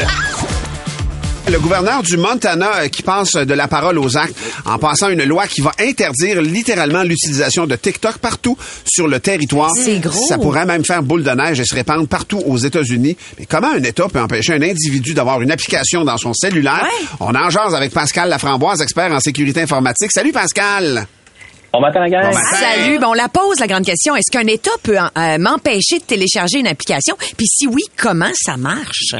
Le 1.50 1.58
gouverneur 1.58 2.02
du 2.02 2.18
Montana 2.18 2.70
euh, 2.80 2.88
qui 2.88 3.02
passe 3.02 3.32
de 3.32 3.54
la 3.54 3.68
parole 3.68 3.98
aux 3.98 4.18
actes 4.18 4.36
en 4.66 4.76
passant 4.78 5.08
une 5.08 5.24
loi 5.24 5.46
qui 5.46 5.62
va 5.62 5.72
interdire 5.80 6.42
littéralement 6.42 7.02
l'utilisation 7.02 7.66
de 7.66 7.74
TikTok 7.74 8.18
partout 8.18 8.56
sur 8.84 9.08
le 9.08 9.18
territoire. 9.18 9.70
C'est 9.74 9.98
gros. 9.98 10.26
Ça 10.26 10.36
pourrait 10.36 10.66
même 10.66 10.84
faire 10.84 11.02
boule 11.02 11.22
de 11.22 11.30
neige 11.30 11.58
et 11.60 11.64
se 11.64 11.74
répandre 11.74 12.06
partout 12.06 12.42
aux 12.46 12.58
États-Unis. 12.58 13.16
Mais 13.38 13.46
comment 13.46 13.72
un 13.72 13.82
État 13.82 14.08
peut 14.12 14.20
empêcher 14.20 14.54
un 14.54 14.62
individu 14.62 15.14
d'avoir 15.14 15.40
une 15.40 15.50
application 15.50 16.04
dans 16.04 16.18
son 16.18 16.34
cellulaire? 16.34 16.82
Ouais. 16.84 17.06
On 17.20 17.34
en 17.34 17.48
jase 17.48 17.74
avec 17.74 17.92
Pascal 17.94 18.28
Laframboise, 18.28 18.82
expert 18.82 19.10
en 19.10 19.20
sécurité 19.20 19.62
informatique. 19.62 20.12
Salut 20.12 20.32
Pascal! 20.32 21.06
Bon 21.72 21.80
matin, 21.80 22.00
la 22.00 22.08
gang. 22.08 22.22
Bon 22.30 22.34
matin. 22.34 22.56
Salut, 22.56 22.98
ben 22.98 23.08
on 23.08 23.12
la 23.14 23.28
pose 23.28 23.60
la 23.60 23.66
grande 23.66 23.84
question. 23.84 24.16
Est-ce 24.16 24.30
qu'un 24.30 24.46
État 24.46 24.70
peut 24.82 24.96
euh, 24.98 25.38
m'empêcher 25.38 25.98
de 25.98 26.04
télécharger 26.04 26.58
une 26.60 26.66
application? 26.66 27.16
Puis 27.36 27.46
si 27.46 27.66
oui, 27.66 27.82
comment 27.96 28.30
ça 28.34 28.56
marche? 28.56 29.14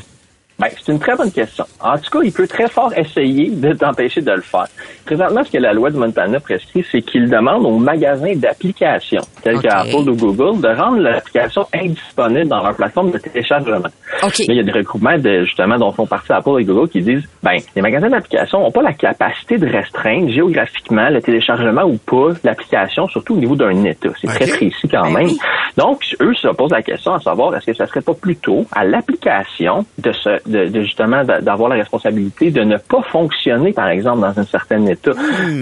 Ben, 0.58 0.68
c'est 0.76 0.90
une 0.90 0.98
très 0.98 1.14
bonne 1.14 1.30
question. 1.30 1.64
En 1.80 1.96
tout 1.98 2.10
cas, 2.10 2.18
il 2.24 2.32
peut 2.32 2.48
très 2.48 2.68
fort 2.68 2.92
essayer 2.96 3.48
de 3.48 3.72
t'empêcher 3.74 4.20
de 4.20 4.32
le 4.32 4.40
faire. 4.40 4.66
Présentement, 5.06 5.44
ce 5.44 5.52
que 5.52 5.58
la 5.58 5.72
loi 5.72 5.90
de 5.90 5.96
Montana 5.96 6.40
prescrit, 6.40 6.84
c'est 6.90 7.00
qu'il 7.00 7.30
demande 7.30 7.64
aux 7.64 7.78
magasins 7.78 8.34
d'applications, 8.34 9.22
tels 9.42 9.56
OK. 9.56 9.62
que 9.62 9.68
Apple 9.68 10.10
ou 10.10 10.16
Google, 10.16 10.60
de 10.60 10.68
rendre 10.76 10.98
l'application 10.98 11.64
indisponible 11.72 12.48
dans 12.48 12.60
leur 12.62 12.74
plateforme 12.74 13.12
de 13.12 13.18
téléchargement. 13.18 13.88
OK. 14.24 14.38
Là, 14.38 14.44
il 14.48 14.56
y 14.56 14.60
a 14.60 14.64
des 14.64 14.72
regroupements 14.72 15.16
de, 15.16 15.44
justement, 15.44 15.76
dont 15.78 15.92
font 15.92 16.06
partie 16.06 16.32
Apple 16.32 16.56
et 16.58 16.64
Google 16.64 16.88
qui 16.88 17.02
disent, 17.02 17.28
ben, 17.40 17.56
les 17.76 17.82
magasins 17.82 18.08
d'applications 18.08 18.60
n'ont 18.60 18.72
pas 18.72 18.82
la 18.82 18.94
capacité 18.94 19.58
de 19.58 19.66
restreindre 19.66 20.28
géographiquement 20.28 21.08
le 21.08 21.22
téléchargement 21.22 21.84
ou 21.84 21.98
pas 21.98 22.36
l'application, 22.42 23.06
surtout 23.06 23.34
au 23.34 23.38
niveau 23.38 23.54
d'un 23.54 23.84
État. 23.84 24.08
C'est 24.20 24.26
très 24.26 24.46
précis 24.46 24.88
quand 24.90 25.02
Ben 25.12 25.20
même. 25.20 25.30
Donc, 25.76 26.02
eux 26.20 26.34
se 26.34 26.48
posent 26.48 26.72
la 26.72 26.82
question 26.82 27.14
à 27.14 27.20
savoir, 27.20 27.54
est-ce 27.54 27.66
que 27.66 27.74
ça 27.74 27.86
serait 27.86 28.00
pas 28.00 28.14
plutôt 28.14 28.66
à 28.72 28.84
l'application 28.84 29.86
de, 29.98 30.10
se, 30.10 30.47
de, 30.48 30.66
de 30.66 30.82
justement 30.82 31.24
d'a- 31.24 31.40
d'avoir 31.40 31.68
la 31.68 31.76
responsabilité 31.76 32.50
de 32.50 32.62
ne 32.62 32.76
pas 32.76 33.02
fonctionner, 33.10 33.72
par 33.72 33.88
exemple, 33.88 34.20
dans 34.20 34.38
un 34.38 34.44
certain 34.44 34.84
État. 34.86 35.12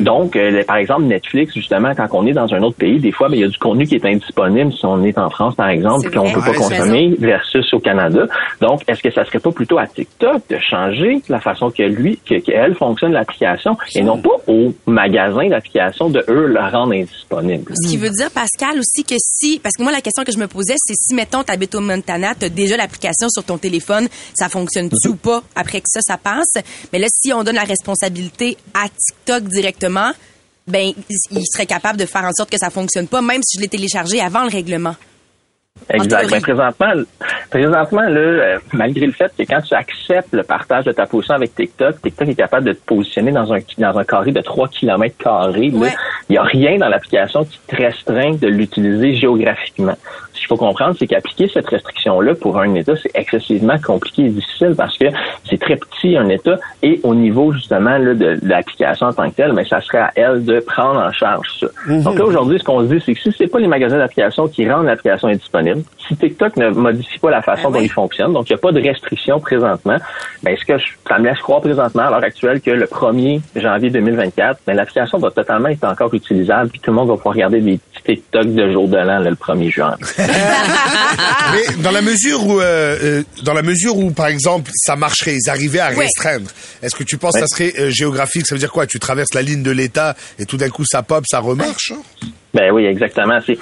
Donc, 0.00 0.36
euh, 0.36 0.62
par 0.64 0.76
exemple, 0.76 1.02
Netflix, 1.04 1.54
justement, 1.54 1.92
quand 1.96 2.06
on 2.12 2.26
est 2.26 2.32
dans 2.32 2.52
un 2.54 2.62
autre 2.62 2.76
pays, 2.76 2.98
des 3.00 3.12
fois, 3.12 3.28
ben, 3.28 3.36
il 3.36 3.40
y 3.40 3.44
a 3.44 3.48
du 3.48 3.58
contenu 3.58 3.86
qui 3.86 3.96
est 3.96 4.04
indisponible 4.04 4.72
si 4.72 4.84
on 4.86 5.02
est 5.04 5.16
en 5.18 5.30
France, 5.30 5.54
par 5.54 5.68
exemple, 5.68 6.10
qu'on 6.10 6.24
vrai. 6.24 6.32
peut 6.32 6.40
pas 6.40 6.50
Ouais, 6.50 6.56
consommer 6.56 7.14
versus 7.18 7.72
au 7.74 7.80
Canada. 7.80 8.26
Donc, 8.60 8.82
est-ce 8.88 9.02
que 9.02 9.10
ça 9.10 9.24
serait 9.24 9.38
pas 9.40 9.50
plutôt 9.52 9.78
à 9.78 9.86
TikTok 9.86 10.42
de 10.48 10.58
changer 10.58 11.20
la 11.28 11.40
façon 11.40 11.70
que 11.70 11.82
lui, 11.82 12.18
que, 12.28 12.36
qu'elle 12.40 12.74
fonctionne 12.74 13.12
l'application 13.12 13.76
et 13.94 14.02
non 14.02 14.18
pas 14.18 14.30
au 14.46 14.72
magasin 14.86 15.48
d'application 15.48 16.08
de 16.08 16.24
eux 16.28 16.46
la 16.46 16.68
rendre 16.68 16.92
indisponible? 16.94 17.72
Ce 17.74 17.88
qui 17.88 17.96
veut 17.96 18.10
dire, 18.10 18.30
Pascal, 18.30 18.78
aussi 18.78 19.04
que 19.04 19.16
si, 19.18 19.58
parce 19.62 19.74
que 19.76 19.82
moi, 19.82 19.92
la 19.92 20.00
question 20.00 20.24
que 20.24 20.32
je 20.32 20.38
me 20.38 20.46
posais, 20.46 20.74
c'est 20.78 20.94
si, 20.94 21.14
mettons, 21.14 21.42
tu 21.42 21.52
habites 21.52 21.74
au 21.74 21.80
Montana, 21.80 22.34
tu 22.38 22.46
as 22.46 22.48
déjà 22.48 22.76
l'application 22.76 23.28
sur 23.28 23.44
ton 23.44 23.58
téléphone, 23.58 24.08
ça 24.34 24.48
fonctionne-tu 24.76 25.08
ou 25.08 25.16
pas 25.16 25.42
après 25.54 25.80
que 25.80 25.88
ça, 25.88 26.00
ça 26.00 26.16
passe? 26.16 26.62
Mais 26.92 26.98
là, 26.98 27.06
si 27.10 27.32
on 27.32 27.42
donne 27.42 27.56
la 27.56 27.64
responsabilité 27.64 28.56
à 28.74 28.88
TikTok 28.88 29.44
directement, 29.44 30.12
ben, 30.66 30.92
il 31.30 31.42
serait 31.46 31.66
capable 31.66 31.98
de 31.98 32.06
faire 32.06 32.24
en 32.24 32.32
sorte 32.32 32.50
que 32.50 32.58
ça 32.58 32.70
fonctionne 32.70 33.06
pas, 33.06 33.22
même 33.22 33.42
si 33.44 33.56
je 33.56 33.62
l'ai 33.62 33.68
téléchargé 33.68 34.20
avant 34.20 34.42
le 34.42 34.50
règlement. 34.50 34.96
En 35.92 36.02
Exact. 36.02 36.30
Ben, 36.30 36.40
présentement, 36.40 36.92
présentement 37.50 38.00
là, 38.00 38.18
euh, 38.18 38.58
malgré 38.72 39.06
le 39.06 39.12
fait 39.12 39.30
que 39.38 39.42
quand 39.42 39.60
tu 39.60 39.74
acceptes 39.74 40.32
le 40.32 40.42
partage 40.42 40.84
de 40.84 40.92
ta 40.92 41.04
position 41.04 41.34
avec 41.34 41.54
TikTok, 41.54 42.00
TikTok 42.00 42.28
est 42.28 42.34
capable 42.34 42.66
de 42.66 42.72
te 42.72 42.82
positionner 42.86 43.30
dans 43.30 43.52
un 43.52 43.58
dans 43.78 43.98
un 43.98 44.04
carré 44.04 44.32
de 44.32 44.40
3 44.40 44.68
km 44.68 45.14
carrés. 45.18 45.70
Il 45.70 45.92
n'y 46.30 46.38
a 46.38 46.42
rien 46.42 46.78
dans 46.78 46.88
l'application 46.88 47.44
qui 47.44 47.60
te 47.66 47.76
restreint 47.76 48.34
de 48.34 48.48
l'utiliser 48.48 49.16
géographiquement. 49.16 49.96
Ce 50.36 50.40
qu'il 50.40 50.48
faut 50.48 50.56
comprendre, 50.56 50.94
c'est 50.98 51.06
qu'appliquer 51.06 51.48
cette 51.52 51.66
restriction-là 51.68 52.34
pour 52.34 52.58
un 52.58 52.74
État, 52.74 52.92
c'est 53.02 53.10
excessivement 53.14 53.76
compliqué 53.84 54.26
et 54.26 54.28
difficile 54.28 54.74
parce 54.76 54.96
que 54.98 55.06
c'est 55.48 55.58
très 55.58 55.76
petit 55.76 56.16
un 56.16 56.28
État 56.28 56.58
et 56.82 57.00
au 57.02 57.14
niveau 57.14 57.52
justement 57.52 57.96
là, 57.98 58.14
de, 58.14 58.14
de 58.14 58.38
l'application 58.42 59.06
en 59.06 59.12
tant 59.12 59.28
que 59.30 59.34
telle, 59.36 59.52
mais 59.54 59.64
ça 59.64 59.80
serait 59.80 59.98
à 59.98 60.12
elle 60.14 60.44
de 60.44 60.60
prendre 60.60 61.00
en 61.00 61.10
charge 61.12 61.48
ça. 61.60 61.66
Donc 62.02 62.18
là 62.18 62.24
aujourd'hui, 62.26 62.58
ce 62.58 62.64
qu'on 62.64 62.80
se 62.80 62.94
dit, 62.94 63.02
c'est 63.04 63.14
que 63.14 63.20
si 63.20 63.32
c'est 63.36 63.46
pas 63.46 63.58
les 63.58 63.66
magasins 63.66 63.98
d'application 63.98 64.46
qui 64.46 64.70
rendent 64.70 64.86
l'application 64.86 65.28
indisponible, 65.28 65.82
si 66.06 66.14
TikTok 66.16 66.56
ne 66.56 66.68
modifie 66.68 67.18
pas 67.18 67.30
la 67.30 67.42
façon 67.42 67.70
dont 67.70 67.80
il 67.80 67.90
fonctionne, 67.90 68.32
donc 68.32 68.48
il 68.48 68.52
n'y 68.52 68.58
a 68.58 68.60
pas 68.60 68.72
de 68.72 68.80
restriction 68.80 69.40
présentement, 69.40 69.96
ben 70.42 70.56
ce 70.56 70.64
que 70.64 70.78
je- 70.78 70.92
ça 71.08 71.18
me 71.18 71.24
laisse 71.28 71.38
croire 71.40 71.60
présentement 71.60 72.02
à 72.02 72.10
l'heure 72.10 72.22
actuelle 72.24 72.60
que 72.60 72.70
le 72.70 72.86
1er 72.86 73.40
janvier 73.56 73.90
2024, 73.90 74.60
ben, 74.66 74.76
l'application 74.76 75.18
va 75.18 75.30
totalement 75.30 75.68
être 75.68 75.84
encore 75.84 76.12
utilisable, 76.14 76.70
puis 76.70 76.80
tout 76.80 76.90
le 76.90 76.96
monde 76.96 77.08
va 77.08 77.16
pouvoir 77.16 77.34
regarder 77.34 77.60
des 77.60 77.80
TikTok 78.06 78.54
de 78.54 78.72
jour 78.72 78.88
de 78.88 78.96
l'an, 78.96 79.18
le 79.20 79.34
1er 79.34 79.70
juin. 79.72 79.96
Mais 80.18 81.82
dans 81.82 81.90
la 81.90 82.02
mesure 82.02 82.46
où, 82.46 82.60
euh, 82.60 82.96
euh, 83.02 83.22
dans 83.42 83.52
la 83.54 83.62
mesure 83.62 83.96
où, 83.96 84.10
par 84.10 84.26
exemple, 84.26 84.70
ça 84.74 84.96
marcherait, 84.96 85.36
ils 85.36 85.50
arrivaient 85.50 85.80
à 85.80 85.90
Ouais. 85.90 86.04
restreindre. 86.04 86.50
Est-ce 86.82 86.94
que 86.94 87.04
tu 87.04 87.16
penses 87.18 87.34
Ouais. 87.34 87.40
que 87.42 87.46
ça 87.46 87.56
serait 87.56 87.72
euh, 87.78 87.90
géographique? 87.90 88.46
Ça 88.46 88.54
veut 88.54 88.58
dire 88.58 88.72
quoi? 88.72 88.86
Tu 88.86 88.98
traverses 89.00 89.34
la 89.34 89.42
ligne 89.42 89.62
de 89.62 89.70
l'État 89.70 90.16
et 90.38 90.46
tout 90.46 90.56
d'un 90.56 90.68
coup 90.70 90.84
ça 90.84 91.02
pop, 91.02 91.24
ça 91.28 91.40
remarche? 91.40 91.92
Ben 92.56 92.72
oui, 92.72 92.86
exactement. 92.86 93.38
C'est 93.46 93.58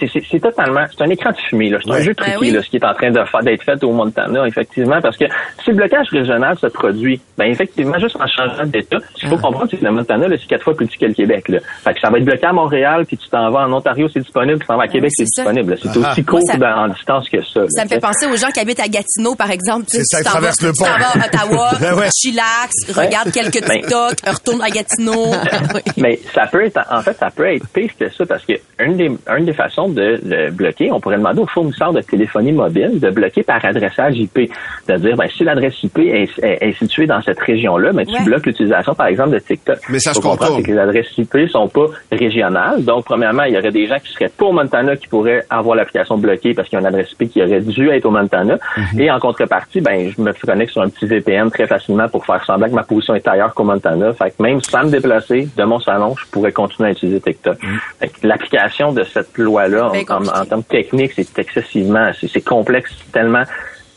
c'est- 0.00 0.06
c'est- 0.10 0.22
c'est 0.30 0.40
totalement, 0.40 0.84
c'est 0.90 1.04
un 1.04 1.10
écran 1.10 1.30
de 1.32 1.36
fumée. 1.36 1.68
là. 1.68 1.76
C'est 1.84 1.90
Ouais. 1.90 1.98
un 1.98 2.02
jeu 2.02 2.14
Ben 2.16 2.24
truqué, 2.24 2.36
oui. 2.40 2.50
là, 2.50 2.62
ce 2.62 2.70
qui 2.70 2.76
est 2.76 2.84
en 2.84 2.94
train 2.94 3.10
de 3.10 3.20
d'être 3.44 3.62
fait 3.62 3.84
au 3.84 3.92
Montana, 3.92 4.46
effectivement, 4.46 4.98
parce 5.02 5.18
que 5.18 5.26
si 5.62 5.70
le 5.70 5.76
blocage 5.76 6.06
régional 6.10 6.56
se 6.58 6.66
produit, 6.68 7.20
ben 7.36 7.44
effectivement, 7.50 7.98
juste 7.98 8.16
en 8.16 8.26
changeant 8.26 8.64
d'État, 8.64 8.96
ce 9.14 9.20
qu'il 9.20 9.28
faut 9.28 9.36
comprendre, 9.36 9.66
c'est 9.70 9.76
que 9.76 9.84
le 9.84 9.90
Montana, 9.92 10.28
là, 10.28 10.36
c'est 10.40 10.46
quatre 10.48 10.62
fois 10.64 10.74
plus 10.74 10.86
petit 10.86 10.96
que 10.98 11.04
le 11.06 11.12
Québec. 11.12 11.48
Là. 11.50 11.58
Fait 11.84 11.92
que 11.92 12.00
ça 12.00 12.08
va 12.08 12.16
être 12.18 12.24
bloqué 12.24 12.46
à 12.46 12.52
Montréal, 12.54 13.04
puis 13.06 13.18
tu 13.18 13.28
t'en 13.28 13.50
vas 13.50 13.66
en 13.66 13.72
Ontario, 13.74 14.08
c'est 14.10 14.20
disponible, 14.20 14.58
puis 14.58 14.66
tu 14.66 14.68
t'en 14.68 14.78
vas 14.78 14.84
à 14.84 14.88
Québec, 14.88 15.10
c'est 15.14 15.24
disponible. 15.24 15.76
C'est 15.82 15.88
Ah. 16.02 16.10
aussi 16.12 16.24
court 16.24 16.40
Moi, 16.46 16.52
ça- 16.52 16.58
dans- 16.58 16.82
en 16.84 16.88
distance 16.88 17.28
que 17.28 17.42
ça. 17.42 17.60
là, 17.60 17.66
Ça 17.68 17.84
me 17.84 17.88
tu 17.88 17.94
fait 17.94 18.00
penser 18.00 18.26
aux 18.26 18.36
gens 18.36 18.48
qui 18.48 18.60
habitent 18.60 18.80
à 18.80 18.88
Gatineau, 18.88 19.34
par 19.34 19.50
exemple. 19.50 19.84
Tu 19.90 19.98
ça, 20.04 20.16
tu 20.18 20.22
ils 20.22 20.24
t'en 20.24 20.30
traversent 20.30 20.62
vas- 20.62 20.68
le 20.68 20.72
tu 20.72 20.78
t'en 20.78 20.86
pont. 20.86 20.98
vas 20.98 21.06
à 21.06 21.26
Ottawa, 21.26 21.70
ouais. 22.00 22.08
chillax, 22.16 22.96
regarde 22.96 23.30
quelques 23.32 23.60
Ben. 23.68 23.80
TikTok, 23.82 24.14
retourne 24.26 24.62
à 24.62 24.70
Gatineau. 24.70 25.26
Mais 25.98 26.18
ça 26.34 26.46
peut 26.46 26.64
être, 26.64 26.80
en 26.90 27.02
fait, 27.02 27.12
ça 27.18 27.28
peut 27.34 27.46
être 27.52 27.66
pire 27.74 27.90
que 27.98 28.08
ça 28.10 28.24
parce 28.36 28.44
que 28.44 28.84
une 28.84 28.96
des, 28.96 29.10
une 29.38 29.44
des 29.46 29.52
façons 29.54 29.88
de 29.88 30.20
le 30.22 30.50
bloquer, 30.50 30.92
on 30.92 31.00
pourrait 31.00 31.16
demander 31.16 31.40
aux 31.40 31.46
fournisseurs 31.46 31.92
de 31.94 32.00
téléphonie 32.02 32.52
mobile 32.52 33.00
de 33.00 33.10
bloquer 33.10 33.42
par 33.42 33.64
adressage 33.64 34.16
IP. 34.18 34.50
De 34.88 34.96
dire, 34.96 35.16
ben, 35.16 35.26
si 35.34 35.42
l'adresse 35.44 35.82
IP 35.82 35.98
est, 36.00 36.28
est- 36.42 36.58
est 36.60 36.72
située 36.78 37.06
dans 37.06 37.22
cette 37.22 37.40
région-là, 37.40 37.92
mais 37.94 38.04
tu 38.04 38.12
Ouais. 38.12 38.24
bloques 38.24 38.44
l'utilisation, 38.46 38.94
par 38.94 39.06
exemple, 39.06 39.30
de 39.30 39.38
TikTok. 39.38 39.78
Mais 39.88 39.98
ça 39.98 40.12
se 40.12 40.20
Faut 40.20 40.28
comprendre, 40.28 40.56
contourne. 40.56 40.62
c'est 40.62 40.66
que 40.68 40.72
les 40.72 40.78
adresses 40.78 41.18
IP 41.18 41.48
sont 41.48 41.68
pas 41.68 41.86
régionales. 42.12 42.84
Donc, 42.84 43.04
premièrement, 43.04 43.44
il 43.44 43.54
y 43.54 43.58
aurait 43.58 43.70
des 43.72 43.86
gens 43.86 43.96
qui 44.02 44.12
seraient 44.12 44.30
pour 44.36 44.52
Montana 44.52 44.96
qui 44.96 45.06
pourraient 45.08 45.44
avoir 45.50 45.76
l'application 45.76 46.18
bloquée 46.18 46.52
parce 46.54 46.68
qu'il 46.68 46.76
y 46.78 46.78
a 46.78 46.80
une 46.80 46.86
adresse 46.94 47.12
IP 47.18 47.30
qui 47.30 47.42
aurait 47.42 47.60
dû 47.60 47.88
être 47.90 48.04
au 48.06 48.10
Montana. 48.10 48.58
Mhm. 48.76 49.00
Et 49.00 49.10
en 49.10 49.18
contrepartie, 49.18 49.80
ben, 49.80 50.10
je 50.16 50.20
me 50.20 50.32
connecte 50.32 50.72
sur 50.72 50.82
un 50.82 50.88
petit 50.88 51.06
VPN 51.06 51.50
très 51.50 51.66
facilement 51.66 52.08
pour 52.08 52.24
faire 52.26 52.44
semblant 52.44 52.68
que 52.68 52.74
ma 52.74 52.82
position 52.84 53.14
est 53.14 53.26
ailleurs 53.28 53.54
qu'au 53.54 53.64
Montana. 53.64 54.12
Fait 54.14 54.30
que 54.36 54.42
même 54.42 54.60
sans 54.60 54.84
me 54.84 54.90
déplacer 54.90 55.48
de 55.56 55.64
mon 55.64 55.80
salon, 55.80 56.14
je 56.18 56.26
pourrais 56.30 56.52
continuer 56.52 56.90
à 56.90 56.92
utiliser 56.92 57.20
TikTok. 57.20 57.62
Mhm. 57.62 57.78
Fait 58.00 58.08
que 58.08 58.15
l'application 58.22 58.92
de 58.92 59.04
cette 59.12 59.36
loi-là, 59.38 59.90
en, 59.90 59.92
en- 60.26 60.28
en 60.40 60.44
termes 60.44 60.62
techniques, 60.64 61.12
c'est 61.16 61.38
excessivement, 61.38 62.10
c'est 62.20 62.28
c'est 62.32 62.40
complexe 62.40 62.90
tellement 63.12 63.42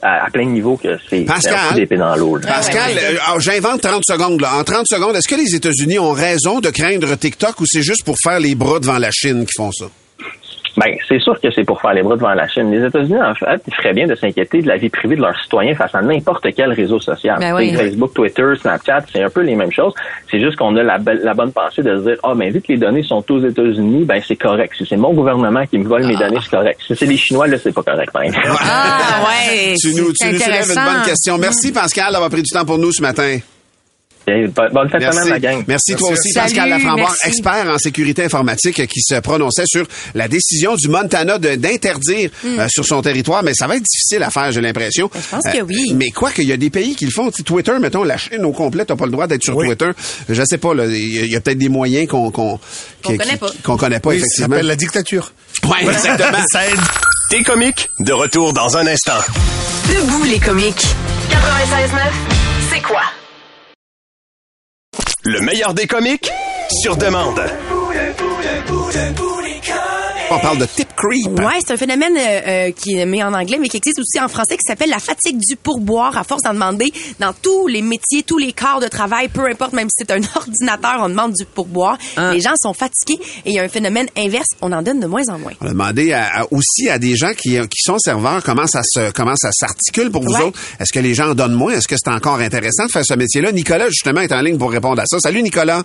à, 0.01 0.25
à 0.25 0.29
plein 0.29 0.45
niveau 0.45 0.77
que 0.77 0.97
c'est 1.09 1.25
d'épée 1.75 1.97
dans 1.97 2.15
l'eau. 2.15 2.38
Pascal, 2.39 2.91
euh, 2.97 3.17
alors, 3.27 3.39
j'invente 3.39 3.81
30 3.81 4.01
secondes. 4.07 4.39
Là. 4.41 4.55
En 4.55 4.63
30 4.63 4.85
secondes, 4.88 5.15
est-ce 5.15 5.27
que 5.27 5.35
les 5.35 5.55
États-Unis 5.55 5.99
ont 5.99 6.13
raison 6.13 6.59
de 6.61 6.69
craindre 6.69 7.15
TikTok 7.15 7.59
ou 7.59 7.65
c'est 7.67 7.83
juste 7.83 8.05
pour 8.05 8.15
faire 8.23 8.39
les 8.39 8.55
bras 8.55 8.79
devant 8.79 8.97
la 8.97 9.11
Chine 9.11 9.45
qui 9.45 9.51
font 9.57 9.71
ça? 9.71 9.85
Ben, 10.77 10.95
c'est 11.07 11.19
sûr 11.19 11.39
que 11.41 11.49
c'est 11.51 11.63
pour 11.63 11.81
faire 11.81 11.93
les 11.93 12.01
bras 12.03 12.15
devant 12.15 12.33
la 12.33 12.47
Chine. 12.47 12.71
Les 12.71 12.85
États-Unis, 12.85 13.21
en 13.21 13.33
fait, 13.35 13.61
ils 13.67 13.73
feraient 13.73 13.93
bien 13.93 14.07
de 14.07 14.15
s'inquiéter 14.15 14.61
de 14.61 14.67
la 14.67 14.77
vie 14.77 14.89
privée 14.89 15.15
de 15.15 15.21
leurs 15.21 15.38
citoyens 15.41 15.73
face 15.75 15.93
à 15.95 16.01
n'importe 16.01 16.45
quel 16.55 16.71
réseau 16.71 16.99
social. 16.99 17.38
Ben 17.39 17.53
oui. 17.55 17.73
Facebook, 17.75 18.13
Twitter, 18.13 18.43
Snapchat, 18.59 18.99
c'est 19.11 19.23
un 19.23 19.29
peu 19.29 19.41
les 19.41 19.55
mêmes 19.55 19.71
choses. 19.71 19.93
C'est 20.29 20.39
juste 20.39 20.55
qu'on 20.57 20.75
a 20.77 20.83
la, 20.83 20.97
belle- 20.97 21.21
la 21.23 21.33
bonne 21.33 21.51
pensée 21.51 21.81
de 21.81 21.97
se 21.97 22.01
dire, 22.03 22.17
ah, 22.23 22.33
ben, 22.35 22.51
vu 22.51 22.61
que 22.61 22.71
les 22.73 22.77
données 22.77 23.03
sont 23.03 23.23
aux 23.29 23.39
États-Unis, 23.39 24.05
ben, 24.05 24.21
c'est 24.25 24.35
correct. 24.35 24.73
Si 24.77 24.85
c'est 24.85 24.97
mon 24.97 25.13
gouvernement 25.13 25.65
qui 25.65 25.77
me 25.77 25.88
vole 25.88 26.05
mes 26.05 26.15
données, 26.15 26.38
c'est 26.43 26.55
correct. 26.55 26.79
Si 26.85 26.95
c'est 26.95 27.05
les 27.05 27.17
Chinois, 27.17 27.47
là, 27.47 27.57
c'est 27.57 27.73
pas 27.73 27.83
correct, 27.83 28.11
exemple. 28.21 28.47
Ah, 28.61 29.23
ouais. 29.27 29.75
Tu 29.81 29.89
nous, 29.95 30.11
tu 30.13 30.27
nous 30.31 30.39
soulèves 30.39 30.69
une 30.69 30.75
bonne 30.93 31.03
question. 31.05 31.38
Merci, 31.38 31.71
Pascal, 31.71 32.11
d'avoir 32.13 32.29
pris 32.29 32.43
du 32.43 32.49
temps 32.49 32.65
pour 32.65 32.77
nous 32.77 32.91
ce 32.91 33.01
matin. 33.01 33.38
Et 34.29 34.48
Bonne 34.48 34.69
bonne 34.71 34.89
fin 34.89 34.98
de 34.98 35.03
Merci. 35.03 35.17
semaine, 35.19 35.29
la 35.31 35.39
gang. 35.39 35.63
Merci, 35.67 35.95
toi 35.95 36.12
aussi, 36.12 36.31
Salut, 36.31 36.45
Pascal 36.48 36.69
Laframboise, 36.69 37.17
merci. 37.24 37.27
expert 37.27 37.65
en 37.74 37.77
sécurité 37.77 38.24
informatique, 38.24 38.86
qui 38.88 39.01
se 39.01 39.15
prononçait 39.19 39.63
sur 39.65 39.86
la 40.13 40.27
décision 40.27 40.75
du 40.75 40.88
Montana 40.88 41.38
de- 41.38 41.55
d'interdire 41.55 42.29
euh, 42.45 42.67
sur 42.69 42.86
son 42.86 43.01
territoire. 43.01 43.41
Mais 43.43 43.53
ça 43.53 43.67
va 43.67 43.75
être 43.75 43.83
difficile 43.83 44.21
à 44.24 44.29
faire, 44.29 44.51
j'ai 44.51 44.62
l'impression. 44.62 45.07
Hmm. 45.07 45.09
Ben, 45.13 45.21
je 45.21 45.29
pense 45.50 45.53
que 45.53 45.62
oui. 45.63 45.93
Mais 45.95 46.09
quoi 46.12 46.31
qu'il 46.31 46.45
y 46.45 46.51
a 46.53 46.57
des 46.57 46.69
pays 46.69 46.95
qui 46.95 47.05
le 47.05 47.12
font. 47.12 47.29
Tu 47.31 47.38
sais, 47.38 47.43
Twitter, 47.43 47.74
mettons, 47.81 48.03
la 48.03 48.17
Chine 48.17 48.43
au 48.45 48.51
complet, 48.51 48.86
t'as 48.86 48.95
pas 48.95 49.05
le 49.05 49.12
droit 49.12 49.27
d'être 49.27 49.43
sur 49.43 49.55
Oui. 49.55 49.67
Twitter. 49.67 49.89
Je 50.29 50.43
sais 50.43 50.57
pas, 50.57 50.74
là, 50.74 50.86
il 50.86 51.25
y 51.31 51.36
a- 51.36 51.41
peut-être 51.41 51.57
des 51.57 51.69
moyens 51.69 52.07
qu'on 52.07 52.29
qu'on 52.31 52.59
connaît 53.03 53.38
pas. 53.38 53.50
qu'on 53.63 53.77
connaît 53.77 54.00
pas 54.00 54.09
Oui, 54.09 54.15
ça 54.19 54.25
effectivement. 54.25 54.48
s'appelle 54.55 54.67
la 54.67 54.75
dictature. 54.75 55.31
Ouais, 55.65 55.83
exactement. 55.89 56.38
ça 56.51 56.67
aide. 56.67 56.79
T'es 57.31 57.43
comique, 57.43 57.89
de 58.00 58.12
retour 58.13 58.53
dans 58.53 58.75
un 58.77 58.88
instant. 58.88 59.19
Debout 59.88 60.23
les 60.23 60.39
comiques. 60.39 60.86
96.9, 61.30 61.99
c'est 62.73 62.82
quoi? 62.82 63.01
Le 65.23 65.41
meilleur 65.41 65.73
des 65.73 65.86
comiques, 65.86 66.32
sur 66.82 66.95
demande. 66.95 67.41
On 70.31 70.39
parle 70.39 70.57
de 70.59 70.65
tip 70.65 70.87
creep. 70.95 71.27
Ouais, 71.39 71.59
c'est 71.65 71.73
un 71.73 71.77
phénomène 71.77 72.15
euh, 72.17 72.41
euh, 72.47 72.71
qui 72.71 72.95
est 72.97 73.05
mis 73.05 73.23
en 73.23 73.33
anglais, 73.33 73.57
mais 73.59 73.67
qui 73.67 73.77
existe 73.77 73.99
aussi 73.99 74.19
en 74.19 74.27
français, 74.27 74.55
qui 74.57 74.63
s'appelle 74.67 74.89
la 74.89 74.99
fatigue 74.99 75.37
du 75.39 75.55
pourboire. 75.55 76.17
À 76.17 76.23
force 76.23 76.41
d'en 76.43 76.53
demander 76.53 76.91
dans 77.19 77.33
tous 77.33 77.67
les 77.67 77.81
métiers, 77.81 78.23
tous 78.23 78.37
les 78.37 78.53
corps 78.53 78.79
de 78.79 78.87
travail, 78.87 79.27
peu 79.29 79.45
importe, 79.49 79.73
même 79.73 79.87
si 79.89 80.05
c'est 80.07 80.11
un 80.11 80.21
ordinateur, 80.35 80.97
on 81.01 81.09
demande 81.09 81.33
du 81.33 81.45
pourboire. 81.45 81.97
Ah. 82.17 82.31
Les 82.33 82.41
gens 82.41 82.53
sont 82.61 82.73
fatigués 82.73 83.19
et 83.45 83.49
il 83.51 83.53
y 83.53 83.59
a 83.59 83.63
un 83.63 83.67
phénomène 83.69 84.07
inverse, 84.17 84.47
on 84.61 84.71
en 84.71 84.81
donne 84.81 84.99
de 84.99 85.07
moins 85.07 85.23
en 85.29 85.39
moins. 85.39 85.53
On 85.61 85.65
a 85.67 85.69
demandé 85.69 86.13
à- 86.13 86.41
à- 86.41 86.45
aussi 86.51 86.89
à 86.89 86.99
des 86.99 87.15
gens 87.15 87.31
qui, 87.33 87.57
qui 87.67 87.81
sont 87.81 87.97
serveurs 87.99 88.43
comment 88.43 88.67
ça 88.67 88.81
se 88.83 89.11
comment 89.11 89.35
ça 89.35 89.49
s'articule 89.51 90.11
pour 90.11 90.23
vous 90.23 90.33
Ouais. 90.33 90.43
autres. 90.43 90.59
Est-ce 90.79 90.93
que 90.93 90.99
les 90.99 91.13
gens 91.15 91.29
en 91.31 91.33
donnent 91.35 91.53
moins? 91.53 91.73
Est-ce 91.73 91.87
que 91.87 91.95
c'est 91.97 92.11
encore 92.11 92.39
intéressant 92.39 92.85
de 92.85 92.91
faire 92.91 93.05
ce 93.05 93.13
métier-là? 93.15 93.51
Nicolas, 93.51 93.87
justement, 93.89 94.21
est 94.21 94.31
en 94.31 94.41
ligne 94.41 94.57
pour 94.57 94.71
répondre 94.71 95.01
à 95.01 95.05
ça. 95.05 95.17
Salut, 95.19 95.41
Nicolas. 95.41 95.83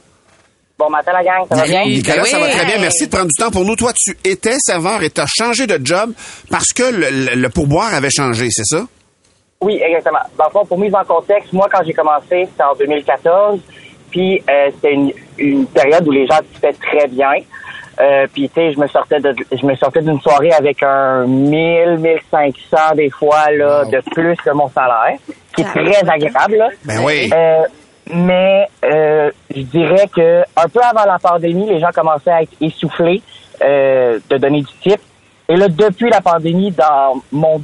Bon 0.79 0.91
matin, 0.91 1.13
la 1.13 1.23
gang, 1.23 1.47
ça 1.49 1.55
va 1.55 1.65
bien? 1.67 1.85
Nicolas, 1.87 2.25
ça 2.25 2.39
va 2.39 2.49
très 2.49 2.65
bien. 2.67 2.79
Merci 2.81 3.07
de 3.07 3.11
prendre 3.11 3.29
du 3.29 3.35
temps 3.43 3.51
pour 3.51 3.65
nous. 3.65 3.77
Toi, 3.77 3.93
tu 3.95 4.17
étais 4.25 4.57
serveur 4.59 5.03
et 5.05 5.11
tu 5.11 5.21
as 5.21 5.27
changé 5.27 5.67
de 5.69 5.79
job 5.85 6.13
parce 6.51 6.73
que 6.73 6.83
le, 6.83 7.11
le- 7.11 7.41
le 7.41 7.49
pourboire 7.49 7.95
avait 7.95 8.11
changé, 8.11 8.49
c'est 8.51 8.65
ça? 8.65 8.83
Oui, 9.61 9.81
exactement. 9.83 10.19
Dans 10.37 10.47
le 10.47 10.51
fond, 10.51 10.67
pour 10.67 10.79
mise 10.79 10.95
en 10.95 11.05
contexte, 11.05 11.53
moi, 11.53 11.69
quand 11.73 11.83
j'ai 11.87 11.93
commencé, 11.93 12.49
c'était 12.51 12.65
en 12.65 12.75
2014. 12.77 13.61
Puis, 14.11 14.43
euh, 14.51 14.71
c'était 14.75 14.95
une, 14.95 15.13
une 15.39 15.67
période 15.67 16.07
où 16.07 16.11
les 16.11 16.27
gens 16.27 16.39
vivaient 16.55 16.73
très 16.75 17.07
bien. 17.09 17.33
Euh, 18.01 18.27
puis, 18.33 18.49
tu 18.49 18.55
sais, 18.61 18.73
je 18.73 18.79
me 18.81 18.89
sortais 18.89 19.21
de, 19.21 19.33
je 19.53 19.65
me 19.65 19.77
sortais 19.77 20.03
d'une 20.03 20.21
soirée 20.21 20.53
avec 20.53 20.83
un 20.83 21.25
1000, 21.27 21.99
1500 21.99 22.95
des 22.97 23.11
fois, 23.11 23.45
là, 23.53 23.85
de 23.85 24.01
plus 24.13 24.37
que 24.45 24.51
mon 24.51 24.69
salaire, 24.71 25.17
qui 25.55 25.63
est 25.63 25.65
très 25.65 25.99
agréable, 26.11 26.57
là. 26.57 26.69
Ben 26.85 26.99
oui. 27.05 27.31
Euh, 27.33 27.63
mais 28.12 28.69
euh, 28.85 29.31
je 29.55 29.62
dirais 29.62 30.09
que 30.14 30.43
un 30.57 30.69
peu 30.69 30.81
avant 30.83 31.05
la 31.05 31.19
pandémie, 31.19 31.67
les 31.67 31.81
gens 31.81 31.90
commençaient 31.95 32.31
à 32.31 32.43
être 32.43 32.53
essoufflés 32.61 33.23
euh, 33.62 34.19
de 34.29 34.37
donner 34.37 34.61
du 34.62 34.73
type. 34.83 35.01
Et 35.49 35.57
là, 35.57 35.69
depuis 35.69 36.11
la 36.11 36.21
pandémie, 36.21 36.71
dans 36.71 37.23
mon 37.33 37.62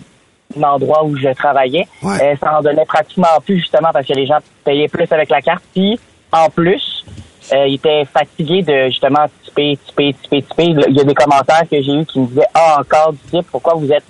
endroit 0.63 1.05
où 1.05 1.17
je 1.17 1.29
travaillais, 1.35 1.87
Ouais. 2.03 2.23
euh, 2.23 2.35
ça 2.41 2.59
en 2.59 2.63
donnait 2.63 2.85
pratiquement 2.85 3.29
plus 3.45 3.59
justement 3.59 3.91
parce 3.93 4.07
que 4.07 4.15
les 4.15 4.27
gens 4.27 4.39
payaient 4.65 4.89
plus 4.89 5.07
avec 5.11 5.29
la 5.31 5.41
carte. 5.41 5.63
Puis, 5.75 5.99
en 6.33 6.49
plus, 6.49 7.05
euh, 7.53 7.67
ils 7.67 7.75
étaient 7.75 8.05
fatigués 8.05 8.63
de 8.63 8.89
justement 8.89 9.27
typer, 9.45 9.79
typer, 9.87 10.15
typer, 10.23 10.43
typer. 10.43 10.65
Il 10.89 10.97
y 10.97 11.01
a 11.01 11.05
des 11.05 11.15
commentaires 11.15 11.63
que 11.71 11.81
j'ai 11.83 11.93
eu 11.93 12.05
qui 12.07 12.21
me 12.21 12.27
disaient 12.27 12.47
Ah, 12.55 12.79
encore 12.81 13.13
du 13.13 13.19
type, 13.31 13.47
pourquoi 13.51 13.75
vous 13.75 13.91
êtes 13.93 14.05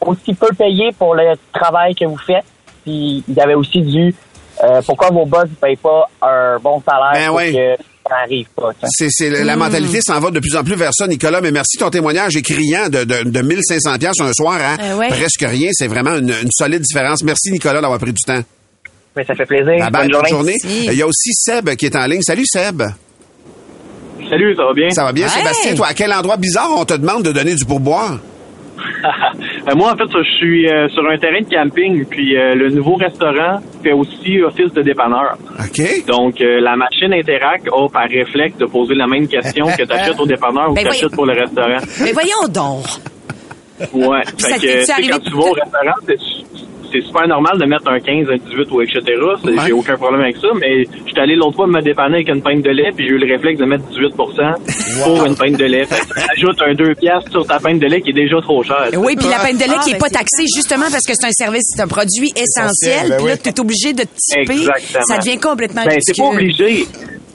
aussi 0.00 0.34
peu 0.34 0.48
payé 0.56 0.92
pour 0.92 1.14
le 1.14 1.34
travail 1.52 1.94
que 1.94 2.04
vous 2.04 2.18
faites? 2.18 2.44
Puis 2.84 3.24
il 3.26 3.34
y 3.34 3.40
avait 3.40 3.54
aussi 3.54 3.80
du 3.80 4.14
euh, 4.62 4.80
pourquoi 4.86 5.10
vos 5.10 5.26
boss 5.26 5.44
ne 5.44 5.54
payent 5.56 5.76
pas 5.76 6.08
un 6.22 6.58
bon 6.58 6.80
salaire 6.86 7.12
Ben 7.14 7.26
pour 7.28 7.36
oui. 7.38 7.52
que 7.52 7.82
ça 8.08 8.16
arrive 8.22 8.46
pas. 8.54 8.70
C'est, 8.84 9.08
c'est- 9.10 9.30
la 9.44 9.56
mentalité 9.56 10.00
s'en 10.00 10.20
va 10.20 10.30
de 10.30 10.38
plus 10.38 10.54
en 10.56 10.62
plus 10.62 10.74
vers 10.76 10.92
ça, 10.94 11.06
Nicolas. 11.06 11.40
Mais 11.40 11.50
merci 11.50 11.76
ton 11.78 11.90
témoignage 11.90 12.36
est 12.36 12.42
criant 12.42 12.88
de, 12.88 13.04
de, 13.04 13.28
de 13.30 13.40
1500 13.42 13.98
pièces 13.98 14.20
un 14.20 14.32
soir 14.32 14.58
à 14.60 14.82
Euh, 14.82 14.96
ouais. 14.96 15.08
presque 15.08 15.40
rien. 15.46 15.70
C'est 15.72 15.88
vraiment 15.88 16.14
une, 16.14 16.30
une 16.30 16.50
solide 16.52 16.82
différence. 16.82 17.22
Merci, 17.24 17.50
Nicolas, 17.50 17.80
d'avoir 17.80 17.98
pris 17.98 18.12
du 18.12 18.22
temps. 18.22 18.40
Mais 19.16 19.24
ça 19.24 19.34
fait 19.34 19.46
plaisir. 19.46 19.66
Bye 19.66 19.90
bye, 19.90 20.08
bonne 20.08 20.20
bonne 20.20 20.28
journée. 20.28 20.56
journée. 20.60 20.86
Il 20.86 20.94
y 20.94 21.02
a 21.02 21.06
aussi 21.06 21.32
Seb 21.32 21.70
qui 21.76 21.86
est 21.86 21.96
en 21.96 22.04
ligne. 22.06 22.22
Salut, 22.22 22.44
Seb. 22.46 22.82
Salut, 24.28 24.54
ça 24.56 24.64
va 24.64 24.72
bien? 24.72 24.90
Ça 24.90 25.04
va 25.04 25.12
bien, 25.12 25.26
Hey! 25.26 25.32
Sébastien? 25.32 25.74
Toi, 25.74 25.86
à 25.88 25.94
quel 25.94 26.12
endroit 26.12 26.36
bizarre 26.36 26.70
on 26.76 26.84
te 26.84 26.94
demande 26.94 27.22
de 27.24 27.32
donner 27.32 27.54
du 27.54 27.64
pourboire? 27.64 28.18
Euh, 29.66 29.74
moi, 29.74 29.92
en 29.92 29.96
fait, 29.96 30.04
je 30.12 30.36
suis 30.36 30.68
euh, 30.68 30.88
sur 30.90 31.08
un 31.08 31.16
terrain 31.16 31.40
de 31.40 31.48
camping, 31.48 32.04
puis 32.04 32.36
euh, 32.36 32.54
le 32.54 32.68
nouveau 32.68 32.96
restaurant 32.96 33.60
fait 33.82 33.92
aussi 33.92 34.42
office 34.42 34.72
de 34.74 34.82
dépanneur. 34.82 35.38
OK. 35.58 36.06
Donc, 36.06 36.38
euh, 36.42 36.60
la 36.60 36.76
machine 36.76 37.12
Interac 37.14 37.62
a 37.72 37.88
par 37.88 38.06
réflexe 38.08 38.58
de 38.58 38.66
poser 38.66 38.94
la 38.94 39.06
même 39.06 39.26
question 39.26 39.66
que 39.66 39.82
tu 39.84 39.90
achètes 39.92 40.20
au 40.20 40.26
dépanneur 40.26 40.70
ou 40.70 40.74
Ben 40.74 40.84
que 40.84 40.90
tu 40.92 40.98
voyons. 41.00 41.08
pour 41.14 41.26
le 41.26 41.32
restaurant. 41.32 41.78
Mais 42.02 42.12
voyons 42.12 42.48
donc. 42.50 42.84
Ouais. 43.94 44.22
ça 44.36 44.48
Fait 44.48 44.60
que, 44.66 44.80
tu 44.80 44.84
sais, 44.84 44.92
arrivé 44.92 45.08
quand 45.12 45.18
tu 45.20 45.32
vas 45.34 45.44
au 45.44 45.52
restaurant, 45.52 45.94
c'est 46.94 47.02
super 47.06 47.26
normal 47.26 47.58
de 47.58 47.66
mettre 47.66 47.88
un 47.90 47.98
15, 47.98 48.28
un 48.30 48.36
18 48.36 48.70
ou 48.70 48.80
etc. 48.82 49.00
Ouais. 49.44 49.52
J'ai 49.66 49.72
aucun 49.72 49.96
problème 49.96 50.22
avec 50.22 50.36
ça, 50.36 50.48
mais 50.60 50.84
j'étais 51.06 51.20
allé 51.20 51.34
l'autre 51.34 51.56
fois 51.56 51.66
me 51.66 51.80
dépanner 51.82 52.16
avec 52.16 52.28
une 52.28 52.40
pinte 52.42 52.62
de 52.62 52.70
lait, 52.70 52.90
puis 52.96 53.06
j'ai 53.06 53.14
eu 53.14 53.18
le 53.18 53.26
réflexe 53.32 53.58
de 53.60 53.64
mettre 53.64 53.84
18 53.88 54.14
pour 54.16 55.24
une 55.26 55.34
pinte 55.36 55.58
de 55.58 55.64
lait. 55.64 55.84
Fait 55.86 56.00
que 56.06 56.20
ajoute 56.32 56.62
un 56.62 56.74
2 56.74 56.94
piastres 56.94 57.30
sur 57.30 57.46
ta 57.46 57.58
pinte 57.58 57.80
de 57.80 57.86
lait 57.86 58.00
qui 58.00 58.10
est 58.10 58.14
déjà 58.14 58.40
trop 58.40 58.62
chère. 58.62 58.88
Oui, 58.96 59.16
puis 59.16 59.28
la 59.28 59.38
peine 59.40 59.56
de 59.56 59.64
lait 59.64 59.76
Ah, 59.76 59.82
qui 59.82 59.90
est 59.90 59.92
ben 59.94 59.98
pas 59.98 60.06
c'est 60.08 60.14
taxée 60.18 60.44
justement 60.54 60.86
parce 60.90 61.04
que 61.06 61.12
c'est 61.14 61.26
un 61.26 61.32
service, 61.32 61.64
c'est 61.74 61.82
un 61.82 61.88
produit 61.88 62.32
essentiel. 62.36 63.10
ben 63.10 63.16
Puis 63.18 63.26
là, 63.26 63.32
oui. 63.34 63.38
tu 63.42 63.48
es 63.48 63.60
obligé 63.60 63.92
de 63.92 64.04
typer. 64.04 64.52
Exactement. 64.52 65.04
Ça 65.04 65.18
devient 65.18 65.38
complètement 65.38 65.82
Ben, 65.84 65.98
c'est 66.00 66.16
pas 66.16 66.28
obligé. 66.28 66.86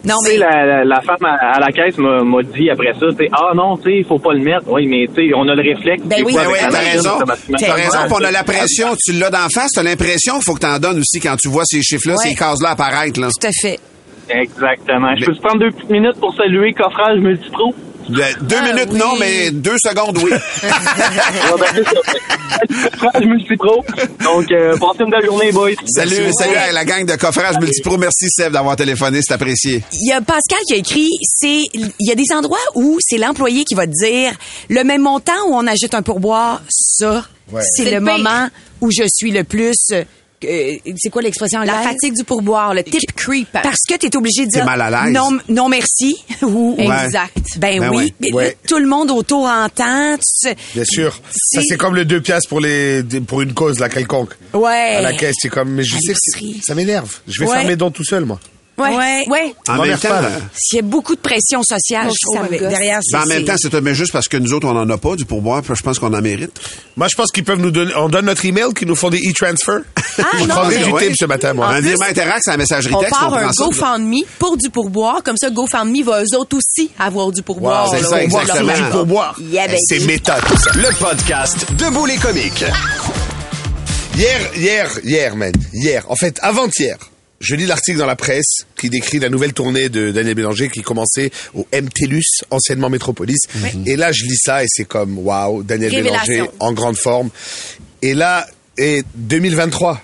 Non, 0.05 0.15
Tu 0.25 0.31
sais, 0.31 0.37
la, 0.37 0.65
la, 0.65 0.83
la 0.85 1.01
femme 1.01 1.23
à, 1.25 1.55
à 1.55 1.59
la 1.59 1.67
caisse 1.73 1.97
m'a 1.97 2.23
m'a 2.23 2.41
dit 2.41 2.69
après 2.69 2.93
ça, 2.93 3.07
tu 3.09 3.17
sais, 3.17 3.29
ah 3.33 3.51
non, 3.53 3.75
tu 3.77 3.83
sais, 3.83 3.97
il 3.97 4.05
faut 4.05 4.17
pas 4.19 4.33
le 4.33 4.39
mettre. 4.39 4.63
Oui, 4.71 4.87
mais 4.87 5.07
tu 5.13 5.27
sais, 5.27 5.33
on 5.35 5.47
a 5.47 5.55
le 5.55 5.61
réflexe. 5.61 6.03
Ben 6.05 6.23
oui. 6.25 6.33
Ben 6.33 6.47
oui, 6.47 6.57
t'as 6.61 6.79
raison. 6.79 7.17
T'as 7.57 7.73
raison, 7.73 7.97
on 8.09 8.23
a 8.23 8.31
la 8.31 8.43
pression, 8.43 8.87
tu 9.05 9.11
l'as 9.13 9.29
d'en 9.29 9.49
face, 9.53 9.71
t'as 9.75 9.83
l'impression 9.83 10.35
qu'il 10.35 10.43
faut 10.43 10.53
que 10.55 10.59
t'en 10.61 10.79
donnes 10.79 10.99
aussi 10.99 11.19
quand 11.19 11.35
tu 11.35 11.49
vois 11.49 11.63
ces 11.65 11.81
chiffres-là, 11.81 12.13
Ouais. 12.15 12.29
ces 12.29 12.35
cases-là 12.35 12.69
apparaître, 12.71 13.19
là. 13.19 13.27
Tout 13.27 13.47
à 13.47 13.51
fait. 13.61 13.79
Exactement. 14.29 15.15
Je 15.17 15.25
peux 15.25 15.33
te 15.35 15.41
prendre 15.41 15.59
deux 15.59 15.71
petites 15.71 15.89
minutes 15.89 16.19
pour 16.19 16.33
saluer 16.35 16.71
Coffrage 16.73 17.17
Multipro? 17.19 17.73
Le- 18.09 18.43
deux 18.43 18.55
Ah, 18.59 18.73
minutes, 18.73 18.89
oui. 18.91 18.97
non, 18.99 19.15
mais 19.19 19.51
deux 19.51 19.77
secondes, 19.83 20.17
oui. 20.23 20.31
Ben. 21.59 21.83
Coffrage 22.99 23.25
Multipro. 23.25 23.85
Donc, 24.23 24.51
euh, 24.51 24.77
passez 24.77 25.03
une 25.03 25.11
belle 25.11 25.25
journée, 25.25 25.51
boys. 25.51 25.71
salut, 25.87 26.31
salut 26.37 26.55
à 26.55 26.71
la 26.71 26.85
gang 26.85 27.05
de 27.05 27.15
coffrage 27.15 27.55
multipro. 27.59 27.97
Merci, 27.97 28.27
Seb, 28.29 28.53
d'avoir 28.53 28.75
téléphoné, 28.75 29.19
c'est 29.21 29.33
apprécié. 29.33 29.83
Il 29.93 30.09
y 30.09 30.11
a 30.13 30.21
Pascal 30.21 30.59
qui 30.67 30.73
a 30.73 30.77
écrit, 30.77 31.09
c'est, 31.23 31.63
il 31.73 31.91
y 31.99 32.11
a 32.11 32.15
des 32.15 32.31
endroits 32.33 32.57
où 32.75 32.97
c'est 33.01 33.17
l'employé 33.17 33.63
qui 33.63 33.75
va 33.75 33.85
te 33.87 33.91
dire 33.91 34.31
le 34.69 34.83
même 34.83 35.01
montant 35.01 35.33
où 35.47 35.55
on 35.55 35.65
ajoute 35.67 35.93
un 35.93 36.01
pourboire, 36.01 36.61
ça, 36.69 37.25
Ouais. 37.51 37.61
c'est 37.63 37.83
C'est 37.83 37.89
le 37.91 37.95
le 37.97 38.01
moment 38.01 38.47
où 38.81 38.91
je 38.91 39.03
suis 39.11 39.31
le 39.31 39.43
plus, 39.43 39.75
euh, 40.45 40.77
c'est 40.97 41.09
quoi 41.09 41.21
l'expression 41.21 41.61
La 41.61 41.73
fatigue 41.81 42.13
du 42.15 42.23
pourboire, 42.23 42.73
le 42.73 42.83
tip 42.83 43.11
creep. 43.15 43.49
Parce 43.51 43.79
que 43.87 43.95
tu 43.97 44.07
es 44.07 44.15
obligé 44.15 44.45
de 44.45 44.51
T'es 44.51 44.57
dire 44.59 44.65
mal 44.65 44.81
à 44.81 45.05
l'aise. 45.05 45.13
non, 45.13 45.37
non 45.49 45.69
merci 45.69 46.15
ou 46.41 46.75
Exact. 46.77 47.37
ben, 47.57 47.79
Ben 47.79 47.89
oui, 47.89 47.95
ouais. 47.97 48.13
Mais 48.19 48.31
Ouais. 48.33 48.57
tout 48.67 48.77
le 48.79 48.87
monde 48.87 49.11
autour 49.11 49.45
entend. 49.45 50.15
tu 50.17 50.21
sais. 50.23 50.55
Bien 50.73 50.83
sûr. 50.85 51.19
Ça, 51.31 51.61
c'est 51.67 51.77
comme 51.77 51.95
le 51.95 52.05
deux 52.05 52.21
piastres 52.21 52.49
pour 52.49 52.59
les, 52.59 53.03
pour 53.27 53.41
une 53.41 53.53
cause, 53.53 53.79
là, 53.79 53.89
quelconque. 53.89 54.31
Ouais. 54.53 54.95
À 54.97 55.01
la 55.01 55.13
caisse, 55.13 55.35
c'est 55.39 55.49
comme, 55.49 55.69
mais 55.71 55.83
je 55.83 55.95
À 55.95 55.99
sais 55.99 56.13
que 56.13 56.19
c'est- 56.21 56.39
l'épicerie. 56.39 56.61
ça 56.65 56.75
m'énerve. 56.75 57.17
Je 57.27 57.39
vais 57.41 57.49
Ouais. 57.49 57.57
faire 57.57 57.67
mes 57.67 57.75
dons 57.75 57.91
tout 57.91 58.03
seul, 58.03 58.25
moi. 58.25 58.39
Ouais. 58.79 58.95
Ouais. 58.95 59.25
Ouais. 59.29 59.55
En 59.67 59.83
même 59.83 59.97
temps, 59.97 60.09
euh, 60.11 60.29
S'il 60.55 60.77
y 60.77 60.79
a 60.79 60.83
beaucoup 60.83 61.15
de 61.15 61.19
pression 61.21 61.61
sociale, 61.63 62.05
Moi, 62.05 62.13
je 62.19 62.25
trouve, 62.25 62.49
ça 62.59 62.69
derrière, 62.69 62.99
ben, 63.11 63.21
en 63.21 63.25
même 63.25 63.45
temps, 63.45 63.55
c'est 63.57 63.73
mais 63.81 63.93
juste 63.93 64.11
parce 64.11 64.27
que 64.27 64.37
nous 64.37 64.53
autres, 64.53 64.67
on 64.67 64.75
en 64.77 64.89
a 64.89 64.97
pas 64.97 65.15
du 65.15 65.25
pourboire, 65.25 65.61
puis 65.61 65.73
je 65.75 65.83
pense 65.83 65.99
qu'on 65.99 66.13
en 66.13 66.21
mérite. 66.21 66.59
Moi, 66.95 67.07
je 67.09 67.15
pense 67.15 67.31
qu'ils 67.31 67.43
peuvent 67.43 67.59
nous 67.59 67.71
donner, 67.71 67.93
on 67.95 68.09
donne 68.09 68.25
notre 68.25 68.45
email, 68.45 68.73
qu'ils 68.75 68.87
nous 68.87 68.95
font 68.95 69.09
des 69.09 69.19
e-transfer. 69.19 69.79
je 70.07 70.21
non, 70.39 70.47
prendrais 70.47 70.79
mais 70.79 70.83
du 70.85 70.91
ouais. 70.91 71.13
ce 71.17 71.25
matin, 71.25 71.53
moi. 71.53 71.67
un 71.67 71.81
virement 71.81 72.05
Interact, 72.09 72.41
c'est 72.43 72.51
la 72.51 72.57
messagerie 72.57 72.93
On 72.95 72.99
texte. 72.99 73.19
part 73.19 73.33
un 73.33 73.43
prend 73.43 73.53
ça. 73.53 73.63
GoFundMe 73.65 74.23
pour 74.37 74.57
du 74.57 74.69
pourboire. 74.69 75.21
Comme 75.23 75.37
ça, 75.37 75.49
GoFundMe 75.49 76.03
va 76.03 76.23
eux 76.23 76.37
autres 76.37 76.57
aussi 76.57 76.89
avoir 76.97 77.31
du 77.31 77.41
pourboire. 77.43 77.89
Wow, 77.91 77.97
c'est 77.97 78.03
ça, 78.03 78.17
de 78.17 78.21
exactement. 78.23 78.73
Du 78.73 78.83
pourboire. 78.91 79.35
Yeah. 79.39 79.67
C'est 79.87 79.99
méta, 80.05 80.37
tout 80.41 80.57
ça. 80.57 80.71
Le 80.75 80.93
podcast 80.97 81.65
Debout 81.73 82.05
les 82.05 82.17
comiques. 82.17 82.63
Hier, 84.15 84.39
hier, 84.55 84.89
hier, 85.03 85.35
man. 85.35 85.51
Hier. 85.73 86.03
En 86.09 86.15
fait, 86.15 86.37
avant-hier. 86.41 86.97
Je 87.39 87.55
lis 87.55 87.65
l'article 87.65 87.97
dans 87.97 88.05
la 88.05 88.15
presse 88.15 88.65
qui 88.75 88.89
décrit 88.89 89.19
la 89.19 89.29
nouvelle 89.29 89.53
tournée 89.53 89.87
de 89.89 90.11
Daniel 90.11 90.35
Bélanger 90.35 90.69
qui 90.69 90.81
commençait 90.81 91.31
au 91.53 91.65
MTLUS, 91.73 92.43
anciennement 92.51 92.89
Métropolis. 92.89 93.39
Et 93.85 93.95
là, 93.95 94.11
je 94.11 94.25
lis 94.25 94.37
ça 94.37 94.63
et 94.63 94.67
c'est 94.67 94.85
comme, 94.85 95.17
waouh, 95.19 95.63
Daniel 95.63 95.95
Révélation. 95.95 96.33
Bélanger 96.33 96.51
en 96.59 96.73
grande 96.73 96.97
forme. 96.97 97.29
Et 98.01 98.13
là, 98.13 98.45
et 98.77 99.03
2023, 99.15 100.01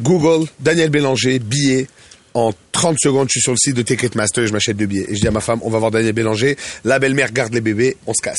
Google, 0.00 0.48
Daniel 0.60 0.90
Bélanger, 0.90 1.38
billets. 1.38 1.86
En 2.34 2.52
30 2.72 2.96
secondes, 2.98 3.28
je 3.28 3.32
suis 3.32 3.40
sur 3.42 3.52
le 3.52 3.58
site 3.58 3.74
de 3.74 3.82
Ticketmaster 3.82 4.44
et 4.44 4.46
je 4.46 4.52
m'achète 4.54 4.76
deux 4.78 4.86
billets. 4.86 5.04
Et 5.10 5.14
je 5.16 5.20
dis 5.20 5.28
à 5.28 5.30
ma 5.30 5.40
femme, 5.42 5.58
on 5.62 5.68
va 5.68 5.78
voir 5.78 5.90
Daniel 5.90 6.14
Bélanger. 6.14 6.56
La 6.84 6.98
belle-mère 6.98 7.30
garde 7.30 7.52
les 7.52 7.60
bébés, 7.60 7.96
on 8.06 8.14
se 8.14 8.22
casse. 8.22 8.38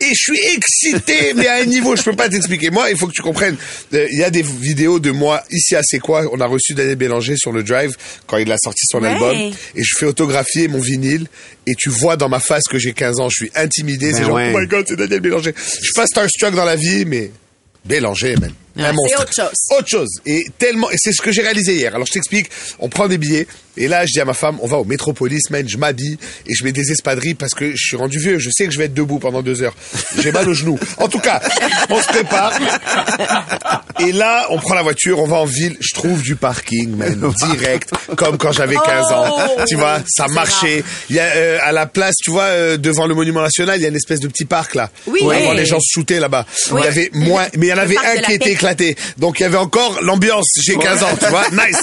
Et 0.00 0.08
je 0.08 0.32
suis 0.34 0.38
excité, 0.54 1.32
mais 1.34 1.46
à 1.46 1.54
un 1.62 1.64
niveau, 1.64 1.96
je 1.96 2.02
peux 2.02 2.14
pas 2.14 2.28
t'expliquer. 2.28 2.70
Moi, 2.70 2.90
il 2.90 2.98
faut 2.98 3.06
que 3.06 3.12
tu 3.12 3.22
comprennes. 3.22 3.56
euh, 3.94 4.06
Il 4.12 4.18
y 4.18 4.22
a 4.24 4.28
des 4.30 4.42
vidéos 4.42 4.98
de 4.98 5.10
moi 5.10 5.42
ici 5.50 5.74
à 5.76 5.80
C'est 5.82 5.98
quoi. 5.98 6.24
On 6.32 6.40
a 6.40 6.46
reçu 6.46 6.74
Daniel 6.74 6.96
Bélanger 6.96 7.36
sur 7.38 7.52
le 7.52 7.62
drive 7.62 7.96
quand 8.26 8.36
il 8.36 8.52
a 8.52 8.56
sorti 8.62 8.82
son 8.86 9.00
Ouais. 9.00 9.08
album. 9.08 9.34
Et 9.74 9.82
je 9.82 9.96
fais 9.98 10.06
autographier 10.06 10.68
mon 10.68 10.80
vinyle. 10.80 11.26
Et 11.66 11.74
tu 11.74 11.88
vois 11.88 12.16
dans 12.18 12.28
ma 12.28 12.40
face 12.40 12.64
que 12.70 12.78
j'ai 12.78 12.92
15 12.92 13.18
ans. 13.20 13.28
Je 13.30 13.44
suis 13.46 13.50
intimidé. 13.54 14.10
Ben 14.10 14.16
c'est 14.18 14.24
genre, 14.24 14.34
ouais. 14.34 14.52
oh 14.54 14.58
my 14.60 14.66
god, 14.66 14.84
c'est 14.86 14.96
Daniel 14.96 15.20
Bélanger. 15.20 15.54
Je 15.56 15.84
suis 15.84 15.94
pas 15.94 16.06
starstruck 16.06 16.54
dans 16.54 16.66
la 16.66 16.76
vie, 16.76 17.06
mais 17.06 17.30
Bélanger, 17.86 18.34
Un 18.76 18.92
monstre. 18.92 19.20
autre 19.20 19.32
chose. 19.34 19.52
Autre 19.78 19.88
chose. 19.88 20.08
Et 20.26 20.46
tellement, 20.58 20.90
et 20.90 20.96
c'est 20.98 21.12
ce 21.12 21.20
que 21.22 21.30
j'ai 21.32 21.42
réalisé 21.42 21.74
hier. 21.74 21.94
Alors 21.94 22.06
je 22.06 22.12
t'explique, 22.12 22.46
on 22.78 22.88
prend 22.88 23.06
des 23.08 23.18
billets, 23.18 23.46
et 23.76 23.88
là 23.88 24.06
je 24.06 24.12
dis 24.12 24.20
à 24.20 24.24
ma 24.24 24.34
femme, 24.34 24.58
on 24.62 24.66
va 24.66 24.78
au 24.78 24.84
Métropolis, 24.84 25.50
man, 25.50 25.68
je 25.68 25.76
m'habille, 25.76 26.18
et 26.46 26.54
je 26.54 26.64
mets 26.64 26.72
des 26.72 26.90
espadrilles 26.92 27.34
parce 27.34 27.54
que 27.54 27.70
je 27.72 27.76
suis 27.86 27.96
rendu 27.96 28.18
vieux, 28.18 28.38
je 28.38 28.50
sais 28.50 28.66
que 28.66 28.72
je 28.72 28.78
vais 28.78 28.84
être 28.84 28.94
debout 28.94 29.18
pendant 29.18 29.42
deux 29.42 29.62
heures. 29.62 29.74
J'ai 30.18 30.32
mal 30.32 30.48
aux 30.48 30.54
genoux. 30.54 30.78
En 30.98 31.08
tout 31.08 31.18
cas, 31.18 31.40
on 31.90 32.00
se 32.00 32.06
prépare. 32.08 32.52
Et 34.00 34.12
là, 34.12 34.46
on 34.50 34.58
prend 34.58 34.74
la 34.74 34.82
voiture, 34.82 35.18
on 35.20 35.26
va 35.26 35.36
en 35.36 35.44
ville, 35.44 35.76
je 35.80 35.94
trouve 35.94 36.22
du 36.22 36.36
parking, 36.36 36.96
man, 36.96 37.32
direct, 37.50 37.90
comme 38.16 38.38
quand 38.38 38.52
j'avais 38.52 38.76
15 38.76 39.12
ans. 39.12 39.36
Oh! 39.58 39.62
tu 39.68 39.76
vois, 39.76 40.00
ça 40.08 40.26
marchait. 40.28 40.82
Il 41.10 41.16
y 41.16 41.20
a, 41.20 41.24
euh, 41.36 41.58
à 41.62 41.72
la 41.72 41.86
place, 41.86 42.14
tu 42.22 42.30
vois, 42.30 42.44
euh, 42.44 42.76
devant 42.76 43.06
le 43.06 43.14
Monument 43.14 43.42
National, 43.42 43.78
il 43.78 43.82
y 43.82 43.86
a 43.86 43.88
une 43.88 43.96
espèce 43.96 44.20
de 44.20 44.28
petit 44.28 44.44
parc, 44.44 44.74
là. 44.74 44.90
Oui. 45.06 45.20
Va 45.20 45.26
voir 45.38 45.50
Ouais. 45.50 45.56
les 45.56 45.66
gens 45.66 45.78
se 45.80 45.92
shooter 45.92 46.18
là-bas. 46.18 46.46
Oui. 46.70 46.80
Il 46.82 46.84
y 46.84 46.88
avait 46.88 47.10
moins, 47.12 47.46
mais 47.56 47.66
il 47.66 47.70
y 47.70 47.72
en 47.72 47.78
avait 47.78 47.96
un 47.98 48.22
qui 48.22 48.32
était. 48.32 48.54
Éclaté. 48.62 48.96
Donc 49.18 49.40
il 49.40 49.42
y 49.42 49.46
avait 49.46 49.56
encore 49.56 50.00
l'ambiance. 50.02 50.46
J'ai 50.64 50.76
15 50.76 51.02
ans, 51.02 51.16
tu 51.20 51.26
vois. 51.26 51.42
Nice. 51.52 51.76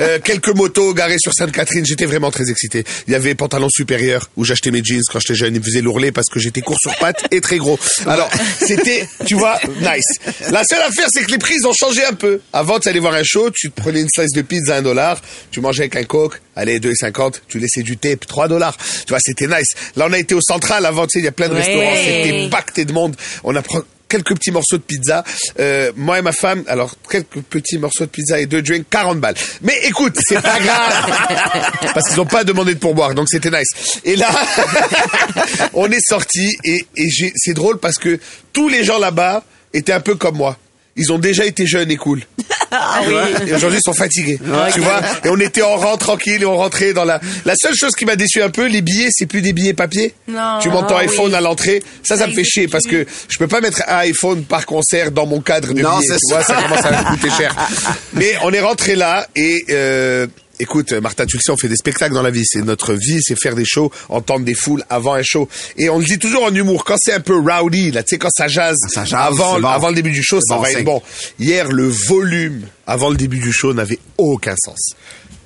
Euh, 0.00 0.18
quelques 0.22 0.54
motos 0.54 0.94
garées 0.94 1.18
sur 1.18 1.32
Sainte-Catherine. 1.34 1.84
J'étais 1.84 2.04
vraiment 2.06 2.30
très 2.30 2.50
excité. 2.50 2.84
Il 3.06 3.12
y 3.12 3.16
avait 3.16 3.34
pantalon 3.34 3.68
supérieur 3.70 4.30
où 4.36 4.44
j'achetais 4.44 4.70
mes 4.70 4.82
jeans 4.84 5.02
quand 5.10 5.18
j'étais 5.20 5.34
jeune. 5.34 5.54
Ils 5.54 5.60
me 5.60 5.64
faisaient 5.64 5.80
l'ourler 5.80 6.12
parce 6.12 6.28
que 6.28 6.38
j'étais 6.38 6.60
court 6.60 6.76
sur 6.80 6.94
pattes 6.98 7.24
et 7.30 7.40
très 7.40 7.56
gros. 7.58 7.78
Alors 8.06 8.30
c'était, 8.60 9.08
tu 9.26 9.34
vois, 9.34 9.58
nice. 9.80 10.04
La 10.50 10.62
seule 10.64 10.82
affaire, 10.82 11.06
c'est 11.10 11.24
que 11.24 11.30
les 11.30 11.38
prix 11.38 11.54
ils 11.60 11.66
ont 11.66 11.72
changé 11.72 12.04
un 12.04 12.12
peu. 12.12 12.40
Avant, 12.52 12.78
tu 12.78 12.88
allais 12.88 13.00
voir 13.00 13.14
un 13.14 13.24
show, 13.24 13.50
tu 13.50 13.70
te 13.70 13.80
prenais 13.80 14.00
une 14.00 14.08
slice 14.08 14.32
de 14.34 14.42
pizza 14.42 14.74
à 14.74 14.78
un 14.78 14.82
dollar, 14.82 15.20
tu 15.50 15.60
mangeais 15.60 15.82
avec 15.84 15.96
un 15.96 16.04
coke, 16.04 16.40
allez 16.54 16.78
2,50, 16.78 17.40
tu 17.48 17.58
laissais 17.58 17.82
du 17.82 17.96
tape 17.96 18.26
3 18.26 18.48
dollars. 18.48 18.76
Tu 18.76 19.08
vois, 19.10 19.18
c'était 19.20 19.46
nice. 19.46 19.68
Là, 19.96 20.06
on 20.08 20.12
a 20.12 20.18
été 20.18 20.34
au 20.34 20.40
central 20.40 20.86
avant, 20.86 21.06
tu 21.06 21.14
sais, 21.14 21.18
il 21.20 21.24
y 21.24 21.28
a 21.28 21.32
plein 21.32 21.48
de 21.48 21.54
Ouais. 21.54 21.60
restaurants, 21.62 21.94
c'était 21.96 22.48
pacté 22.50 22.84
de 22.84 22.92
monde. 22.92 23.16
On 23.44 23.54
a 23.56 23.62
pris 23.62 23.78
quelques 24.08 24.34
petits 24.34 24.50
morceaux 24.50 24.76
de 24.78 24.82
pizza. 24.82 25.22
Euh, 25.60 25.92
moi 25.96 26.18
et 26.18 26.22
ma 26.22 26.32
femme, 26.32 26.64
alors 26.68 26.94
quelques 27.10 27.40
petits 27.42 27.78
morceaux 27.78 28.04
de 28.04 28.10
pizza 28.10 28.38
et 28.40 28.46
deux 28.46 28.62
drinks, 28.62 28.86
40 28.90 29.20
balles. 29.20 29.34
Mais 29.62 29.74
écoute, 29.84 30.16
c'est 30.26 30.40
pas 30.40 30.58
grave 30.58 31.80
parce 31.94 32.08
qu'ils 32.08 32.20
ont 32.20 32.26
pas 32.26 32.44
demandé 32.44 32.74
de 32.74 32.78
pourboire, 32.80 33.14
donc 33.14 33.28
c'était 33.28 33.50
nice. 33.50 34.00
Et 34.04 34.16
là, 34.16 34.28
on 35.74 35.90
est 35.90 36.00
sorti 36.06 36.56
et, 36.64 36.84
et 36.96 37.10
j'ai- 37.10 37.32
c'est 37.36 37.54
drôle 37.54 37.78
parce 37.78 37.96
que 37.98 38.18
tous 38.52 38.68
les 38.68 38.84
gens 38.84 38.98
là-bas 38.98 39.44
étaient 39.72 39.92
un 39.92 40.00
peu 40.00 40.14
comme 40.14 40.36
moi. 40.36 40.56
Ils 40.96 41.12
ont 41.12 41.18
déjà 41.18 41.44
été 41.44 41.66
jeunes 41.66 41.90
et 41.90 41.96
cool. 41.96 42.22
Tu 42.70 43.10
vois 43.10 43.28
Et 43.46 43.54
aujourd'hui, 43.54 43.78
ils 43.78 43.84
sont 43.84 43.94
fatigués. 43.94 44.38
Tu 44.74 44.80
vois 44.80 45.00
Et 45.24 45.28
on 45.28 45.38
était 45.40 45.62
en 45.62 45.76
rang 45.76 45.96
tranquille 45.96 46.42
et 46.42 46.46
on 46.46 46.56
rentrait 46.56 46.92
dans 46.92 47.04
la... 47.04 47.20
La 47.44 47.54
seule 47.56 47.74
chose 47.74 47.92
qui 47.94 48.04
m'a 48.04 48.16
déçu 48.16 48.42
un 48.42 48.50
peu, 48.50 48.66
les 48.66 48.82
billets, 48.82 49.08
c'est 49.10 49.26
plus 49.26 49.40
des 49.42 49.52
billets 49.52 49.74
papier. 49.74 50.14
Non. 50.28 50.58
Tu 50.60 50.68
montes 50.70 50.88
ton 50.88 50.96
Ah 50.96 51.00
iPhone 51.02 51.30
oui. 51.30 51.34
à 51.34 51.40
l'entrée. 51.40 51.82
Ça, 52.02 52.16
ça, 52.16 52.22
Ça 52.24 52.26
me 52.28 52.34
fait 52.34 52.44
chier 52.44 52.68
parce 52.68 52.84
que 52.84 53.06
je 53.28 53.38
peux 53.38 53.48
pas 53.48 53.60
mettre 53.60 53.82
un 53.88 53.98
iPhone 53.98 54.44
par 54.44 54.66
concert 54.66 55.10
dans 55.12 55.26
mon 55.26 55.40
cadre 55.40 55.72
de 55.72 55.80
Non, 55.80 55.98
billets. 55.98 56.16
Tu 56.16 56.32
vois, 56.34 56.42
ça. 56.42 56.54
ça 56.56 56.62
commence 56.62 56.84
à 56.84 56.90
me 56.90 57.08
coûter 57.10 57.30
cher. 57.36 57.54
Mais 58.14 58.34
on 58.42 58.52
est 58.52 58.60
rentré 58.60 58.94
là 58.96 59.26
et... 59.36 59.64
Euh, 59.70 60.26
Écoute, 60.60 60.92
Martin, 60.92 61.24
tu 61.26 61.36
le 61.36 61.42
sais, 61.42 61.50
on 61.52 61.56
fait 61.56 61.68
des 61.68 61.76
spectacles 61.76 62.14
dans 62.14 62.22
la 62.22 62.30
vie. 62.30 62.42
C'est 62.44 62.62
notre 62.62 62.94
vie, 62.94 63.18
c'est 63.22 63.38
faire 63.38 63.54
des 63.54 63.64
shows, 63.64 63.90
entendre 64.08 64.44
des 64.44 64.54
foules 64.54 64.84
avant 64.90 65.14
un 65.14 65.22
show. 65.22 65.48
Et 65.76 65.88
on 65.88 65.98
le 65.98 66.04
dit 66.04 66.18
toujours 66.18 66.42
en 66.44 66.54
humour, 66.54 66.84
quand 66.84 66.96
c'est 66.98 67.12
un 67.12 67.20
peu 67.20 67.36
rowdy, 67.38 67.90
là, 67.92 68.02
tu 68.02 68.10
sais, 68.10 68.18
quand 68.18 68.30
ça 68.36 68.48
jase, 68.48 68.76
Ça 68.88 69.04
jase, 69.04 69.20
avant, 69.28 69.60
bon. 69.60 69.68
avant 69.68 69.88
le 69.90 69.94
début 69.94 70.10
du 70.10 70.22
show, 70.22 70.40
ça 70.40 70.56
bon 70.56 70.62
va 70.62 70.72
être 70.72 70.84
bon. 70.84 71.02
Hier, 71.38 71.70
le 71.70 71.86
volume 71.88 72.62
avant 72.86 73.10
le 73.10 73.16
début 73.16 73.38
du 73.38 73.52
show 73.52 73.72
n'avait 73.72 73.98
aucun 74.16 74.54
sens. 74.56 74.94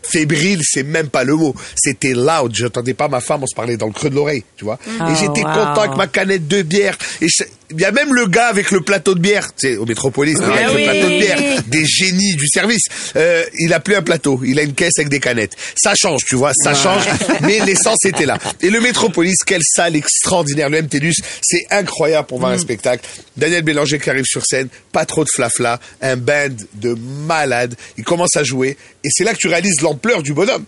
Fébrile, 0.05 0.61
c'est 0.65 0.83
même 0.83 1.09
pas 1.09 1.25
le 1.25 1.37
mot. 1.37 1.55
C'était 1.77 2.13
loud. 2.13 2.53
J'entendais 2.55 2.93
pas 2.95 3.09
ma 3.09 3.21
femme, 3.21 3.43
on 3.45 3.47
se 3.47 3.55
parlait 3.55 3.77
dans 3.77 3.87
le 3.87 3.93
creux 3.93 4.11
de 4.11 4.15
l'oreille, 4.17 4.45
tu 4.57 4.65
vois. 4.65 4.79
Oh, 4.87 5.05
et 5.11 5.15
j'étais 5.15 5.43
wow. 5.45 5.53
content 5.53 5.81
avec 5.83 5.97
ma 5.97 6.07
canette 6.09 6.49
de 6.49 6.63
bière. 6.63 6.97
Et 7.21 7.29
je- 7.29 7.45
il 7.73 7.81
y 7.81 7.85
a 7.85 7.93
même 7.93 8.15
le 8.15 8.27
gars 8.27 8.49
avec 8.49 8.71
le 8.71 8.81
plateau 8.81 9.15
de 9.15 9.21
bière, 9.21 9.51
sais, 9.57 9.77
au 9.77 9.87
Métropolis, 9.87 10.39
gars 10.39 10.47
avec 10.47 10.67
Ah 10.69 10.73
le 10.75 10.85
plateau 10.85 11.09
de 11.09 11.19
bière, 11.19 11.63
des 11.67 11.85
génies 11.85 12.35
du 12.37 12.47
service. 12.49 12.85
Euh, 13.17 13.45
il 13.59 13.73
a 13.73 13.81
plus 13.81 13.95
un 13.95 14.03
plateau, 14.03 14.41
il 14.45 14.59
a 14.59 14.63
une 14.63 14.75
caisse 14.75 14.99
avec 14.99 15.09
des 15.09 15.21
canettes. 15.21 15.57
Ça 15.77 15.95
change, 15.95 16.25
tu 16.27 16.37
vois, 16.37 16.53
ça 16.55 16.75
change, 16.75 17.05
mais 17.43 17.59
l'essence 17.61 18.05
était 18.05 18.27
là. 18.27 18.39
Et 18.61 18.71
le 18.71 18.81
Métropolis, 18.81 19.37
quelle 19.45 19.63
salle 19.65 19.97
extraordinaire, 19.97 20.69
le 20.71 20.83
MTLUS, 20.83 21.15
c'est 21.43 21.67
incroyable 21.71 22.27
pour 22.29 22.39
voir 22.39 22.53
Mm. 22.53 22.55
un 22.55 22.59
spectacle. 22.59 23.05
Daniel 23.37 23.63
Bélanger 23.63 23.99
qui 23.99 24.11
arrive 24.11 24.25
sur 24.27 24.45
scène, 24.45 24.69
pas 24.93 25.07
trop 25.07 25.25
de 25.25 25.29
flafla, 25.35 25.81
un 26.01 26.17
band 26.17 26.49
de 26.75 26.95
malades, 27.27 27.75
il 27.97 28.05
commence 28.05 28.37
à 28.37 28.45
jouer, 28.45 28.77
et 29.05 29.09
c'est 29.11 29.25
là 29.25 29.33
que 29.33 29.39
tu 29.39 29.49
réalises 29.49 29.81
l'ampleur 29.81 30.23
du 30.23 30.33
bonhomme. 30.35 30.65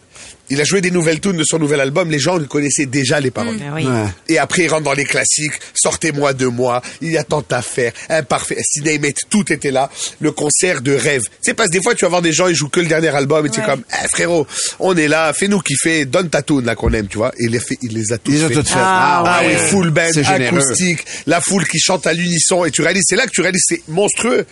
Il 0.51 0.61
a 0.61 0.65
joué 0.65 0.81
des 0.83 0.91
nouvelles 0.91 1.21
tunes 1.21 1.37
de 1.39 1.45
son 1.45 1.59
nouvel 1.59 1.81
album, 1.81 2.11
les 2.11 2.19
gens 2.19 2.37
le 2.37 2.45
connaissaient 2.45 2.85
déjà 2.87 3.19
les 3.19 3.31
paroles. 3.31 3.57
Oui. 3.75 3.87
Ouais. 3.87 4.05
Et 4.29 4.39
après, 4.39 4.65
il 4.65 4.69
rentre 4.69 4.83
dans 4.85 4.93
les 4.93 5.05
classiques. 5.07 5.55
Sortez-moi 5.75 6.35
de 6.35 6.47
moi. 6.47 6.83
Il 7.01 7.11
y 7.13 7.17
a 7.17 7.25
tant 7.25 7.43
à 7.51 7.63
faire. 7.63 7.93
Imparfait. 8.11 8.57
Cinémate, 8.63 9.17
tout 9.31 9.51
était 9.53 9.71
là. 9.71 9.91
Le 10.21 10.33
concert 10.33 10.83
de 10.83 10.93
rêve. 10.93 11.23
C'est 11.41 11.55
parce 11.55 11.69
que 11.71 11.73
des 11.79 11.83
fois, 11.83 11.95
tu 11.95 12.05
vas 12.05 12.11
voir 12.11 12.23
des 12.23 12.33
gens, 12.33 12.47
ils 12.49 12.55
jouent 12.55 12.69
que 12.69 12.81
le 12.81 12.87
dernier 12.87 13.09
album 13.09 13.47
et 13.47 13.51
tu 13.51 13.61
es 13.61 13.65
comme, 13.65 13.83
eh, 13.91 14.07
frérot, 14.09 14.47
on 14.81 14.95
est 14.97 15.09
là, 15.09 15.33
fais-nous 15.33 15.61
kiffer, 15.61 16.05
donne 16.05 16.29
ta 16.29 16.43
tune 16.43 16.65
là 16.65 16.75
qu'on 16.75 16.93
aime, 16.93 17.09
tu 17.09 17.17
vois. 17.19 17.33
Et 17.39 17.45
il 17.45 17.51
les, 17.51 17.61
fait, 17.61 17.79
il 17.81 17.95
les 17.95 18.13
a 18.13 18.19
tous 18.19 18.33
Ils 18.33 18.45
ont 18.45 18.49
fait. 18.49 18.61
Ah, 18.77 19.23
Ah 19.27 19.41
ouais. 19.43 19.57
oui, 19.57 19.69
full 19.71 19.91
band, 19.91 20.11
acoustique, 20.27 21.05
la 21.27 21.41
foule 21.41 21.67
qui 21.67 21.79
chante 21.79 22.07
à 22.07 22.13
l'unisson 22.13 22.65
et 22.65 22.71
tu 22.71 22.83
réalises, 22.83 23.05
c'est 23.07 23.17
là 23.17 23.25
que 23.25 23.31
tu 23.31 23.41
réalises, 23.41 23.65
c'est 23.67 23.83
monstrueux. 23.89 24.45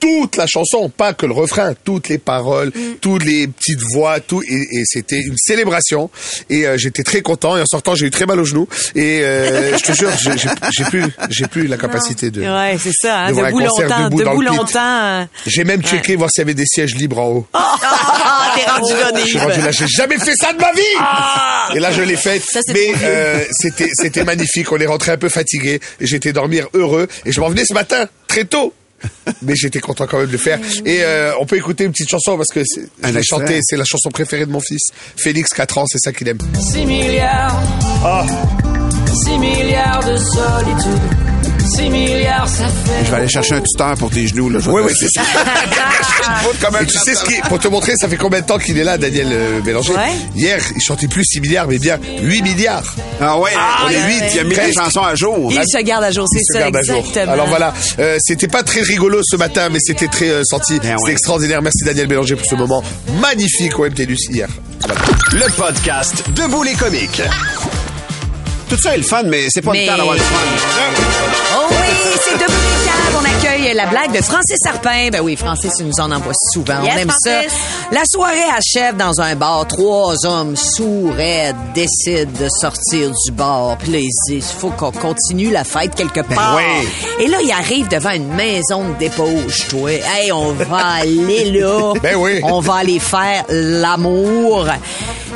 Toute 0.00 0.36
la 0.36 0.46
chanson, 0.46 0.88
pas 0.88 1.12
que 1.12 1.26
le 1.26 1.32
refrain, 1.32 1.74
toutes 1.84 2.08
les 2.08 2.18
paroles, 2.18 2.72
toutes 3.00 3.24
les 3.24 3.48
petites 3.48 3.82
voix, 3.92 4.20
tout, 4.20 4.42
et, 4.42 4.54
et 4.54 4.82
c'était 4.84 5.20
une 5.20 5.36
célébration. 5.36 6.10
Et 6.50 6.66
euh, 6.66 6.76
j'étais 6.78 7.02
très 7.02 7.20
content. 7.20 7.56
Et 7.56 7.60
en 7.60 7.66
sortant, 7.66 7.94
j'ai 7.94 8.06
eu 8.06 8.10
très 8.10 8.26
mal 8.26 8.38
au 8.40 8.44
genou. 8.44 8.68
Et 8.94 9.20
euh, 9.22 9.76
je 9.76 9.82
te 9.82 9.92
jure, 9.92 10.10
j'ai 10.70 10.84
plus, 10.84 11.04
j'ai 11.30 11.46
plus 11.46 11.66
la 11.66 11.76
capacité 11.76 12.30
de. 12.30 12.42
Ouais, 12.42 12.76
c'est 12.80 12.92
ça, 12.92 13.20
hein, 13.20 13.32
de 13.32 13.36
debout 13.36 13.60
longtemps, 13.60 14.04
debout 14.04 14.22
dans 14.22 14.30
debout 14.32 14.42
longtemps. 14.42 15.28
J'ai 15.46 15.64
même 15.64 15.82
checké 15.82 16.16
voir 16.16 16.30
s'il 16.30 16.42
y 16.42 16.44
avait 16.44 16.54
des 16.54 16.66
sièges 16.66 16.94
libres 16.94 17.18
en 17.18 17.28
haut. 17.28 17.46
Ah, 17.54 18.54
t'es 18.54 18.70
rendu 18.70 19.20
Je 19.22 19.26
suis 19.26 19.38
rendu 19.38 19.60
là, 19.60 19.70
j'ai 19.70 19.86
jamais 19.88 20.18
fait 20.18 20.34
ça 20.34 20.52
de 20.52 20.58
ma 20.58 20.72
vie. 20.72 21.76
Et 21.76 21.80
là, 21.80 21.90
je 21.92 22.02
l'ai 22.02 22.16
fait. 22.16 22.42
Mais 22.72 22.92
euh, 23.02 23.44
c'était 23.50 23.88
c'était 23.92 24.24
magnifique. 24.24 24.70
On 24.72 24.78
est 24.78 24.86
rentré 24.86 25.12
un 25.12 25.16
peu 25.16 25.28
fatigué. 25.28 25.80
Et 26.00 26.06
j'étais 26.06 26.32
dormir 26.32 26.68
heureux. 26.74 27.08
Et 27.24 27.32
je 27.32 27.40
m'en 27.40 27.48
venais 27.48 27.64
ce 27.64 27.74
matin 27.74 28.06
très 28.26 28.44
tôt. 28.44 28.72
Mais 29.42 29.54
j'étais 29.54 29.80
content 29.80 30.06
quand 30.06 30.18
même 30.18 30.26
de 30.26 30.32
le 30.32 30.38
faire. 30.38 30.58
Et 30.84 30.98
euh, 31.02 31.32
on 31.40 31.46
peut 31.46 31.56
écouter 31.56 31.84
une 31.84 31.92
petite 31.92 32.08
chanson 32.08 32.36
parce 32.36 32.48
que 32.52 32.62
c'est- 32.64 32.88
je 33.02 33.08
l'ai 33.10 33.18
extrait. 33.18 33.22
chanté. 33.40 33.58
C'est 33.62 33.76
la 33.76 33.84
chanson 33.84 34.10
préférée 34.10 34.46
de 34.46 34.50
mon 34.50 34.60
fils. 34.60 34.88
Félix, 35.16 35.50
4 35.54 35.78
ans, 35.78 35.84
c'est 35.86 35.98
ça 35.98 36.12
qu'il 36.12 36.28
aime. 36.28 36.38
6 36.60 36.84
milliards. 36.84 37.62
Ah. 38.04 38.26
6 39.24 39.38
milliards 39.38 40.00
de 40.04 40.16
solitude. 40.16 41.37
6 41.68 41.90
milliards, 41.90 42.48
ça 42.48 42.66
fait. 42.68 43.04
Je 43.04 43.10
vais 43.10 43.16
aller 43.16 43.28
chercher 43.28 43.54
un 43.54 43.60
tuteur 43.60 43.94
pour 43.96 44.10
tes 44.10 44.26
genoux. 44.26 44.48
Là, 44.50 44.58
Oui, 44.66 44.82
oui, 44.84 44.92
c'est 44.98 45.08
ça. 45.08 45.22
Et 46.82 46.86
tu 46.86 46.98
sais 46.98 47.14
ce 47.14 47.24
qui, 47.24 47.34
pour 47.48 47.58
te 47.58 47.68
montrer, 47.68 47.92
ça 47.96 48.08
fait 48.08 48.16
combien 48.16 48.40
de 48.40 48.46
temps 48.46 48.58
qu'il 48.58 48.78
est 48.78 48.84
là, 48.84 48.98
Daniel 48.98 49.28
euh, 49.30 49.60
Bélanger? 49.60 49.92
Ouais. 49.92 50.12
Hier, 50.34 50.60
il 50.74 50.80
chantait 50.80 51.08
plus 51.08 51.24
6 51.24 51.40
milliards, 51.40 51.66
mais 51.66 51.78
bien 51.78 51.98
8 52.22 52.42
milliards. 52.42 52.94
Ah 53.20 53.38
ouais, 53.38 53.50
on 53.84 53.90
est 53.90 53.96
ouais, 53.96 54.02
8, 54.06 54.20
ouais. 54.20 54.30
il 54.34 54.40
a 54.40 54.44
mis 54.44 54.54
des 54.54 54.72
chansons 54.72 55.02
à 55.02 55.14
jour. 55.14 55.50
Il 55.52 55.62
se 55.66 55.82
garde 55.82 56.04
à 56.04 56.10
jour, 56.10 56.26
c'est 56.30 56.38
se 56.40 56.52
ça, 56.52 56.58
garde 56.60 56.76
à 56.76 56.82
jour. 56.82 56.98
exactement. 56.98 57.32
Alors 57.32 57.46
voilà, 57.46 57.74
euh, 57.98 58.18
c'était 58.20 58.48
pas 58.48 58.62
très 58.62 58.80
rigolo 58.82 59.20
ce 59.22 59.36
matin, 59.36 59.68
mais 59.70 59.78
c'était 59.80 60.08
très 60.08 60.28
euh, 60.28 60.42
senti. 60.44 60.78
Ben 60.78 60.82
C'était 60.90 61.02
ouais. 61.04 61.12
extraordinaire. 61.12 61.62
Merci 61.62 61.84
Daniel 61.84 62.06
Bélanger 62.06 62.36
pour 62.36 62.46
ce 62.46 62.54
moment 62.54 62.82
magnifique 63.20 63.78
au 63.78 63.86
MTLUS 63.86 64.16
hier. 64.30 64.48
Voilà. 64.80 65.00
Le 65.32 65.50
podcast 65.52 66.24
Debout 66.34 66.62
les 66.62 66.74
comiques. 66.74 67.22
Tout 68.68 68.76
ça 68.78 68.94
est 68.94 68.98
le 68.98 69.02
fun, 69.02 69.22
mais 69.24 69.46
c'est 69.48 69.62
pas 69.62 69.72
Mais- 69.72 69.84
le 69.86 69.90
temps 69.90 69.96
d'avoir 69.96 70.16
du 70.16 70.20
fun. 70.22 70.36
Oh 71.56 71.66
oui, 71.70 71.76
c'est 72.22 72.38
câbles. 72.38 72.52
On 73.20 73.24
accueille 73.24 73.74
la 73.74 73.86
blague 73.86 74.12
de 74.12 74.22
Francis 74.22 74.56
Sarpin. 74.62 75.08
Ben 75.10 75.20
oui, 75.22 75.34
Francis, 75.36 75.72
il 75.80 75.86
nous 75.86 76.00
en 76.00 76.10
envoie 76.12 76.32
souvent. 76.52 76.82
Yes, 76.82 76.92
On 76.94 76.98
aime 76.98 77.08
Francis. 77.24 77.52
ça. 77.52 77.88
La 77.92 78.02
soirée 78.04 78.44
achève 78.56 78.96
dans 78.96 79.20
un 79.20 79.34
bar. 79.34 79.66
Trois 79.66 80.14
hommes 80.26 80.54
sourds 80.56 81.14
décident 81.74 82.30
de 82.40 82.48
sortir 82.60 83.10
du 83.10 83.32
bar. 83.32 83.76
Puis 83.78 83.90
là, 83.92 83.98
ils 84.28 84.42
faut 84.42 84.70
qu'on 84.70 84.92
continue 84.92 85.50
la 85.50 85.64
fête 85.64 85.94
quelque 85.94 86.20
part. 86.20 86.56
oui. 86.56 86.88
Et 87.24 87.26
là, 87.28 87.38
ils 87.42 87.50
arrivent 87.52 87.88
devant 87.88 88.10
une 88.10 88.28
maison 88.34 88.84
de 88.90 88.94
dépose, 88.98 89.66
toi. 89.70 89.90
Hey, 89.90 90.30
on 90.30 90.52
va 90.52 90.76
aller 91.00 91.50
là. 91.50 91.94
Ben 92.02 92.16
oui. 92.16 92.40
On 92.44 92.60
va 92.60 92.74
aller 92.76 92.98
faire 93.00 93.44
l'amour. 93.48 94.66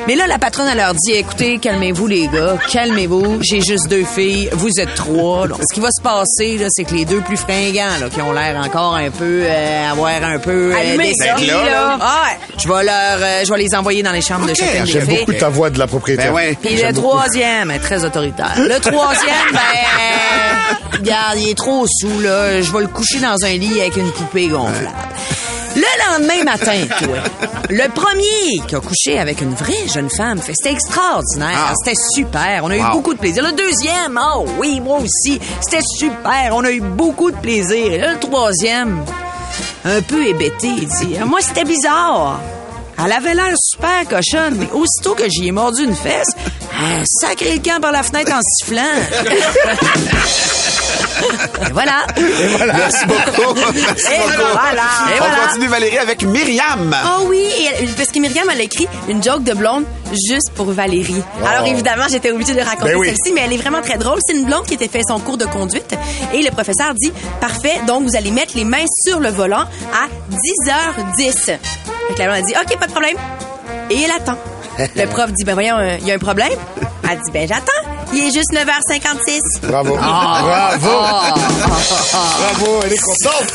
Mais 0.09 0.17
là, 0.17 0.27
la 0.27 0.39
patronne, 0.39 0.67
elle 0.71 0.79
leur 0.79 0.95
dit, 0.95 1.13
écoutez, 1.13 1.59
calmez-vous, 1.59 2.07
les 2.07 2.27
gars, 2.29 2.57
calmez-vous. 2.73 3.39
J'ai 3.43 3.61
juste 3.61 3.89
deux 3.89 4.05
filles, 4.05 4.49
vous 4.53 4.69
êtes 4.81 4.95
trois. 4.95 5.47
Donc, 5.47 5.59
ce 5.69 5.75
qui 5.75 5.81
va 5.81 5.89
se 5.91 6.03
passer, 6.03 6.59
là, 6.59 6.67
c'est 6.71 6.85
que 6.85 6.95
les 6.95 7.05
deux 7.05 7.21
plus 7.21 7.37
fringants, 7.37 7.99
là, 8.01 8.09
qui 8.13 8.21
ont 8.21 8.33
l'air 8.33 8.61
encore 8.65 8.95
un 8.97 9.11
peu, 9.11 9.43
euh, 9.45 9.91
avoir 9.91 10.23
un 10.25 10.39
peu, 10.39 10.73
euh, 10.73 10.77
Allumés, 10.77 11.13
d'esprit, 11.19 11.47
là. 11.47 11.65
là. 11.65 11.99
Ah 12.01 12.23
ouais. 12.25 12.39
Je 12.59 12.69
vais 12.69 12.85
leur, 12.85 13.19
euh, 13.21 13.43
je 13.47 13.53
vais 13.53 13.59
les 13.63 13.75
envoyer 13.75 14.03
dans 14.03 14.13
les 14.13 14.21
chambres 14.23 14.47
de 14.47 14.55
chacune 14.55 14.85
des 14.85 14.91
J'aime 14.91 15.07
filles. 15.09 15.19
beaucoup 15.21 15.33
ta 15.35 15.49
voix 15.49 15.71
de 15.71 15.79
la 15.79 15.87
propriétaire. 15.87 16.31
Ben 16.31 16.35
ouais. 16.35 16.59
Puis 16.61 16.77
J'aime 16.77 16.89
le 16.89 16.93
beaucoup. 16.95 17.09
troisième 17.17 17.71
est 17.71 17.79
très 17.79 18.05
autoritaire. 18.05 18.55
Le 18.57 18.79
troisième, 18.81 19.53
ben, 19.53 19.59
regarde, 20.99 21.39
il 21.39 21.51
est 21.51 21.55
trop 21.59 21.87
sous, 21.87 22.21
là. 22.21 22.61
Je 22.61 22.73
vais 22.73 22.81
le 22.81 22.89
coucher 22.89 23.19
dans 23.21 23.45
un 23.45 23.53
lit 23.57 23.81
avec 23.81 23.97
une 23.97 24.11
poupée 24.11 24.49
gonflable. 24.49 24.91
Le 25.75 26.13
lendemain 26.13 26.45
matin, 26.45 26.81
toi, 27.01 27.19
le 27.71 27.89
premier 27.89 28.61
qui 28.69 28.75
a 28.75 28.81
couché 28.81 29.19
avec 29.19 29.41
une 29.41 29.55
vraie 29.55 29.89
jeune 29.93 30.11
femme, 30.11 30.39
fait, 30.41 30.53
c'était 30.55 30.73
extraordinaire, 30.75 31.69
Ah. 31.71 31.73
c'était 31.83 31.97
super, 32.15 32.61
on 32.65 32.71
a 32.71 32.77
eu 32.77 32.83
Wow. 32.83 32.93
beaucoup 32.93 33.15
de 33.15 33.19
plaisir. 33.19 33.43
Le 33.43 33.53
deuxième, 33.53 34.21
oh 34.35 34.45
oui, 34.59 34.81
moi 34.81 34.99
aussi, 34.99 35.41
c'était 35.61 35.83
super, 35.83 36.51
on 36.53 36.65
a 36.65 36.71
eu 36.71 36.81
beaucoup 36.81 37.31
de 37.31 37.37
plaisir. 37.37 37.93
Et 37.93 37.99
là, 37.99 38.13
le 38.13 38.19
troisième, 38.19 39.03
un 39.85 40.03
peu 40.03 40.27
hébété, 40.27 40.69
il 40.69 40.87
dit, 40.87 41.17
moi 41.27 41.41
c'était 41.41 41.65
bizarre. 41.65 42.41
Elle 43.05 43.13
avait 43.13 43.35
l'air 43.35 43.55
super 43.57 44.07
cochonne, 44.09 44.57
mais 44.59 44.69
aussitôt 44.73 45.15
que 45.15 45.25
j'y 45.29 45.49
ai 45.49 45.53
mordu 45.53 45.85
une 45.85 45.95
fesse, 45.97 46.29
elle 46.79 47.03
sacré 47.07 47.55
le 47.55 47.61
camp 47.61 47.81
par 47.81 47.93
la 47.93 48.03
fenêtre 48.03 48.33
en 48.33 48.41
sifflant. 48.43 48.83
Et 51.69 51.73
voilà. 51.73 52.05
Merci 52.17 53.07
beaucoup. 53.07 53.55
Merci 53.55 54.07
Et 54.13 54.19
beaucoup. 54.19 54.53
voilà. 54.53 54.83
Et 55.11 55.15
On 55.15 55.19
voilà. 55.19 55.35
continue, 55.49 55.67
Valérie, 55.69 55.99
avec 55.99 56.23
Myriam. 56.23 56.97
Oh 57.19 57.25
oui, 57.29 57.39
et 57.39 57.67
elle- 57.81 57.89
parce 57.95 58.11
que 58.11 58.19
Myriam, 58.19 58.47
elle 58.53 58.61
a 58.61 58.65
écrit 58.65 58.89
une 59.09 59.23
joke 59.23 59.43
de 59.45 59.53
blonde 59.55 59.85
juste 60.29 60.51
pour 60.55 60.67
Valérie. 60.73 61.23
Alors 61.47 61.67
évidemment, 61.67 62.05
j'étais 62.11 62.31
obligée 62.31 62.55
de 62.55 62.61
raconter 62.61 62.93
Ben 62.93 62.97
oui. 62.99 63.09
celle-ci, 63.09 63.33
mais 63.35 63.43
elle 63.45 63.53
est 63.53 63.57
vraiment 63.59 63.81
très 63.83 63.97
drôle. 63.99 64.19
C'est 64.27 64.35
une 64.37 64.45
blonde 64.45 64.67
qui 64.67 64.75
était 64.75 64.89
fait 64.89 65.03
son 65.07 65.19
cours 65.21 65.39
de 65.39 65.47
conduite 65.47 65.95
et 66.35 66.43
le 66.43 66.51
professeur 66.51 66.93
dit 66.95 67.13
parfait, 67.41 67.81
donc 67.87 68.05
vous 68.05 68.17
allez 68.17 68.31
mettre 68.31 68.53
les 68.57 68.65
mains 68.65 68.85
sur 69.07 69.21
le 69.21 69.31
volant 69.31 69.63
à 69.93 70.09
10h10. 70.31 71.59
Donc 72.09 72.19
la 72.19 72.25
blonde 72.27 72.37
a 72.37 72.43
dit 72.43 72.55
OK, 72.55 72.79
pas 72.79 72.87
de 72.87 72.93
problème. 72.93 73.17
Et 73.91 74.03
elle 74.03 74.11
attend. 74.11 74.37
Le 74.97 75.07
prof 75.07 75.31
dit 75.33 75.45
ben 75.45 75.55
voyons, 75.55 75.77
euh, 75.77 75.97
il 76.01 76.07
y 76.07 76.11
a 76.11 76.15
un 76.15 76.19
problème. 76.19 76.53
Elle 77.11 77.19
dit 77.19 77.31
ben 77.33 77.47
j'attends. 77.47 77.73
Il 78.15 78.21
est 78.21 78.31
juste 78.33 78.53
9h56. 78.53 79.67
Bravo. 79.67 79.97
Ah. 80.01 80.77
Bravo. 80.79 80.89
Bravo, 82.39 82.81
elle 82.85 82.93
est 82.93 82.99
contente. 82.99 83.53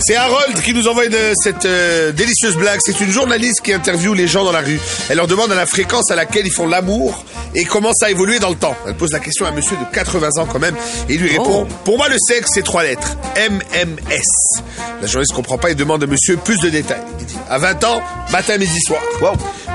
C'est 0.00 0.16
Harold 0.16 0.60
qui 0.62 0.74
nous 0.74 0.86
envoie 0.88 1.08
de 1.08 1.32
cette 1.42 1.64
euh, 1.64 2.12
délicieuse 2.12 2.56
blague. 2.56 2.80
C'est 2.84 3.00
une 3.00 3.10
journaliste 3.10 3.62
qui 3.62 3.72
interviewe 3.72 4.14
les 4.14 4.28
gens 4.28 4.44
dans 4.44 4.52
la 4.52 4.60
rue. 4.60 4.78
Elle 5.08 5.16
leur 5.16 5.26
demande 5.26 5.50
à 5.50 5.54
la 5.54 5.66
fréquence 5.66 6.10
à 6.10 6.14
laquelle 6.16 6.46
ils 6.46 6.52
font 6.52 6.66
l'amour 6.66 7.24
et 7.54 7.64
comment 7.64 7.92
ça 7.94 8.06
a 8.06 8.10
évolué 8.10 8.38
dans 8.38 8.50
le 8.50 8.56
temps. 8.56 8.76
Elle 8.86 8.96
pose 8.96 9.12
la 9.12 9.20
question 9.20 9.46
à 9.46 9.48
un 9.48 9.52
monsieur 9.52 9.76
de 9.76 9.94
80 9.94 10.28
ans 10.38 10.46
quand 10.46 10.58
même 10.58 10.76
et 11.08 11.14
il 11.14 11.20
lui 11.20 11.30
répond 11.30 11.66
Pour 11.84 11.96
moi, 11.96 12.08
le 12.08 12.16
sexe, 12.18 12.50
c'est 12.52 12.64
trois 12.64 12.82
lettres. 12.82 13.16
MMS. 13.36 14.62
La 15.00 15.06
journaliste 15.06 15.32
comprend 15.32 15.56
pas 15.56 15.70
et 15.70 15.74
demande 15.74 16.02
à 16.02 16.06
monsieur 16.06 16.36
plus 16.36 16.60
de 16.60 16.68
détails. 16.68 17.02
Il 17.20 17.26
dit 17.26 17.36
À 17.48 17.58
20 17.58 17.84
ans, 17.84 18.02
matin, 18.30 18.58
midi, 18.58 18.78
soir. 18.86 19.00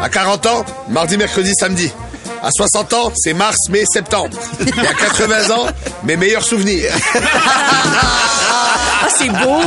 À 0.02 0.10
40 0.10 0.46
ans, 0.46 0.66
mardi, 0.90 1.18
mercredi, 1.18 1.52
samedi. 1.60 1.92
À 2.44 2.50
60 2.52 2.94
ans, 2.94 3.12
c'est 3.16 3.34
mars, 3.34 3.58
mai, 3.70 3.84
septembre. 3.92 4.38
Et 4.62 4.88
à 4.88 4.94
80 4.94 5.56
ans, 5.56 5.68
mes 6.04 6.16
meilleurs 6.18 6.44
souvenirs. 6.44 6.92
Ah, 9.04 9.08
c'est 9.18 9.30
beau. 9.30 9.60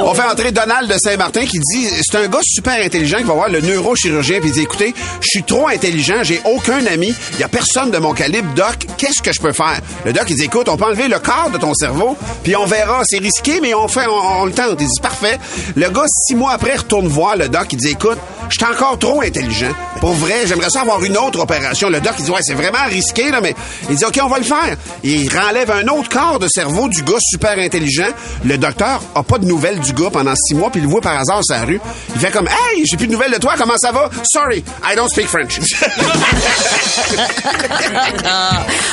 On 0.00 0.14
fait 0.14 0.24
entrer 0.24 0.50
Donald 0.52 0.90
de 0.92 0.96
Saint-Martin 0.98 1.44
qui 1.46 1.58
dit 1.58 1.88
c'est 2.02 2.18
un 2.18 2.26
gars 2.26 2.40
super 2.42 2.84
intelligent 2.84 3.18
qui 3.18 3.24
va 3.24 3.34
voir 3.34 3.48
le 3.48 3.60
neurochirurgien 3.60 4.40
puis 4.40 4.48
il 4.50 4.52
dit 4.52 4.62
écoutez, 4.62 4.94
je 5.20 5.26
suis 5.28 5.42
trop 5.44 5.68
intelligent, 5.68 6.22
j'ai 6.22 6.40
aucun 6.44 6.84
ami, 6.86 7.14
il 7.34 7.38
y 7.40 7.44
a 7.44 7.48
personne 7.48 7.90
de 7.92 7.98
mon 7.98 8.14
calibre, 8.14 8.52
doc, 8.54 8.86
qu'est-ce 8.96 9.22
que 9.22 9.32
je 9.32 9.40
peux 9.40 9.52
faire? 9.52 9.80
Le 10.04 10.12
doc 10.12 10.24
il 10.28 10.36
dit 10.36 10.44
écoute, 10.44 10.68
on 10.68 10.76
peut 10.76 10.86
enlever 10.86 11.06
le 11.08 11.18
quart 11.20 11.50
de 11.50 11.58
ton 11.58 11.72
cerveau 11.74 12.16
puis 12.42 12.56
on 12.56 12.66
verra, 12.66 13.02
c'est 13.04 13.18
risqué 13.18 13.60
mais 13.60 13.74
on 13.74 13.86
fait 13.86 14.06
on, 14.08 14.40
on 14.40 14.44
le 14.46 14.52
tente. 14.52 14.76
Il 14.80 14.86
dit 14.86 15.00
parfait. 15.00 15.38
Le 15.76 15.88
gars 15.90 16.06
six 16.26 16.34
mois 16.34 16.52
après 16.52 16.74
retourne 16.76 17.06
voir 17.06 17.36
le 17.36 17.48
doc, 17.48 17.66
il 17.72 17.78
dit 17.78 17.90
écoute, 17.90 18.18
je 18.48 18.56
suis 18.58 18.72
encore 18.72 18.98
trop 18.98 19.22
intelligent. 19.22 19.72
Pour 20.00 20.12
vrai, 20.14 20.46
j'aimerais 20.46 20.70
ça 20.70 20.82
avoir 20.82 21.02
une 21.02 21.16
autre 21.16 21.40
opération. 21.40 21.88
Le 21.90 22.00
doc 22.00 22.14
il 22.18 22.24
dit 22.24 22.30
ouais, 22.30 22.40
c'est 22.42 22.54
vraiment 22.54 22.84
risqué 22.88 23.30
là 23.30 23.40
mais 23.40 23.54
il 23.90 23.96
dit 23.96 24.04
OK, 24.04 24.18
on 24.22 24.28
va 24.28 24.38
le 24.38 24.44
faire. 24.44 24.76
Il 25.02 25.28
renlève 25.36 25.70
un 25.70 25.86
autre 25.88 26.08
quart 26.08 26.38
de 26.38 26.48
cerveau 26.48 26.88
du 26.88 27.02
gars 27.02 27.18
super 27.20 27.58
intelligent. 27.58 28.08
Le 28.44 28.56
docteur 28.58 29.00
a 29.14 29.22
pas 29.22 29.38
de 29.38 29.44
nouvelles 29.46 29.80
du 29.80 29.92
gars 29.92 30.10
pendant 30.12 30.34
six 30.36 30.54
mois, 30.54 30.70
puis 30.70 30.80
il 30.80 30.84
le 30.84 30.90
voit 30.90 31.00
par 31.00 31.18
hasard 31.18 31.40
sur 31.44 31.56
la 31.56 31.64
rue. 31.64 31.80
Il 32.14 32.20
fait 32.20 32.30
comme 32.30 32.48
Hey, 32.48 32.84
j'ai 32.88 32.96
plus 32.96 33.06
de 33.06 33.12
nouvelles 33.12 33.32
de 33.32 33.38
toi, 33.38 33.54
comment 33.58 33.76
ça 33.76 33.92
va? 33.92 34.08
Sorry, 34.32 34.64
I 34.84 34.94
don't 34.96 35.08
speak 35.08 35.26
French. 35.26 35.58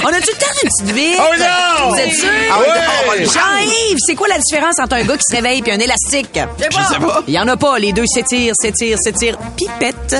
On 0.03 0.07
a 0.07 0.19
tout 0.21 0.31
le 0.31 0.39
temps 0.39 0.53
une 0.63 0.69
petite 0.69 0.95
bite. 0.95 1.19
Oh 1.19 1.33
non! 1.39 1.89
Vous 1.91 1.97
êtes 1.99 2.13
sûr? 2.13 2.29
Ah 2.51 2.59
ouais, 2.59 2.67
va 3.07 3.15
le 3.15 3.25
Jean-Yves, 3.25 3.97
c'est 4.05 4.15
quoi 4.15 4.27
la 4.27 4.37
différence 4.37 4.79
entre 4.79 4.95
un 4.95 5.03
gars 5.03 5.17
qui 5.17 5.23
se 5.29 5.35
réveille 5.35 5.61
et 5.65 5.71
un 5.71 5.79
élastique? 5.79 6.39
Je 6.59 6.93
sais 6.93 6.99
pas. 6.99 7.23
Il 7.27 7.33
y 7.33 7.39
en 7.39 7.47
a 7.47 7.57
pas. 7.57 7.77
Les 7.79 7.93
deux 7.93 8.05
s'étirent, 8.05 8.53
s'étirent, 8.59 8.97
s'étirent. 9.01 9.37
Pipette. 9.55 10.15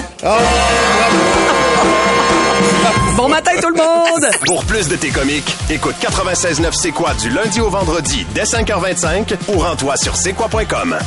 Bon 3.17 3.29
matin, 3.29 3.51
tout 3.61 3.69
le 3.69 3.75
monde! 3.75 4.25
Pour 4.45 4.65
plus 4.65 4.87
de 4.87 4.95
tes 4.95 5.09
comiques, 5.09 5.55
écoute 5.69 5.95
96.9 6.01 6.71
C'est 6.73 6.91
quoi 6.91 7.13
du 7.13 7.29
lundi 7.29 7.61
au 7.61 7.69
vendredi 7.69 8.25
dès 8.33 8.43
5h25 8.43 9.35
ou 9.47 9.59
rends-toi 9.59 9.95
sur 9.97 10.15
c'est 10.15 10.33
quoi.com. 10.33 10.97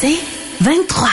C'est 0.00 0.18
23. 0.60 1.08